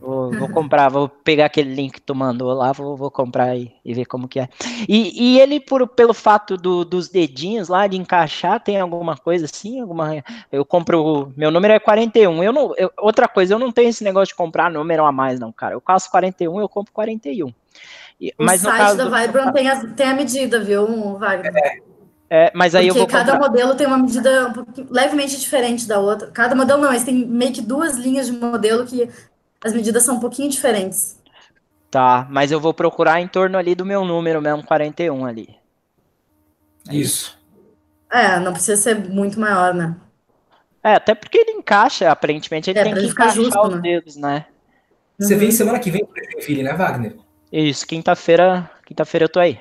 Vou, 0.00 0.30
vou, 0.30 0.48
comprar, 0.48 0.88
vou 0.88 1.06
pegar 1.06 1.46
aquele 1.46 1.74
link 1.74 1.94
que 1.94 2.00
tu 2.00 2.14
mandou 2.14 2.50
lá, 2.54 2.72
vou, 2.72 2.96
vou 2.96 3.10
comprar 3.10 3.54
e, 3.54 3.70
e, 3.84 3.92
ver 3.92 4.06
como 4.06 4.26
que 4.26 4.40
é. 4.40 4.48
E, 4.88 5.34
e 5.34 5.40
ele, 5.40 5.60
por, 5.60 5.86
pelo 5.86 6.14
fato 6.14 6.56
do, 6.56 6.82
dos 6.82 7.10
dedinhos 7.10 7.68
lá, 7.68 7.86
de 7.86 7.98
encaixar, 7.98 8.58
tem 8.58 8.80
alguma 8.80 9.18
coisa 9.18 9.44
assim? 9.44 9.80
Alguma, 9.82 10.24
eu 10.50 10.64
compro, 10.64 11.30
meu 11.36 11.50
número 11.50 11.74
é 11.74 11.78
41. 11.78 12.42
Eu 12.42 12.52
não, 12.54 12.74
eu, 12.78 12.90
outra 12.96 13.28
coisa, 13.28 13.52
eu 13.52 13.58
não 13.58 13.70
tenho 13.70 13.90
esse 13.90 14.02
negócio 14.02 14.28
de 14.28 14.34
comprar 14.34 14.70
número 14.70 15.04
a 15.04 15.12
mais, 15.12 15.38
não, 15.38 15.52
cara. 15.52 15.74
Eu 15.74 15.80
caço 15.80 16.10
41, 16.10 16.58
eu 16.58 16.68
compro 16.68 16.92
41. 16.94 17.52
E, 18.18 18.32
o 18.38 18.44
mas 18.44 18.62
site 18.62 18.78
caso, 18.78 18.96
da 18.96 19.20
Vibram 19.20 19.52
tem 19.52 19.68
a, 19.68 19.86
tem 19.88 20.06
a 20.08 20.14
medida, 20.14 20.58
viu, 20.58 21.18
Wagner? 21.18 21.54
É. 21.54 21.85
É, 22.28 22.50
mas 22.54 22.74
aí 22.74 22.86
Porque 22.86 22.98
eu 22.98 23.02
vou 23.02 23.10
cada 23.10 23.32
comprar. 23.32 23.48
modelo 23.48 23.74
tem 23.74 23.86
uma 23.86 23.98
medida 23.98 24.48
um 24.48 24.86
levemente 24.90 25.38
diferente 25.38 25.86
da 25.86 25.98
outra. 25.98 26.30
Cada 26.30 26.54
modelo 26.54 26.82
não, 26.82 26.88
mas 26.88 27.04
tem 27.04 27.24
meio 27.24 27.52
que 27.52 27.62
duas 27.62 27.96
linhas 27.96 28.26
de 28.26 28.32
modelo 28.32 28.84
que 28.84 29.08
as 29.64 29.72
medidas 29.72 30.02
são 30.02 30.16
um 30.16 30.20
pouquinho 30.20 30.50
diferentes. 30.50 31.16
Tá, 31.90 32.26
mas 32.28 32.50
eu 32.50 32.60
vou 32.60 32.74
procurar 32.74 33.20
em 33.20 33.28
torno 33.28 33.56
ali 33.56 33.74
do 33.74 33.86
meu 33.86 34.04
número 34.04 34.42
mesmo, 34.42 34.64
41 34.64 35.24
ali. 35.24 35.56
Isso. 36.90 37.38
É, 38.12 38.38
não 38.38 38.52
precisa 38.52 38.80
ser 38.80 39.08
muito 39.08 39.38
maior, 39.38 39.72
né? 39.72 39.96
É, 40.82 40.94
até 40.94 41.14
porque 41.14 41.38
ele 41.38 41.52
encaixa, 41.52 42.10
aparentemente 42.10 42.70
ele 42.70 42.78
é, 42.78 42.84
tem 42.84 42.94
que 42.94 43.06
encaixar 43.06 43.34
justo, 43.34 43.60
os 43.60 43.74
né? 43.74 43.80
dedos, 43.80 44.16
né? 44.16 44.46
Você 45.18 45.34
uhum. 45.34 45.40
vem 45.40 45.50
semana 45.50 45.78
que 45.78 45.90
vem 45.90 46.04
para 46.04 46.22
Joinville, 46.30 46.62
né, 46.62 46.72
Wagner? 46.74 47.16
Isso, 47.50 47.86
quinta-feira, 47.86 48.70
quinta-feira 48.84 49.24
eu 49.24 49.28
tô 49.28 49.40
aí. 49.40 49.58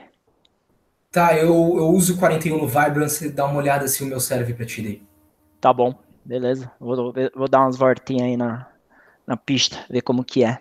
Tá, 1.15 1.33
eu, 1.33 1.47
eu 1.47 1.87
uso 1.91 2.17
41 2.17 2.57
no 2.57 2.67
Vibrance, 2.67 3.29
dá 3.29 3.45
uma 3.45 3.59
olhada 3.59 3.87
se 3.87 4.03
o 4.03 4.05
meu 4.05 4.19
serve 4.19 4.53
pra 4.53 4.65
ti 4.65 4.81
daí. 4.81 5.01
Tá 5.61 5.71
bom, 5.71 5.95
beleza. 6.25 6.69
Vou, 6.77 7.13
vou 7.33 7.47
dar 7.47 7.61
umas 7.61 7.77
voltinhas 7.77 8.23
aí 8.23 8.35
na, 8.35 8.67
na 9.25 9.37
pista, 9.37 9.77
ver 9.89 10.01
como 10.01 10.25
que 10.25 10.43
é. 10.43 10.57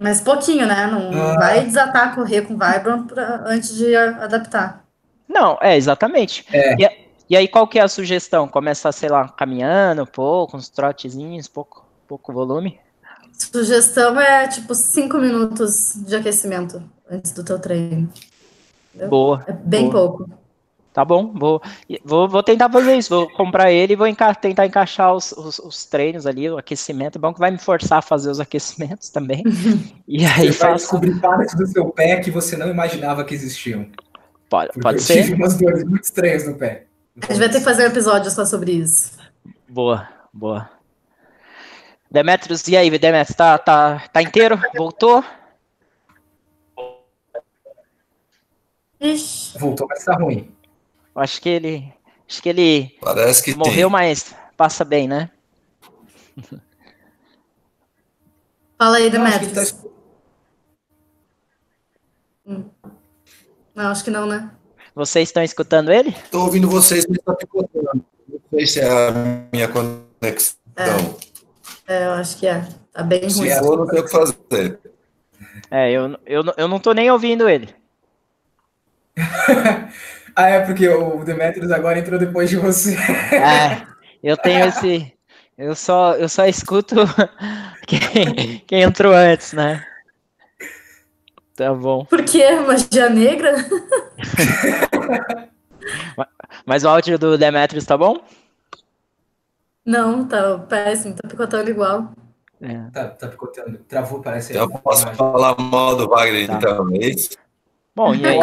Mas 0.00 0.22
pouquinho, 0.22 0.66
né? 0.66 0.86
Não 0.86 1.12
ah. 1.12 1.34
vai 1.34 1.62
desatar 1.62 2.08
a 2.08 2.14
correr 2.14 2.40
com 2.40 2.56
Vibram 2.56 3.06
pra, 3.06 3.44
antes 3.44 3.76
de 3.76 3.94
adaptar. 3.94 4.82
Não, 5.28 5.58
é, 5.60 5.76
exatamente. 5.76 6.46
É. 6.50 6.82
E, 6.82 6.90
e, 7.28 7.36
aí, 7.36 7.46
qual 7.46 7.68
que 7.68 7.78
é 7.78 7.82
a 7.82 7.88
sugestão? 7.88 8.48
Começar, 8.48 8.92
sei 8.92 9.10
lá, 9.10 9.28
caminhando 9.28 10.04
um 10.04 10.06
pouco, 10.06 10.56
uns 10.56 10.70
trotezinhos, 10.70 11.48
pouco, 11.48 11.86
pouco 12.08 12.32
volume? 12.32 12.80
Sugestão 13.34 14.18
é, 14.18 14.48
tipo, 14.48 14.74
cinco 14.74 15.18
minutos 15.18 15.92
de 15.96 16.16
aquecimento 16.16 16.82
antes 17.10 17.32
do 17.32 17.44
teu 17.44 17.58
treino. 17.58 18.10
Boa. 19.08 19.44
É 19.46 19.52
bem 19.52 19.88
boa. 19.88 20.08
pouco. 20.08 20.40
Tá 20.92 21.04
bom, 21.04 21.32
vou, 21.32 21.62
vou, 22.04 22.28
vou 22.28 22.42
tentar 22.42 22.68
fazer 22.68 22.96
isso. 22.96 23.10
Vou 23.10 23.30
comprar 23.30 23.70
ele 23.70 23.92
e 23.92 23.96
vou 23.96 24.08
enca 24.08 24.34
tentar 24.34 24.66
encaixar 24.66 25.14
os, 25.14 25.30
os, 25.32 25.58
os, 25.60 25.86
treinos 25.86 26.26
ali, 26.26 26.50
o 26.50 26.58
aquecimento. 26.58 27.16
É 27.16 27.20
bom 27.20 27.32
que 27.32 27.38
vai 27.38 27.50
me 27.50 27.58
forçar 27.58 27.98
a 27.98 28.02
fazer 28.02 28.28
os 28.28 28.40
aquecimentos 28.40 29.08
também. 29.10 29.44
e 30.06 30.24
aí 30.24 30.52
você 30.52 30.58
vai 30.58 30.74
descobrir 30.74 31.20
partes 31.20 31.54
do 31.54 31.66
seu 31.66 31.88
pé 31.90 32.16
que 32.16 32.30
você 32.30 32.56
não 32.56 32.68
imaginava 32.68 33.24
que 33.24 33.34
existiam. 33.34 33.86
Pode, 34.48 34.72
pode 34.80 34.98
eu 34.98 35.02
ser. 35.02 35.22
tive 35.22 35.34
umas 35.34 35.56
dores 35.56 35.84
muito 35.84 36.02
estranhas 36.02 36.46
no 36.46 36.56
pé. 36.56 36.86
A 37.22 37.32
gente 37.32 37.38
vai 37.38 37.48
ter 37.48 37.58
que 37.58 37.64
fazer 37.64 37.84
um 37.84 37.86
episódio 37.86 38.30
só 38.30 38.44
sobre 38.44 38.72
isso. 38.72 39.12
Boa, 39.68 40.08
boa. 40.32 40.68
Demetrius, 42.10 42.66
e 42.66 42.76
aí, 42.76 42.90
Demetrius, 42.90 43.36
tá, 43.36 43.56
tá, 43.56 44.02
tá 44.12 44.20
inteiro? 44.20 44.60
Voltou? 44.76 45.24
Ixi. 49.00 49.58
Voltou, 49.58 49.86
mas 49.88 50.04
tá 50.04 50.14
ruim. 50.14 50.50
Acho 51.14 51.40
que 51.40 51.48
ele. 51.48 51.92
Acho 52.28 52.42
que 52.42 52.48
ele 52.48 52.96
Parece 53.00 53.42
que 53.42 53.54
morreu, 53.54 53.88
tem. 53.88 53.92
mas 53.92 54.34
passa 54.56 54.84
bem, 54.84 55.08
né? 55.08 55.30
Fala 58.78 58.98
aí, 58.98 59.10
Demetrius. 59.10 59.72
Tá... 59.72 59.88
Hum. 62.46 62.64
Não, 63.74 63.90
acho 63.90 64.04
que 64.04 64.10
não, 64.10 64.26
né? 64.26 64.50
Vocês 64.94 65.28
estão 65.28 65.42
escutando 65.42 65.90
ele? 65.90 66.10
Estou 66.10 66.44
ouvindo 66.44 66.68
vocês, 66.68 67.06
mas 67.06 67.18
está 67.18 67.34
picotando. 67.34 68.04
Não 68.28 68.40
sei 68.50 68.66
se 68.66 68.80
é 68.80 68.88
a 68.88 69.12
minha 69.52 69.68
conexão. 69.68 70.58
É, 70.76 71.94
é 71.94 72.06
eu 72.06 72.12
acho 72.12 72.36
que 72.38 72.46
é. 72.46 72.66
Tá 72.92 73.02
bem 73.02 73.20
ruim. 73.20 73.30
Se 73.30 73.58
for, 73.60 73.78
não 73.78 73.86
tem 73.86 74.00
o 74.00 74.04
que 74.04 74.10
fazer. 74.10 74.78
É, 75.70 75.90
eu, 75.90 76.18
eu, 76.26 76.42
eu 76.56 76.68
não 76.68 76.78
tô 76.78 76.92
nem 76.92 77.10
ouvindo 77.10 77.48
ele. 77.48 77.79
Ah, 80.36 80.48
é 80.48 80.60
porque 80.60 80.88
o 80.88 81.24
Demetrius 81.24 81.70
agora 81.70 81.98
entrou 81.98 82.18
depois 82.18 82.48
de 82.48 82.56
você. 82.56 82.96
É, 83.34 83.86
eu 84.22 84.36
tenho 84.36 84.66
esse. 84.66 85.12
Eu 85.58 85.74
só, 85.74 86.14
eu 86.14 86.28
só 86.28 86.46
escuto 86.46 86.94
quem, 87.86 88.62
quem 88.66 88.82
entrou 88.82 89.12
antes, 89.12 89.52
né? 89.52 89.84
Tá 91.54 91.74
bom. 91.74 92.06
Por 92.06 92.24
quê? 92.24 92.52
Magia 92.52 93.10
negra? 93.10 93.54
Mas 96.64 96.84
o 96.84 96.88
áudio 96.88 97.18
do 97.18 97.36
Demetrius 97.36 97.84
tá 97.84 97.98
bom? 97.98 98.22
Não, 99.84 100.26
tá 100.26 100.58
péssimo, 100.58 101.14
tá 101.14 101.28
picotando 101.28 101.68
igual. 101.68 102.12
É. 102.62 102.78
Tá, 102.92 103.08
tá 103.08 103.28
picotando. 103.28 103.78
Travou, 103.88 104.22
parece. 104.22 104.54
Eu 104.54 104.70
posso 104.70 105.06
falar 105.14 105.58
mal 105.58 105.96
do 105.96 106.08
Wagner, 106.08 106.46
tá. 106.46 106.56
então, 106.56 106.88
é 106.94 106.98
isso? 106.98 107.36
Bom, 107.94 108.14
e 108.14 108.26
aí? 108.26 108.38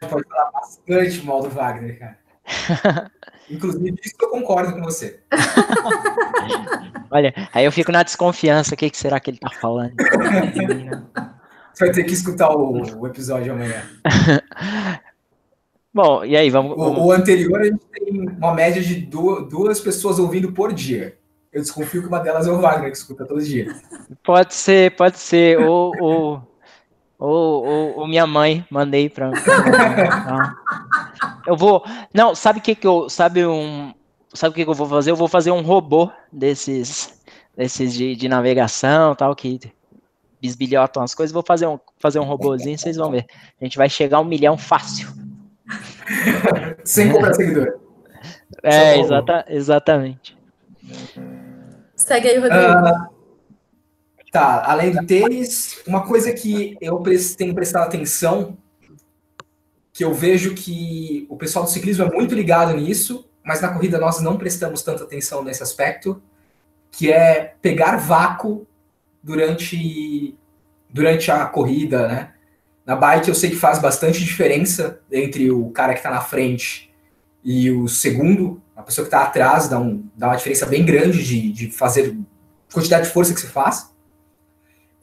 Pode 0.00 0.28
falar 0.28 0.50
bastante 0.52 1.24
mal 1.24 1.42
do 1.42 1.50
Wagner, 1.50 1.98
cara. 1.98 2.18
Inclusive, 3.50 3.96
isso 4.04 4.14
eu 4.20 4.28
concordo 4.28 4.74
com 4.74 4.82
você. 4.82 5.20
Olha, 7.10 7.32
aí 7.52 7.64
eu 7.64 7.72
fico 7.72 7.90
na 7.90 8.02
desconfiança, 8.02 8.74
o 8.74 8.76
que, 8.76 8.90
que 8.90 8.96
será 8.96 9.18
que 9.18 9.30
ele 9.30 9.38
tá 9.38 9.50
falando? 9.50 9.94
Você 11.72 11.84
vai 11.86 11.94
ter 11.94 12.04
que 12.04 12.12
escutar 12.12 12.50
o, 12.50 13.00
o 13.00 13.06
episódio 13.06 13.52
amanhã. 13.52 13.84
Bom, 15.94 16.24
e 16.24 16.36
aí, 16.36 16.50
vamos. 16.50 16.76
O, 16.76 17.06
o, 17.06 17.12
anterior 17.12 17.60
a 17.60 17.64
gente 17.64 17.84
tem 17.92 18.28
uma 18.28 18.52
média 18.52 18.82
de 18.82 18.96
duas, 18.96 19.48
duas 19.48 19.80
pessoas 19.80 20.18
ouvindo 20.18 20.52
por 20.52 20.72
dia. 20.72 21.16
Eu 21.52 21.62
desconfio 21.62 22.02
que 22.02 22.08
uma 22.08 22.18
delas 22.18 22.48
é 22.48 22.50
o 22.50 22.60
Wagner, 22.60 22.90
que 22.90 22.96
escuta 22.96 23.24
todos 23.24 23.44
os 23.44 23.48
dias. 23.48 23.80
Pode 24.24 24.54
ser, 24.54 24.96
pode 24.96 25.18
ser. 25.18 25.60
Ou, 25.60 25.92
ou, 26.00 26.47
ou, 27.18 27.66
ou, 27.66 27.98
ou 27.98 28.06
minha 28.06 28.26
mãe, 28.26 28.64
mandei 28.70 29.08
para. 29.08 29.32
eu 31.46 31.56
vou. 31.56 31.84
Não, 32.14 32.34
sabe 32.34 32.60
o 32.60 32.62
que, 32.62 32.74
que 32.76 32.86
eu. 32.86 33.10
Sabe 33.10 33.44
um. 33.44 33.92
Sabe 34.32 34.52
o 34.52 34.54
que, 34.54 34.64
que 34.64 34.70
eu 34.70 34.74
vou 34.74 34.86
fazer? 34.86 35.10
Eu 35.10 35.16
vou 35.16 35.26
fazer 35.26 35.50
um 35.50 35.62
robô 35.62 36.10
desses, 36.32 37.20
desses 37.56 37.92
de, 37.94 38.14
de 38.14 38.28
navegação 38.28 39.14
tal, 39.16 39.34
que 39.34 39.58
bisbilhotam 40.40 41.02
as 41.02 41.14
coisas. 41.14 41.32
Vou 41.32 41.42
fazer 41.42 41.66
um, 41.66 41.80
fazer 41.98 42.20
um 42.20 42.24
robôzinho, 42.24 42.78
vocês 42.78 42.96
vão 42.96 43.10
ver. 43.10 43.26
A 43.60 43.64
gente 43.64 43.76
vai 43.76 43.88
chegar 43.88 44.18
a 44.18 44.20
um 44.20 44.24
milhão 44.24 44.56
fácil. 44.56 45.08
Sem 46.84 47.10
comprar 47.10 47.34
seguidor. 47.34 47.80
É, 48.62 48.98
exata, 49.00 49.44
exatamente. 49.48 50.38
Segue 51.96 52.28
aí, 52.28 52.38
Rodrigo. 52.38 52.62
Uh, 52.62 53.17
tá, 54.30 54.62
além 54.64 54.90
do 54.92 55.06
tênis, 55.06 55.80
uma 55.86 56.06
coisa 56.06 56.32
que 56.32 56.76
eu 56.80 57.02
tenho 57.36 57.54
prestado 57.54 57.86
atenção, 57.86 58.56
que 59.92 60.04
eu 60.04 60.14
vejo 60.14 60.54
que 60.54 61.26
o 61.28 61.36
pessoal 61.36 61.64
do 61.64 61.70
ciclismo 61.70 62.04
é 62.04 62.10
muito 62.10 62.34
ligado 62.34 62.74
nisso, 62.76 63.28
mas 63.44 63.60
na 63.60 63.68
corrida 63.68 63.98
nós 63.98 64.20
não 64.20 64.36
prestamos 64.36 64.82
tanta 64.82 65.04
atenção 65.04 65.42
nesse 65.42 65.62
aspecto, 65.62 66.22
que 66.90 67.10
é 67.10 67.54
pegar 67.60 67.96
vácuo 67.96 68.66
durante, 69.22 70.36
durante 70.88 71.30
a 71.30 71.44
corrida, 71.46 72.06
né? 72.06 72.32
Na 72.84 72.96
bike 72.96 73.28
eu 73.28 73.34
sei 73.34 73.50
que 73.50 73.56
faz 73.56 73.78
bastante 73.78 74.24
diferença 74.24 75.00
entre 75.12 75.50
o 75.50 75.70
cara 75.70 75.92
que 75.92 75.98
está 75.98 76.10
na 76.10 76.20
frente 76.20 76.90
e 77.44 77.70
o 77.70 77.88
segundo, 77.88 78.62
a 78.74 78.82
pessoa 78.82 79.04
que 79.04 79.14
está 79.14 79.24
atrás 79.24 79.68
dá, 79.68 79.78
um, 79.78 80.04
dá 80.16 80.28
uma 80.28 80.36
diferença 80.36 80.66
bem 80.66 80.84
grande 80.84 81.22
de, 81.22 81.52
de 81.52 81.70
fazer 81.70 82.16
quantidade 82.72 83.06
de 83.06 83.12
força 83.12 83.34
que 83.34 83.40
se 83.40 83.46
faz. 83.46 83.90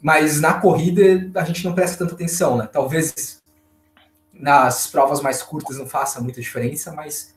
Mas 0.02 0.40
na 0.40 0.54
corrida 0.56 1.32
a 1.36 1.44
gente 1.44 1.64
não 1.66 1.74
presta 1.74 1.98
tanta 1.98 2.14
atenção, 2.14 2.58
né? 2.58 2.70
Talvez 2.72 3.42
nas 4.34 4.88
provas 4.88 5.22
mais 5.22 5.42
curtas 5.42 5.78
não 5.78 5.88
faça 5.88 6.22
muita 6.22 6.42
diferença, 6.42 6.92
mas 6.92 7.34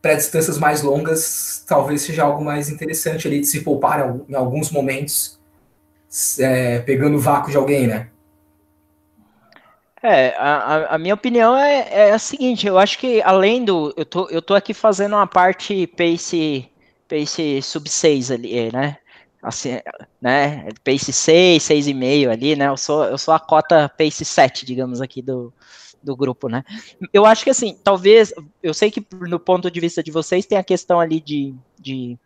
para 0.00 0.14
distâncias 0.14 0.58
mais 0.58 0.82
longas 0.82 1.64
talvez 1.66 2.02
seja 2.02 2.22
algo 2.22 2.44
mais 2.44 2.68
interessante 2.68 3.26
ali 3.26 3.40
de 3.40 3.46
se 3.46 3.62
poupar 3.62 4.16
em 4.28 4.34
alguns 4.34 4.70
momentos 4.70 5.38
é, 6.38 6.78
pegando 6.80 7.16
o 7.16 7.20
vácuo 7.20 7.50
de 7.50 7.56
alguém, 7.56 7.86
né? 7.86 8.08
É, 10.02 10.34
a, 10.38 10.94
a 10.94 10.98
minha 10.98 11.14
opinião 11.14 11.56
é, 11.56 11.88
é, 11.90 12.10
a 12.12 12.18
seguinte, 12.18 12.66
eu 12.66 12.78
acho 12.78 12.98
que 12.98 13.20
além 13.22 13.64
do. 13.64 13.92
Eu 13.96 14.04
tô, 14.04 14.28
eu 14.28 14.40
tô 14.40 14.54
aqui 14.54 14.72
fazendo 14.72 15.16
uma 15.16 15.26
parte 15.26 15.88
pace, 15.88 16.70
pace 17.08 17.60
sub 17.62 17.88
6 17.88 18.30
ali, 18.30 18.72
né? 18.72 18.96
Assim, 19.42 19.80
né? 20.20 20.68
Pace 20.84 21.12
6, 21.12 21.62
6,5 21.62 22.30
ali, 22.30 22.56
né? 22.56 22.68
Eu 22.68 22.76
sou, 22.76 23.04
eu 23.04 23.16
sou 23.16 23.32
a 23.32 23.38
cota 23.38 23.88
pace 23.88 24.24
7, 24.24 24.66
digamos, 24.66 25.00
aqui 25.00 25.22
do, 25.22 25.52
do 26.02 26.16
grupo, 26.16 26.48
né? 26.48 26.64
Eu 27.12 27.24
acho 27.24 27.44
que 27.44 27.50
assim, 27.50 27.78
talvez. 27.82 28.32
Eu 28.62 28.74
sei 28.74 28.90
que 28.90 29.04
no 29.12 29.38
ponto 29.38 29.70
de 29.70 29.80
vista 29.80 30.02
de 30.02 30.10
vocês 30.10 30.46
tem 30.46 30.58
a 30.58 30.64
questão 30.64 30.98
ali 30.98 31.20
de, 31.20 31.54
de 31.78 32.18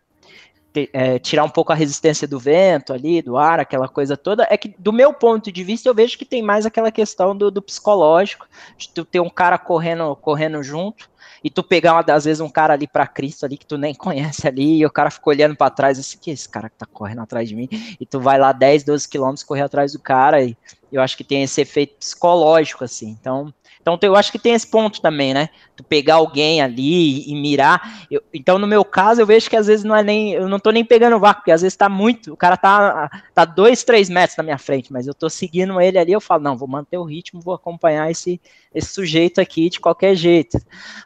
é, 0.91 1.19
tirar 1.19 1.43
um 1.43 1.49
pouco 1.49 1.71
a 1.71 1.75
resistência 1.75 2.27
do 2.27 2.39
vento 2.39 2.93
ali, 2.93 3.21
do 3.21 3.37
ar, 3.37 3.59
aquela 3.59 3.87
coisa 3.87 4.17
toda, 4.17 4.47
é 4.49 4.57
que 4.57 4.73
do 4.79 4.91
meu 4.91 5.13
ponto 5.13 5.51
de 5.51 5.63
vista 5.63 5.87
eu 5.87 5.93
vejo 5.93 6.17
que 6.17 6.25
tem 6.25 6.41
mais 6.41 6.65
aquela 6.65 6.91
questão 6.91 7.35
do, 7.35 7.51
do 7.51 7.61
psicológico, 7.61 8.47
de 8.77 9.05
ter 9.05 9.19
um 9.19 9.29
cara 9.29 9.57
correndo, 9.57 10.15
correndo 10.15 10.63
junto, 10.63 11.09
e 11.43 11.49
tu 11.49 11.61
pegar 11.61 11.93
uma, 11.93 12.15
às 12.15 12.25
vezes 12.25 12.39
um 12.39 12.49
cara 12.49 12.73
ali 12.73 12.87
para 12.87 13.05
Cristo 13.05 13.45
ali 13.45 13.57
que 13.57 13.65
tu 13.65 13.77
nem 13.77 13.93
conhece 13.95 14.47
ali, 14.47 14.77
e 14.77 14.85
o 14.85 14.91
cara 14.91 15.11
fica 15.11 15.29
olhando 15.29 15.55
para 15.55 15.69
trás, 15.69 15.99
assim, 15.99 16.17
que 16.17 16.31
é 16.31 16.33
esse 16.33 16.47
cara 16.47 16.69
que 16.69 16.77
tá 16.77 16.85
correndo 16.85 17.21
atrás 17.21 17.49
de 17.49 17.55
mim, 17.55 17.67
e 17.99 18.05
tu 18.05 18.19
vai 18.19 18.39
lá 18.39 18.51
10, 18.51 18.83
12 18.83 19.07
quilômetros 19.07 19.43
correr 19.43 19.61
atrás 19.61 19.93
do 19.93 19.99
cara, 19.99 20.41
e 20.41 20.55
eu 20.91 21.01
acho 21.01 21.17
que 21.17 21.23
tem 21.23 21.43
esse 21.43 21.59
efeito 21.59 21.95
psicológico, 21.97 22.83
assim, 22.83 23.09
então 23.09 23.53
então 23.83 23.99
eu 24.01 24.15
acho 24.15 24.31
que 24.31 24.39
tem 24.39 24.53
esse 24.53 24.65
ponto 24.65 25.01
também, 25.01 25.33
né? 25.33 25.49
Tu 25.75 25.83
pegar 25.83 26.15
alguém 26.15 26.61
ali 26.61 27.29
e 27.29 27.35
mirar. 27.35 28.05
Eu, 28.09 28.23
então, 28.33 28.57
no 28.57 28.65
meu 28.65 28.85
caso, 28.85 29.21
eu 29.21 29.25
vejo 29.25 29.49
que 29.49 29.57
às 29.57 29.67
vezes 29.67 29.83
não 29.83 29.93
é 29.93 30.01
nem. 30.01 30.31
Eu 30.31 30.47
não 30.47 30.57
tô 30.57 30.71
nem 30.71 30.85
pegando 30.85 31.17
o 31.17 31.19
vácuo, 31.19 31.41
porque 31.41 31.51
às 31.51 31.61
vezes 31.61 31.75
tá 31.75 31.89
muito. 31.89 32.31
O 32.31 32.37
cara 32.37 32.55
tá, 32.55 33.11
tá 33.33 33.43
dois, 33.43 33.83
três 33.83 34.09
metros 34.09 34.37
na 34.37 34.43
minha 34.43 34.57
frente, 34.57 34.93
mas 34.93 35.05
eu 35.05 35.13
tô 35.13 35.29
seguindo 35.29 35.81
ele 35.81 35.97
ali, 35.97 36.13
eu 36.13 36.21
falo, 36.21 36.41
não, 36.41 36.55
vou 36.55 36.67
manter 36.67 36.97
o 36.97 37.03
ritmo, 37.03 37.41
vou 37.41 37.53
acompanhar 37.53 38.09
esse, 38.09 38.39
esse 38.73 38.93
sujeito 38.93 39.41
aqui 39.41 39.69
de 39.69 39.81
qualquer 39.81 40.15
jeito. 40.15 40.57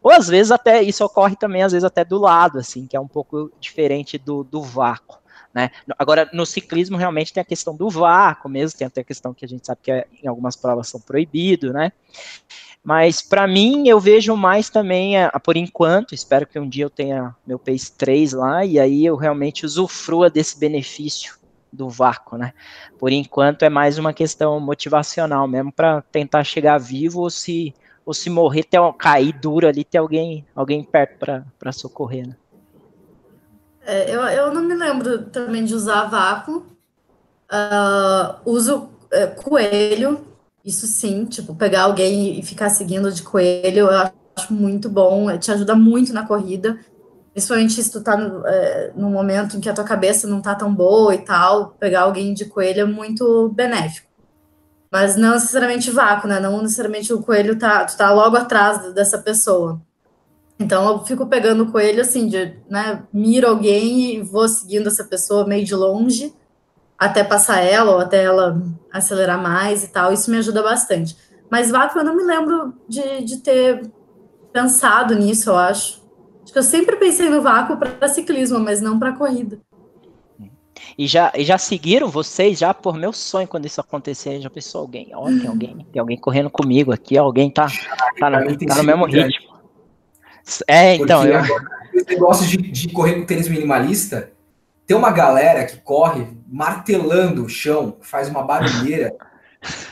Ou 0.04 0.12
às 0.12 0.28
vezes 0.28 0.52
até 0.52 0.84
isso 0.84 1.04
ocorre 1.04 1.36
também, 1.36 1.64
às 1.64 1.72
vezes, 1.72 1.84
até 1.84 2.06
do 2.06 2.20
lado, 2.20 2.60
assim, 2.60 2.86
que 2.86 2.96
é 2.96 3.00
um 3.00 3.08
pouco 3.08 3.52
diferente 3.60 4.20
do, 4.20 4.44
do 4.44 4.62
vácuo. 4.62 5.18
Né? 5.58 5.72
Agora, 5.98 6.30
no 6.34 6.46
ciclismo, 6.46 6.98
realmente 6.98 7.34
tem 7.34 7.42
a 7.42 7.44
questão 7.44 7.76
do 7.76 7.90
vácuo 7.90 8.48
mesmo, 8.48 8.78
tem 8.78 8.86
até 8.86 9.02
a 9.02 9.04
questão 9.04 9.34
que 9.34 9.44
a 9.44 9.48
gente 9.48 9.66
sabe 9.66 9.80
que 9.82 9.92
é, 9.92 10.06
em 10.24 10.28
algumas 10.28 10.56
provas 10.56 10.88
são 10.88 11.02
proibido, 11.02 11.74
né? 11.74 11.92
Mas 12.88 13.22
para 13.22 13.46
mim, 13.46 13.90
eu 13.90 14.00
vejo 14.00 14.34
mais 14.38 14.70
também, 14.70 15.18
a, 15.18 15.28
a, 15.28 15.42
por 15.42 15.58
enquanto, 15.58 16.16
espero 16.16 16.48
que 16.48 16.58
um 16.58 16.70
dia 16.70 16.86
eu 16.86 16.90
tenha 16.90 17.36
meu 17.46 17.60
Pace 17.60 17.92
3 17.92 18.32
lá 18.32 18.64
e 18.64 18.80
aí 18.80 19.06
eu 19.06 19.18
realmente 19.18 19.66
usufrua 19.66 20.30
desse 20.30 20.58
benefício 20.58 21.36
do 21.70 21.90
vácuo, 21.90 22.38
né? 22.38 22.54
Por 22.98 23.12
enquanto 23.12 23.64
é 23.64 23.70
mais 23.70 23.98
uma 23.98 24.14
questão 24.14 24.58
motivacional 24.62 25.46
mesmo 25.50 25.70
para 25.70 26.02
tentar 26.02 26.46
chegar 26.46 26.78
vivo 26.78 27.20
ou 27.20 27.30
se 27.30 27.76
ou 28.06 28.14
se 28.14 28.30
morrer, 28.30 28.64
ter, 28.64 28.80
cair 28.98 29.34
duro 29.34 29.68
ali, 29.68 29.84
ter 29.84 29.98
alguém, 29.98 30.46
alguém 30.56 30.82
perto 30.82 31.44
para 31.60 31.72
socorrer, 31.74 32.26
né? 32.26 32.38
É, 33.82 34.16
eu, 34.16 34.22
eu 34.22 34.54
não 34.54 34.62
me 34.62 34.74
lembro 34.74 35.26
também 35.26 35.66
de 35.66 35.76
usar 35.76 36.06
vácuo. 36.06 36.66
Uh, 37.52 38.50
uso 38.50 38.90
é, 39.12 39.28
coelho 39.28 40.37
isso 40.68 40.86
sim, 40.86 41.24
tipo, 41.24 41.56
pegar 41.56 41.84
alguém 41.84 42.38
e 42.38 42.44
ficar 42.44 42.70
seguindo 42.70 43.10
de 43.10 43.24
coelho, 43.24 43.80
eu 43.80 43.90
acho 43.90 44.54
muito 44.54 44.90
bom, 44.90 45.36
te 45.38 45.50
ajuda 45.50 45.74
muito 45.74 46.12
na 46.12 46.28
corrida, 46.28 46.78
principalmente 47.32 47.82
se 47.82 47.90
tu 47.90 48.02
tá 48.02 48.18
no, 48.18 48.46
é, 48.46 48.92
no 48.94 49.10
momento 49.10 49.56
em 49.56 49.62
que 49.62 49.70
a 49.70 49.74
tua 49.74 49.86
cabeça 49.86 50.28
não 50.28 50.42
tá 50.42 50.54
tão 50.54 50.74
boa 50.76 51.16
e 51.16 51.20
tal, 51.20 51.70
pegar 51.80 52.02
alguém 52.02 52.34
de 52.34 52.44
coelho 52.46 52.82
é 52.82 52.86
muito 52.86 53.50
benéfico. 53.56 54.08
Mas 54.92 55.16
não 55.16 55.36
necessariamente 55.36 55.90
vácuo, 55.90 56.28
né? 56.28 56.40
Não 56.40 56.62
necessariamente 56.62 57.14
o 57.14 57.22
coelho 57.22 57.58
tá, 57.58 57.86
tu 57.86 57.96
tá 57.98 58.12
logo 58.12 58.36
atrás 58.36 58.94
dessa 58.94 59.18
pessoa. 59.18 59.82
Então 60.60 60.90
eu 60.90 61.06
fico 61.06 61.28
pegando 61.28 61.64
o 61.64 61.72
coelho 61.72 62.02
assim, 62.02 62.28
de, 62.28 62.58
né, 62.70 63.04
miro 63.14 63.48
alguém 63.48 64.16
e 64.16 64.22
vou 64.22 64.48
seguindo 64.50 64.88
essa 64.88 65.04
pessoa 65.04 65.48
meio 65.48 65.64
de 65.64 65.76
longe, 65.76 66.34
até 66.98 67.24
passar 67.24 67.62
ela 67.62 67.92
ou 67.92 68.00
até 68.00 68.24
ela 68.24 68.62
acelerar 68.92 69.42
mais 69.42 69.84
e 69.84 69.90
tal, 69.90 70.12
isso 70.12 70.32
me 70.32 70.38
ajuda 70.38 70.64
bastante. 70.64 71.16
Mas 71.50 71.70
vácuo 71.70 72.00
eu 72.00 72.04
não 72.04 72.16
me 72.16 72.24
lembro 72.24 72.74
de, 72.88 73.24
de 73.24 73.38
ter 73.38 73.90
pensado 74.52 75.16
nisso, 75.16 75.50
eu 75.50 75.56
acho. 75.56 76.06
Acho 76.44 76.54
que 76.54 76.60
eu 76.60 76.64
sempre 76.64 76.96
pensei 76.96 77.30
no 77.30 77.42
vácuo 77.42 77.78
para 77.78 78.08
ciclismo, 78.08 78.60
mas 78.60 78.82
não 78.82 78.98
para 78.98 79.14
corrida. 79.14 79.60
E 80.98 81.06
já, 81.06 81.32
e 81.36 81.44
já 81.44 81.58
seguiram 81.58 82.10
vocês, 82.10 82.58
já 82.58 82.74
por 82.74 82.96
meu 82.96 83.14
sonho 83.14 83.48
quando 83.48 83.66
isso 83.66 83.80
acontecer, 83.80 84.42
já 84.42 84.50
pensou 84.50 84.82
alguém, 84.82 85.12
ó, 85.14 85.26
tem 85.26 85.48
alguém, 85.48 85.88
tem 85.92 86.00
alguém 86.00 86.18
correndo 86.18 86.50
comigo 86.50 86.92
aqui, 86.92 87.18
alguém 87.18 87.52
tá, 87.52 87.68
tá, 88.20 88.30
na, 88.30 88.40
tá 88.40 88.76
no 88.76 88.84
mesmo 88.84 89.06
ritmo. 89.06 89.48
É, 90.68 90.96
então. 90.96 91.24
eu... 91.26 91.42
Esse 91.94 92.10
negócio 92.10 92.48
de, 92.48 92.58
de 92.58 92.90
correr 92.90 93.16
com 93.16 93.26
tênis 93.26 93.48
minimalista, 93.48 94.32
tem 94.88 94.96
uma 94.96 95.12
galera 95.12 95.66
que 95.66 95.76
corre 95.78 96.26
martelando 96.48 97.44
o 97.44 97.50
chão, 97.50 97.98
faz 98.00 98.30
uma 98.30 98.42
barulheira, 98.44 99.14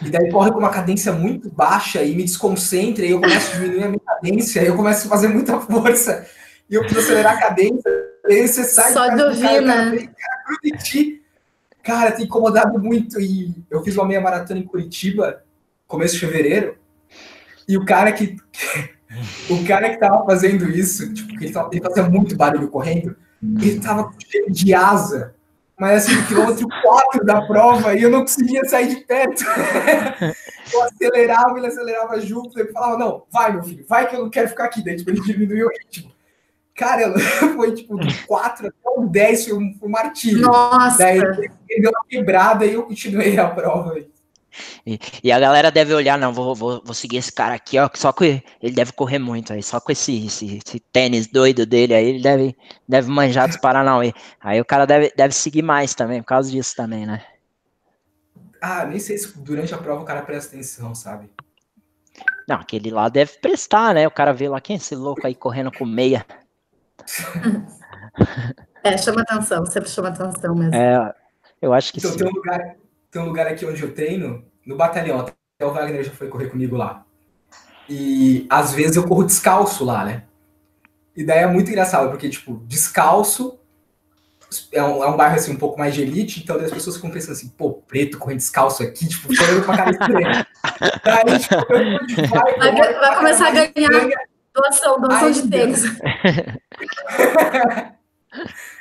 e 0.02 0.10
daí 0.10 0.32
corre 0.32 0.52
com 0.52 0.60
uma 0.60 0.70
cadência 0.70 1.12
muito 1.12 1.50
baixa 1.50 2.02
e 2.02 2.16
me 2.16 2.24
desconcentra, 2.24 3.06
e 3.06 3.12
eu 3.12 3.20
começo 3.20 3.52
a 3.52 3.56
diminuir 3.56 3.84
a 3.84 3.88
minha 3.90 4.00
cadência, 4.00 4.62
e 4.64 4.68
eu 4.68 4.76
começo 4.76 5.06
a 5.06 5.10
fazer 5.10 5.28
muita 5.28 5.60
força, 5.60 6.26
e 6.70 6.76
eu 6.76 6.82
preciso 6.82 7.08
acelerar 7.08 7.34
a 7.34 7.40
cadência, 7.42 7.92
e 8.26 8.34
aí 8.34 8.48
você 8.48 8.64
sai 8.64 8.94
Só 8.94 9.10
de 9.10 9.22
ouvir, 9.22 9.62
né? 9.62 10.08
Cara, 11.84 12.00
cara, 12.00 12.12
tem 12.14 12.26
incomodado 12.26 12.80
muito, 12.80 13.20
e 13.20 13.54
eu 13.70 13.84
fiz 13.84 13.98
uma 13.98 14.06
meia 14.06 14.22
maratona 14.22 14.62
em 14.62 14.64
Curitiba, 14.64 15.44
começo 15.86 16.14
de 16.14 16.22
fevereiro, 16.22 16.78
e 17.68 17.78
o 17.78 17.84
cara 17.84 18.14
que... 18.14 18.38
o 19.50 19.66
cara 19.66 19.90
que 19.90 19.98
tava 19.98 20.26
fazendo 20.26 20.70
isso, 20.70 21.14
tipo, 21.14 21.34
ele, 21.34 21.52
tava, 21.52 21.70
ele 21.74 21.82
fazia 21.82 22.04
muito 22.04 22.38
barulho 22.38 22.70
correndo, 22.70 23.16
ele 23.62 23.80
tava 23.80 24.12
cheio 24.20 24.52
de 24.52 24.74
asa. 24.74 25.36
mas 25.80 26.06
assim, 26.06 26.26
quilômetro 26.26 26.68
4 26.82 27.26
da 27.26 27.42
prova 27.42 27.94
e 27.94 28.02
eu 28.02 28.10
não 28.10 28.22
conseguia 28.22 28.64
sair 28.66 28.88
de 28.88 29.02
perto. 29.02 29.44
eu 30.74 30.84
acelerava, 30.84 31.58
ele 31.58 31.68
acelerava 31.68 32.20
junto, 32.22 32.60
ele 32.60 32.72
falava, 32.72 32.98
não, 32.98 33.24
vai, 33.32 33.54
meu 33.54 33.64
filho, 33.64 33.86
vai 33.88 34.08
que 34.08 34.16
eu 34.16 34.24
não 34.24 34.30
quero 34.30 34.50
ficar 34.50 34.66
aqui. 34.66 34.84
Daí, 34.84 34.96
tipo, 34.96 35.10
ele 35.10 35.22
diminuiu 35.22 35.68
o 35.68 35.72
ritmo. 35.72 36.12
Cara, 36.76 37.14
foi 37.56 37.74
tipo 37.74 37.98
do 37.98 38.08
4 38.28 38.68
até 38.68 38.90
o 38.98 39.08
10 39.08 39.46
foi 39.46 39.58
um, 39.58 39.78
um 39.82 39.90
martírio. 39.90 40.42
Nossa! 40.42 40.98
Daí 40.98 41.20
ele 41.20 41.82
deu 41.82 41.92
uma 41.92 42.06
quebrada 42.08 42.66
e 42.66 42.74
eu 42.74 42.84
continuei 42.84 43.38
a 43.38 43.50
prova. 43.50 43.96
E, 44.86 45.00
e, 45.24 45.32
a 45.32 45.40
galera 45.40 45.72
deve 45.72 45.94
olhar, 45.94 46.18
não, 46.18 46.34
vou, 46.34 46.56
vou, 46.56 46.82
vou 46.84 46.94
seguir 46.94 47.18
esse 47.18 47.32
cara 47.32 47.56
aqui, 47.56 47.78
ó, 47.80 47.90
só 47.94 48.12
que 48.12 48.44
ele 48.62 48.74
deve 48.74 48.92
correr 48.92 49.20
muito 49.20 49.54
aí, 49.54 49.62
só 49.62 49.80
com 49.80 49.92
esse, 49.92 50.26
esse, 50.26 50.62
esse 50.66 50.80
tênis 50.80 51.28
doido 51.28 51.66
dele 51.66 51.94
aí, 51.94 52.06
ele 52.06 52.22
deve, 52.22 52.56
deve 52.88 53.10
manjar 53.10 53.48
dos 53.48 53.58
Paranauê. 53.58 54.14
Aí 54.42 54.60
o 54.60 54.66
cara 54.66 54.86
deve, 54.86 55.14
deve 55.16 55.34
seguir 55.34 55.62
mais 55.62 55.94
também, 55.94 56.22
por 56.22 56.28
causa 56.28 56.52
disso 56.52 56.76
também, 56.76 57.06
né? 57.06 57.24
Ah, 58.62 58.86
nem 58.86 59.00
sei 59.00 59.18
se 59.18 59.38
durante 59.38 59.74
a 59.74 59.78
prova 59.78 60.02
o 60.02 60.06
cara 60.06 60.22
presta 60.22 60.56
atenção, 60.56 60.96
sabe? 60.96 61.30
Não, 62.48 62.58
aquele 62.58 62.92
lá 62.92 63.10
deve 63.10 63.34
prestar, 63.40 63.94
né? 63.94 64.08
O 64.08 64.12
cara 64.12 64.34
vê 64.34 64.48
lá, 64.48 64.62
quem 64.62 64.76
é 64.76 64.78
esse 64.78 64.96
louco 64.96 65.26
aí 65.26 65.36
correndo 65.36 65.72
com 65.72 65.86
meia? 65.86 66.26
É, 68.86 68.96
chama 69.00 69.24
atenção, 69.24 69.66
sempre 69.66 69.90
chama 69.90 70.10
atenção 70.10 70.54
mesmo. 70.54 70.76
É, 70.76 71.12
eu 71.60 71.74
acho 71.74 71.92
que 71.92 71.98
então, 71.98 72.12
sim. 72.12 72.18
Tem 72.20 72.28
um, 72.28 72.32
lugar, 72.32 72.76
tem 73.16 73.22
um 73.22 73.28
lugar 73.28 73.48
aqui 73.48 73.66
onde 73.66 73.82
eu 73.82 73.94
treino, 73.94 74.44
no 74.66 74.76
batalhão, 74.76 75.22
até 75.22 75.66
o 75.66 75.72
Wagner 75.72 76.04
já 76.04 76.12
foi 76.12 76.28
correr 76.28 76.50
comigo 76.50 76.76
lá. 76.76 77.06
E 77.88 78.46
às 78.50 78.74
vezes 78.74 78.98
eu 78.98 79.08
corro 79.08 79.24
descalço 79.24 79.86
lá, 79.86 80.04
né? 80.04 80.24
E 81.16 81.24
daí 81.24 81.40
é 81.40 81.48
muito 81.48 81.72
engraçado, 81.72 82.10
porque, 82.10 82.28
tipo, 82.28 82.62
descalço 82.66 83.58
é 84.70 84.84
um, 84.84 85.02
é 85.02 85.08
um 85.08 85.16
bairro 85.16 85.36
assim 85.36 85.54
um 85.54 85.58
pouco 85.58 85.80
mais 85.80 85.96
de 85.96 86.02
elite, 86.02 86.44
então 86.44 86.58
as 86.58 86.72
pessoas 86.72 86.98
ficam 86.98 87.10
pensando 87.10 87.32
assim, 87.32 87.48
pô, 87.48 87.76
preto 87.88 88.18
correndo 88.18 88.40
descalço 88.40 88.84
aqui, 88.84 89.08
tipo, 89.08 89.30
olhando 89.30 89.66
pra 89.66 89.78
cara 89.78 89.92
estranha. 89.92 90.46
Daí, 91.06 91.40
tipo, 91.40 91.56
vai, 92.30 92.74
vai, 92.74 92.94
vai 93.00 93.16
começar 93.16 93.48
a 93.48 93.52
ganhar 93.52 93.72
estranha. 93.78 94.18
doação, 94.54 95.00
doação 95.00 95.28
Ainda. 95.28 95.42
de 95.42 95.50
tênis. 95.50 95.84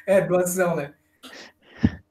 é, 0.07 0.21
doação, 0.23 0.75
né? 0.75 0.93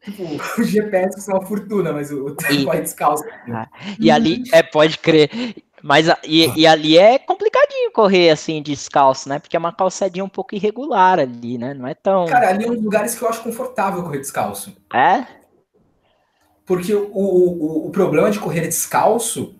Tipo, 0.03 0.23
o 0.59 0.63
GPS 0.63 1.29
é 1.29 1.33
uma 1.33 1.45
fortuna, 1.45 1.93
mas 1.93 2.11
o 2.11 2.31
tempo 2.35 2.65
corre 2.65 2.81
descalço. 2.81 3.23
Ah, 3.49 3.67
e 3.99 4.11
ali, 4.11 4.43
é, 4.51 4.61
pode 4.61 4.97
crer. 4.97 5.29
Mas 5.81 6.07
e, 6.23 6.49
e, 6.55 6.65
ali 6.65 6.97
é 6.97 7.19
complicadinho 7.19 7.91
correr 7.91 8.29
assim 8.29 8.61
descalço, 8.61 9.27
né? 9.27 9.37
Porque 9.37 9.55
é 9.55 9.59
uma 9.59 9.73
calçadinha 9.73 10.23
um 10.23 10.29
pouco 10.29 10.55
irregular 10.55 11.19
ali, 11.19 11.57
né? 11.57 11.73
Não 11.73 11.85
é 11.85 11.93
tão. 11.93 12.25
Cara, 12.25 12.49
ali 12.49 12.63
é 12.63 12.67
um 12.69 12.75
dos 12.75 12.83
lugares 12.83 13.15
que 13.15 13.21
eu 13.21 13.27
acho 13.27 13.43
confortável 13.43 14.01
correr 14.01 14.19
descalço. 14.19 14.73
É? 14.93 15.25
Porque 16.65 16.93
o, 16.93 17.09
o, 17.13 17.87
o 17.87 17.89
problema 17.91 18.31
de 18.31 18.39
correr 18.39 18.61
descalço 18.61 19.55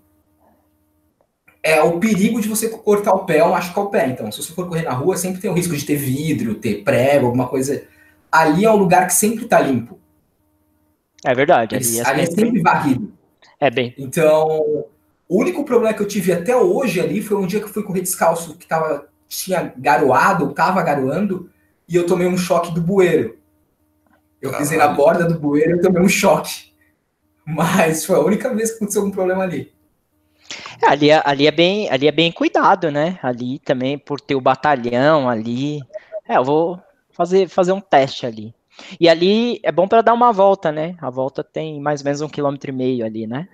é 1.62 1.82
o 1.82 2.00
perigo 2.00 2.40
de 2.40 2.48
você 2.48 2.70
cortar 2.70 3.14
o 3.14 3.26
pé 3.26 3.44
ou 3.44 3.52
machucar 3.52 3.84
o 3.84 3.90
pé. 3.90 4.08
Então, 4.08 4.32
se 4.32 4.42
você 4.42 4.54
for 4.54 4.68
correr 4.68 4.84
na 4.84 4.94
rua, 4.94 5.18
sempre 5.18 5.42
tem 5.42 5.52
o 5.52 5.54
risco 5.54 5.76
de 5.76 5.86
ter 5.86 5.98
vidro, 5.98 6.56
ter 6.56 6.84
prego, 6.84 7.26
alguma 7.26 7.48
coisa. 7.50 7.84
Ali 8.32 8.64
é 8.64 8.72
um 8.72 8.78
lugar 8.78 9.08
que 9.08 9.14
sempre 9.14 9.46
tá 9.46 9.60
limpo. 9.60 10.00
É 11.26 11.34
verdade. 11.34 11.76
Ali, 11.76 12.00
é, 12.00 12.08
ali 12.08 12.22
é 12.22 12.26
sempre 12.26 12.62
varrido. 12.62 13.14
É 13.60 13.70
bem. 13.70 13.94
Então, 13.98 14.86
o 15.28 15.40
único 15.40 15.64
problema 15.64 15.94
que 15.94 16.02
eu 16.02 16.08
tive 16.08 16.32
até 16.32 16.56
hoje 16.56 17.00
ali 17.00 17.22
foi 17.22 17.38
um 17.38 17.48
dia 17.48 17.60
que 17.60 17.66
eu 17.66 17.72
fui 17.72 17.84
correr 17.84 18.02
descalço, 18.02 18.58
que 18.58 18.68
tava, 18.68 19.08
tinha 19.28 19.74
garoado, 19.78 20.54
tava 20.54 20.82
garoando, 20.84 21.50
e 21.88 21.96
eu 21.96 22.06
tomei 22.06 22.28
um 22.28 22.38
choque 22.38 22.74
do 22.74 22.82
bueiro. 22.82 23.38
Eu 24.42 24.52
Caralho. 24.52 24.66
pisei 24.66 24.78
na 24.78 24.90
borda 24.90 25.26
do 25.26 25.40
bueiro 25.40 25.78
e 25.78 25.82
tomei 25.82 26.02
um 26.02 26.10
choque. 26.10 26.74
Mas 27.46 28.06
foi 28.06 28.18
a 28.18 28.22
única 28.22 28.54
vez 28.54 28.72
que 28.72 28.78
aconteceu 28.78 29.02
algum 29.02 29.14
problema 29.14 29.44
ali. 29.44 29.72
É, 30.82 30.88
ali, 30.88 31.10
é, 31.10 31.22
ali, 31.26 31.48
é 31.48 31.52
bem, 31.52 31.90
ali 31.90 32.08
é 32.08 32.12
bem 32.12 32.32
cuidado, 32.32 32.92
né? 32.92 33.18
Ali 33.24 33.60
também, 33.60 33.98
por 33.98 34.20
ter 34.20 34.36
o 34.36 34.42
batalhão 34.42 35.30
ali. 35.30 35.82
É, 36.28 36.38
eu 36.38 36.44
vou 36.44 36.80
fazer, 37.12 37.48
fazer 37.48 37.72
um 37.72 37.82
teste 37.82 38.26
ali. 38.26 38.54
E 39.00 39.08
ali 39.08 39.60
é 39.64 39.72
bom 39.72 39.88
para 39.88 40.02
dar 40.02 40.14
uma 40.14 40.32
volta, 40.32 40.72
né? 40.72 40.96
A 41.02 41.10
volta 41.10 41.44
tem 41.44 41.80
mais 41.80 42.02
ou 42.02 42.06
menos 42.06 42.22
um 42.22 42.30
quilômetro 42.30 42.70
e 42.70 42.74
meio 42.74 43.06
ali, 43.06 43.28
né? 43.28 43.48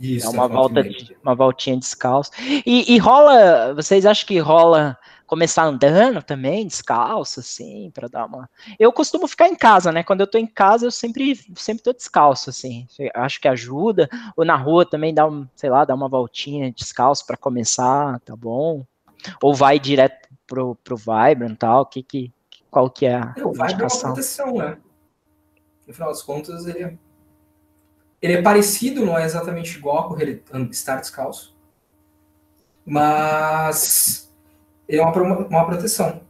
Isso, 0.00 0.26
é 0.26 0.30
uma 0.30 0.48
volta, 0.48 0.82
de, 0.82 1.16
uma 1.22 1.34
voltinha 1.34 1.76
descalço. 1.76 2.32
E, 2.66 2.92
e, 2.92 2.98
rola, 2.98 3.72
vocês 3.74 4.04
acham 4.04 4.26
que 4.26 4.38
rola 4.38 4.98
começar 5.28 5.64
andando 5.64 6.20
também, 6.22 6.66
descalço, 6.66 7.40
assim, 7.40 7.90
para 7.94 8.08
dar 8.08 8.26
uma. 8.26 8.50
Eu 8.78 8.92
costumo 8.92 9.28
ficar 9.28 9.48
em 9.48 9.54
casa, 9.54 9.92
né? 9.92 10.02
Quando 10.02 10.20
eu 10.20 10.26
tô 10.26 10.38
em 10.38 10.46
casa, 10.46 10.86
eu 10.86 10.90
sempre, 10.90 11.38
sempre 11.54 11.84
tô 11.84 11.92
descalço, 11.92 12.50
assim. 12.50 12.86
Acho 13.14 13.40
que 13.40 13.46
ajuda. 13.46 14.10
Ou 14.36 14.44
na 14.44 14.56
rua 14.56 14.84
também 14.84 15.14
dá 15.14 15.26
um, 15.26 15.46
sei 15.54 15.70
lá, 15.70 15.84
dá 15.84 15.94
uma 15.94 16.08
voltinha 16.08 16.72
descalço 16.72 17.24
para 17.24 17.36
começar, 17.36 18.18
tá 18.20 18.34
bom? 18.34 18.84
Ou 19.40 19.54
vai 19.54 19.78
direto 19.78 20.28
pro, 20.46 20.74
pro 20.82 20.96
Vibrant 20.96 21.56
tal, 21.56 21.86
que, 21.86 22.02
que, 22.02 22.32
qual 22.72 22.90
que 22.90 23.06
é 23.06 23.14
a. 23.14 23.34
É, 23.36 23.40
é 23.40 23.44
uma 23.44 23.66
proteção, 23.66 24.54
né? 24.54 24.78
No 25.86 25.94
final 25.94 26.08
das 26.08 26.22
contas, 26.22 26.66
ele 26.66 26.82
é 26.82 26.98
ele 28.22 28.34
é 28.34 28.42
parecido, 28.42 29.04
não 29.04 29.18
é 29.18 29.24
exatamente 29.24 29.76
igual 29.76 29.98
a 29.98 30.08
correr 30.08 30.42
estar 30.70 31.00
descalço, 31.00 31.56
mas 32.86 34.32
ele 34.88 35.00
é 35.00 35.04
uma, 35.04 35.38
uma 35.48 35.66
proteção. 35.66 36.22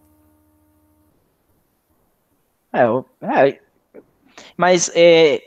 É, 2.72 2.80
é 3.46 3.60
mas 4.56 4.90
é, 4.94 5.44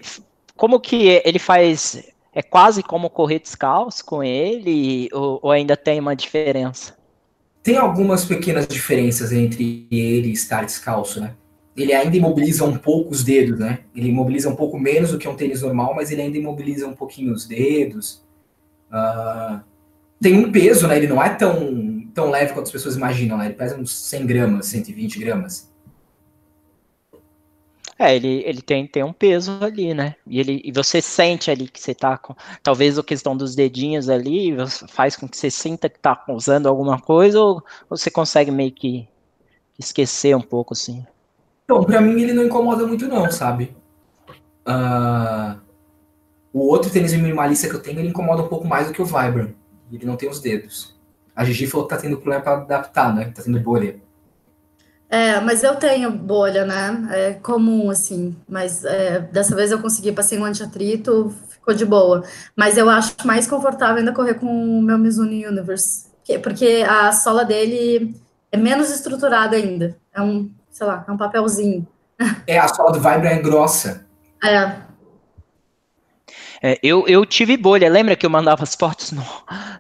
como 0.56 0.80
que 0.80 1.08
ele 1.26 1.40
faz? 1.40 2.14
É 2.32 2.44
quase 2.44 2.84
como 2.84 3.10
correr 3.10 3.40
descalço 3.40 4.06
com 4.06 4.24
ele, 4.24 5.10
ou, 5.14 5.40
ou 5.42 5.52
ainda 5.52 5.76
tem 5.76 6.00
uma 6.00 6.16
diferença? 6.16 6.96
Tem 7.66 7.76
algumas 7.76 8.24
pequenas 8.24 8.66
diferenças 8.68 9.34
entre 9.34 9.88
ele 9.92 10.32
estar 10.32 10.64
descalço, 10.64 11.20
né? 11.20 11.36
ele 11.76 11.94
ainda 11.94 12.16
imobiliza 12.16 12.64
um 12.64 12.78
pouco 12.78 13.12
os 13.12 13.24
dedos, 13.24 13.60
né? 13.60 13.80
Ele 13.94 14.10
imobiliza 14.10 14.50
um 14.50 14.56
pouco 14.56 14.80
menos 14.80 15.12
do 15.12 15.18
que 15.18 15.28
um 15.28 15.36
tênis 15.36 15.62
normal, 15.62 15.94
mas 15.94 16.10
ele 16.10 16.22
ainda 16.22 16.38
imobiliza 16.38 16.88
um 16.88 16.94
pouquinho 16.94 17.34
os 17.34 17.46
dedos. 17.46 18.24
Uh, 18.90 19.60
tem 20.22 20.38
um 20.38 20.52
peso, 20.52 20.88
né? 20.88 20.96
Ele 20.96 21.08
não 21.08 21.22
é 21.22 21.30
tão, 21.30 22.08
tão 22.14 22.30
leve 22.30 22.54
quanto 22.54 22.68
as 22.68 22.72
pessoas 22.72 22.96
imaginam, 22.96 23.38
né? 23.38 23.48
Ele 23.48 23.56
pesa 23.56 23.76
uns 23.76 23.94
100 23.94 24.26
gramas, 24.26 24.68
120 24.68 25.20
gramas. 25.20 25.70
É, 27.98 28.14
ele, 28.14 28.44
ele 28.46 28.62
tem, 28.62 28.86
tem 28.86 29.04
um 29.04 29.14
peso 29.14 29.58
ali, 29.62 29.94
né? 29.94 30.16
E, 30.28 30.40
ele, 30.40 30.62
e 30.66 30.72
você 30.72 31.02
sente 31.02 31.50
ali 31.50 31.68
que 31.68 31.80
você 31.80 31.96
tá 31.96 32.18
com. 32.18 32.36
Talvez 32.62 33.00
a 33.00 33.04
questão 33.04 33.38
dos 33.38 33.56
dedinhos 33.56 34.10
ali 34.10 34.54
faz 34.90 35.16
com 35.16 35.28
que 35.28 35.38
você 35.38 35.50
sinta 35.50 35.88
que 35.88 36.00
tá 36.00 36.22
usando 36.28 36.68
alguma 36.68 37.00
coisa, 37.00 37.40
ou, 37.40 37.64
você 37.90 38.12
consegue 38.12 38.52
meio 38.52 38.72
que 38.72 39.08
esquecer 39.80 40.36
um 40.36 40.42
pouco, 40.42 40.74
assim? 40.74 41.06
Então, 41.64 41.84
pra 41.84 42.02
mim 42.02 42.22
ele 42.22 42.34
não 42.34 42.44
incomoda 42.44 42.86
muito 42.86 43.08
não, 43.08 43.32
sabe? 43.32 43.76
Uh, 44.68 45.60
o 46.52 46.68
outro 46.68 46.92
tênis 46.92 47.14
minimalista 47.14 47.70
que 47.70 47.76
eu 47.76 47.82
tenho, 47.82 48.00
ele 48.00 48.10
incomoda 48.10 48.44
um 48.44 48.48
pouco 48.48 48.68
mais 48.68 48.88
do 48.88 48.94
que 48.94 49.02
o 49.02 49.06
Vibram. 49.06 49.54
Ele 49.92 50.06
não 50.06 50.18
tem 50.18 50.30
os 50.30 50.42
dedos. 50.42 51.00
A 51.34 51.46
Gigi 51.46 51.68
falou 51.68 51.88
que 51.88 51.96
tá 51.96 52.02
tendo 52.02 52.18
problema 52.18 52.44
para 52.44 52.58
adaptar, 52.58 53.14
né? 53.14 53.26
Tá 53.34 53.42
tendo 53.42 53.60
bolha. 53.60 54.00
É, 55.16 55.40
mas 55.40 55.64
eu 55.64 55.76
tenho 55.78 56.12
bolha, 56.12 56.66
né? 56.66 57.08
É 57.10 57.34
comum, 57.34 57.90
assim. 57.90 58.36
Mas 58.50 58.84
é, 58.84 59.20
dessa 59.20 59.56
vez 59.56 59.72
eu 59.72 59.80
consegui, 59.80 60.12
passei 60.12 60.38
um 60.38 60.44
anti-atrito, 60.44 61.34
ficou 61.50 61.74
de 61.74 61.86
boa. 61.86 62.22
Mas 62.54 62.78
eu 62.78 62.90
acho 62.90 63.16
mais 63.24 63.48
confortável 63.48 63.98
ainda 63.98 64.12
correr 64.12 64.34
com 64.34 64.46
o 64.46 64.82
meu 64.82 64.98
Mizuno 64.98 65.32
Universe. 65.32 66.08
Porque 66.44 66.84
a 66.86 67.14
sola 67.14 67.46
dele 67.46 68.14
é 68.52 68.58
menos 68.58 68.92
estruturada 68.92 69.56
ainda. 69.56 69.96
É 70.14 70.22
um 70.22 70.52
sei 70.70 70.86
lá, 70.86 71.06
é 71.08 71.12
um 71.12 71.18
papelzinho. 71.18 71.88
É, 72.46 72.60
a 72.60 72.68
sola 72.68 72.92
do 72.92 73.00
Vibra 73.00 73.30
é 73.30 73.42
grossa. 73.42 74.06
É. 74.44 74.85
É, 76.68 76.80
eu, 76.82 77.08
eu 77.08 77.24
tive 77.28 77.56
bolha, 77.56 77.88
lembra 77.88 78.16
que 78.16 78.26
eu 78.26 78.30
mandava 78.30 78.64
as 78.64 78.74
fotos 78.74 79.12
no, 79.12 79.24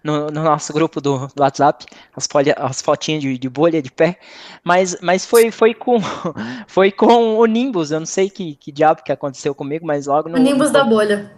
no, 0.03 0.27
no 0.27 0.43
nosso 0.43 0.71
grupo 0.71 1.01
do, 1.01 1.25
do 1.33 1.41
WhatsApp, 1.41 1.83
as, 2.15 2.27
folha, 2.27 2.53
as 2.59 2.79
fotinhas 2.79 3.23
de, 3.23 3.39
de, 3.39 3.49
bolha 3.49 3.81
de 3.81 3.91
pé, 3.91 4.19
mas, 4.63 4.95
mas 5.01 5.25
foi, 5.25 5.49
foi, 5.49 5.73
com, 5.73 5.97
foi 6.67 6.91
com 6.91 7.39
o 7.39 7.45
Nimbus, 7.47 7.89
eu 7.89 7.99
não 7.99 8.05
sei 8.05 8.29
que, 8.29 8.53
que 8.53 8.71
diabo 8.71 9.01
que 9.01 9.11
aconteceu 9.11 9.55
comigo, 9.55 9.83
mas 9.83 10.05
logo 10.05 10.29
no... 10.29 10.36
O 10.38 10.39
Nimbus 10.39 10.67
no... 10.67 10.73
da 10.73 10.83
bolha. 10.83 11.31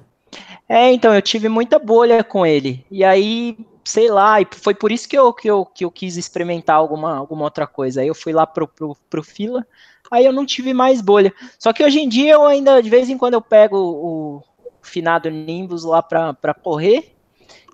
É, 0.68 0.92
então, 0.92 1.16
eu 1.16 1.22
tive 1.22 1.48
muita 1.48 1.80
bolha 1.80 2.26
com 2.26 2.46
ele, 2.46 2.86
e 2.92 3.06
aí 3.06 3.58
sei 3.86 4.12
lá, 4.12 4.42
e 4.42 4.48
foi 4.52 4.76
por 4.76 4.92
isso 4.92 5.08
que 5.08 5.18
eu, 5.18 5.32
que 5.32 5.50
eu, 5.50 5.66
que 5.66 5.86
eu 5.86 5.90
quis 5.90 6.18
experimentar 6.18 6.76
alguma, 6.76 7.16
alguma 7.16 7.46
outra 7.46 7.66
coisa. 7.66 8.02
Aí 8.02 8.08
eu 8.10 8.14
fui 8.14 8.34
lá 8.34 8.46
pro, 8.46 8.68
pro, 8.68 8.98
pro 9.10 9.24
fila, 9.24 9.66
aí 10.12 10.26
eu 10.26 10.34
não 10.34 10.46
tive 10.46 10.74
mais 10.74 11.00
bolha. 11.00 11.34
Só 11.58 11.72
que 11.72 11.82
hoje 11.82 12.02
em 12.02 12.10
dia 12.10 12.34
eu 12.34 12.46
ainda, 12.46 12.84
de 12.84 12.90
vez 12.90 13.10
em 13.10 13.18
quando, 13.18 13.36
eu 13.36 13.42
pego 13.42 13.78
o, 13.78 14.44
finado 14.88 15.30
Nimbus 15.30 15.84
lá 15.84 16.02
pra, 16.02 16.34
pra 16.34 16.54
correr, 16.54 17.14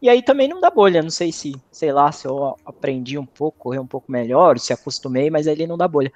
e 0.02 0.10
aí 0.10 0.22
também 0.22 0.50
não 0.50 0.60
dá 0.60 0.70
bolha. 0.70 1.02
Não 1.02 1.10
sei 1.10 1.32
se, 1.32 1.56
sei 1.72 1.94
lá, 1.94 2.12
se 2.12 2.28
eu 2.28 2.58
aprendi 2.66 3.18
um 3.18 3.26
pouco, 3.26 3.58
correr 3.58 3.80
um 3.80 3.88
pouco 3.88 4.12
melhor, 4.12 4.60
se 4.60 4.74
acostumei, 4.74 5.30
mas 5.30 5.48
ele 5.48 5.66
não 5.66 5.78
dá 5.78 5.88
bolha. 5.88 6.12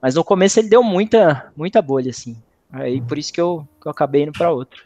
Mas 0.00 0.14
no 0.14 0.24
começo 0.24 0.58
ele 0.58 0.70
deu 0.70 0.82
muita, 0.82 1.52
muita 1.54 1.82
bolha, 1.82 2.10
assim. 2.10 2.34
Aí 2.72 3.00
por 3.02 3.18
isso 3.18 3.30
que 3.32 3.40
eu, 3.40 3.68
que 3.78 3.86
eu 3.86 3.90
acabei 3.90 4.22
indo 4.22 4.32
para 4.32 4.50
outro. 4.50 4.82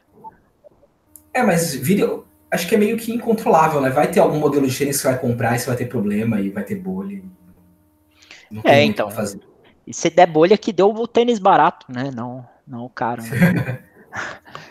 É, 1.33 1.45
mas 1.45 1.75
vídeo, 1.75 2.27
acho 2.51 2.69
que 2.69 2.75
é 2.75 2.79
meio 2.79 2.97
que 2.97 3.13
incontrolável, 3.13 3.81
né? 3.81 3.89
Vai 3.89 4.11
ter 4.11 4.19
algum 4.19 4.39
modelo 4.39 4.67
de 4.67 4.77
tênis 4.77 4.97
que 4.97 5.03
você 5.03 5.09
vai 5.09 5.19
comprar 5.21 5.55
e 5.55 5.59
você 5.61 5.67
vai 5.67 5.77
ter 5.77 5.87
problema 5.87 6.41
e 6.41 6.51
vai 6.51 6.65
ter 6.65 6.75
bolha. 6.75 7.23
Não 8.51 8.63
é, 8.65 8.83
então. 8.83 9.11
Fazer. 9.13 9.41
E 9.87 9.95
se 9.95 10.11
der 10.11 10.27
bolha 10.27 10.59
que 10.59 10.73
deu 10.73 10.91
o 10.91 11.07
tênis 11.07 11.39
barato, 11.39 11.87
né? 11.89 12.11
Não, 12.13 12.45
não 12.67 12.85
o 12.85 12.91
caro. 12.91 13.23
Né? 13.23 13.79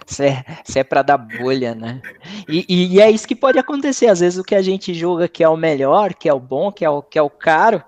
Se 0.06 0.26
é, 0.26 0.44
é 0.76 0.84
para 0.84 1.02
dar 1.02 1.18
bolha, 1.18 1.76
né? 1.76 2.02
E, 2.48 2.66
e, 2.68 3.02
é 3.02 3.10
isso 3.10 3.28
que 3.28 3.36
pode 3.36 3.60
acontecer. 3.60 4.08
Às 4.08 4.20
vezes 4.20 4.40
o 4.40 4.44
que 4.44 4.56
a 4.56 4.62
gente 4.62 4.94
julga 4.94 5.28
que 5.28 5.44
é 5.44 5.50
o 5.50 5.58
melhor, 5.58 6.14
que 6.14 6.28
é 6.28 6.34
o 6.34 6.40
bom, 6.40 6.72
que 6.72 6.84
é 6.84 6.90
o, 6.90 7.02
que 7.02 7.18
é 7.18 7.22
o 7.22 7.30
caro, 7.30 7.84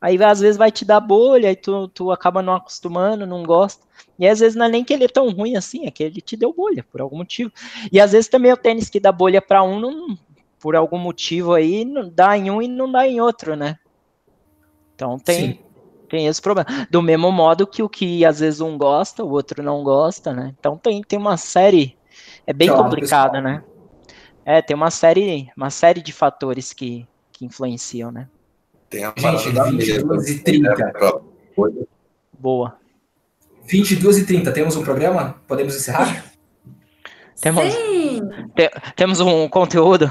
aí 0.00 0.22
às 0.22 0.40
vezes 0.40 0.56
vai 0.56 0.70
te 0.70 0.84
dar 0.84 1.00
bolha 1.00 1.50
e 1.50 1.56
tu, 1.56 1.88
tu 1.88 2.10
acaba 2.10 2.42
não 2.42 2.54
acostumando, 2.54 3.26
não 3.26 3.42
gosta. 3.42 3.84
E 4.18 4.26
às 4.26 4.40
vezes 4.40 4.56
não 4.56 4.66
é 4.66 4.68
nem 4.68 4.84
que 4.84 4.92
ele 4.92 5.04
é 5.04 5.08
tão 5.08 5.30
ruim 5.30 5.56
assim, 5.56 5.86
é 5.86 5.90
que 5.90 6.02
ele 6.02 6.20
te 6.20 6.36
deu 6.36 6.52
bolha 6.52 6.82
por 6.90 7.00
algum 7.00 7.18
motivo. 7.18 7.52
E 7.92 8.00
às 8.00 8.12
vezes 8.12 8.28
também 8.28 8.52
o 8.52 8.56
tênis 8.56 8.88
que 8.88 8.98
dá 8.98 9.12
bolha 9.12 9.42
para 9.42 9.62
um, 9.62 9.78
não, 9.78 10.18
por 10.58 10.74
algum 10.74 10.98
motivo 10.98 11.52
aí, 11.52 11.84
não 11.84 12.08
dá 12.08 12.36
em 12.36 12.50
um 12.50 12.62
e 12.62 12.68
não 12.68 12.90
dá 12.90 13.06
em 13.06 13.20
outro, 13.20 13.54
né? 13.54 13.78
Então 14.94 15.18
tem. 15.18 15.60
Tem 16.06 16.26
esse 16.26 16.40
problema. 16.40 16.86
Do 16.90 17.02
mesmo 17.02 17.30
modo 17.30 17.66
que 17.66 17.82
o 17.82 17.88
que 17.88 18.24
às 18.24 18.40
vezes 18.40 18.60
um 18.60 18.78
gosta, 18.78 19.22
o 19.24 19.30
outro 19.30 19.62
não 19.62 19.82
gosta, 19.82 20.32
né? 20.32 20.54
Então 20.58 20.76
tem, 20.76 21.02
tem 21.02 21.18
uma 21.18 21.36
série. 21.36 21.96
É 22.46 22.52
bem 22.52 22.68
Tchau, 22.68 22.82
complicado, 22.82 23.32
pessoal. 23.32 23.42
né? 23.42 23.62
É, 24.44 24.62
tem 24.62 24.76
uma 24.76 24.90
série, 24.90 25.50
uma 25.56 25.70
série 25.70 26.00
de 26.00 26.12
fatores 26.12 26.72
que, 26.72 27.06
que 27.32 27.44
influenciam, 27.44 28.12
né? 28.12 28.28
Tem 28.88 29.04
a 29.04 29.12
Gente, 29.16 29.50
22 29.50 30.30
e 30.30 30.38
30. 30.38 30.92
Boa. 32.38 32.78
22 33.64 34.18
e 34.18 34.26
30, 34.26 34.52
temos 34.52 34.76
um 34.76 34.84
programa? 34.84 35.40
Podemos 35.48 35.74
encerrar? 35.74 36.24
Temos, 37.40 37.64
te, 38.54 38.70
temos 38.94 39.20
um 39.20 39.48
conteúdo. 39.48 40.08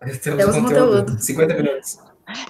Temos, 0.00 0.18
temos 0.18 0.56
um 0.56 0.62
conteúdo. 0.62 0.98
conteúdo. 1.00 1.22
50 1.22 1.54
minutos. 1.54 1.98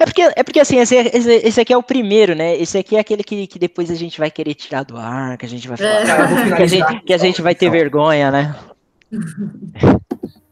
É 0.01 0.05
porque, 0.05 0.23
é 0.23 0.43
porque 0.43 0.61
assim, 0.61 0.79
esse, 0.79 0.97
esse, 0.97 1.31
esse, 1.31 1.61
aqui 1.61 1.73
é 1.73 1.77
o 1.77 1.83
primeiro, 1.83 2.35
né? 2.35 2.57
Esse 2.57 2.79
aqui 2.79 2.97
é 2.97 3.01
aquele 3.01 3.23
que, 3.23 3.47
que 3.47 3.59
depois 3.59 3.91
a 3.91 3.95
gente 3.95 4.19
vai 4.19 4.31
querer 4.31 4.55
tirar 4.55 4.85
do 4.85 4.97
ar, 4.97 5.37
que 5.37 5.45
a 5.45 5.49
gente 5.49 5.69
vai 5.69 5.77
falar, 5.77 6.49
é. 6.53 6.57
que, 6.57 6.63
a 6.63 6.67
gente, 6.67 7.01
que 7.01 7.13
a 7.13 7.19
gente 7.19 7.43
vai 7.43 7.55
ter 7.55 7.71
vergonha, 7.71 8.31
né? 8.31 8.57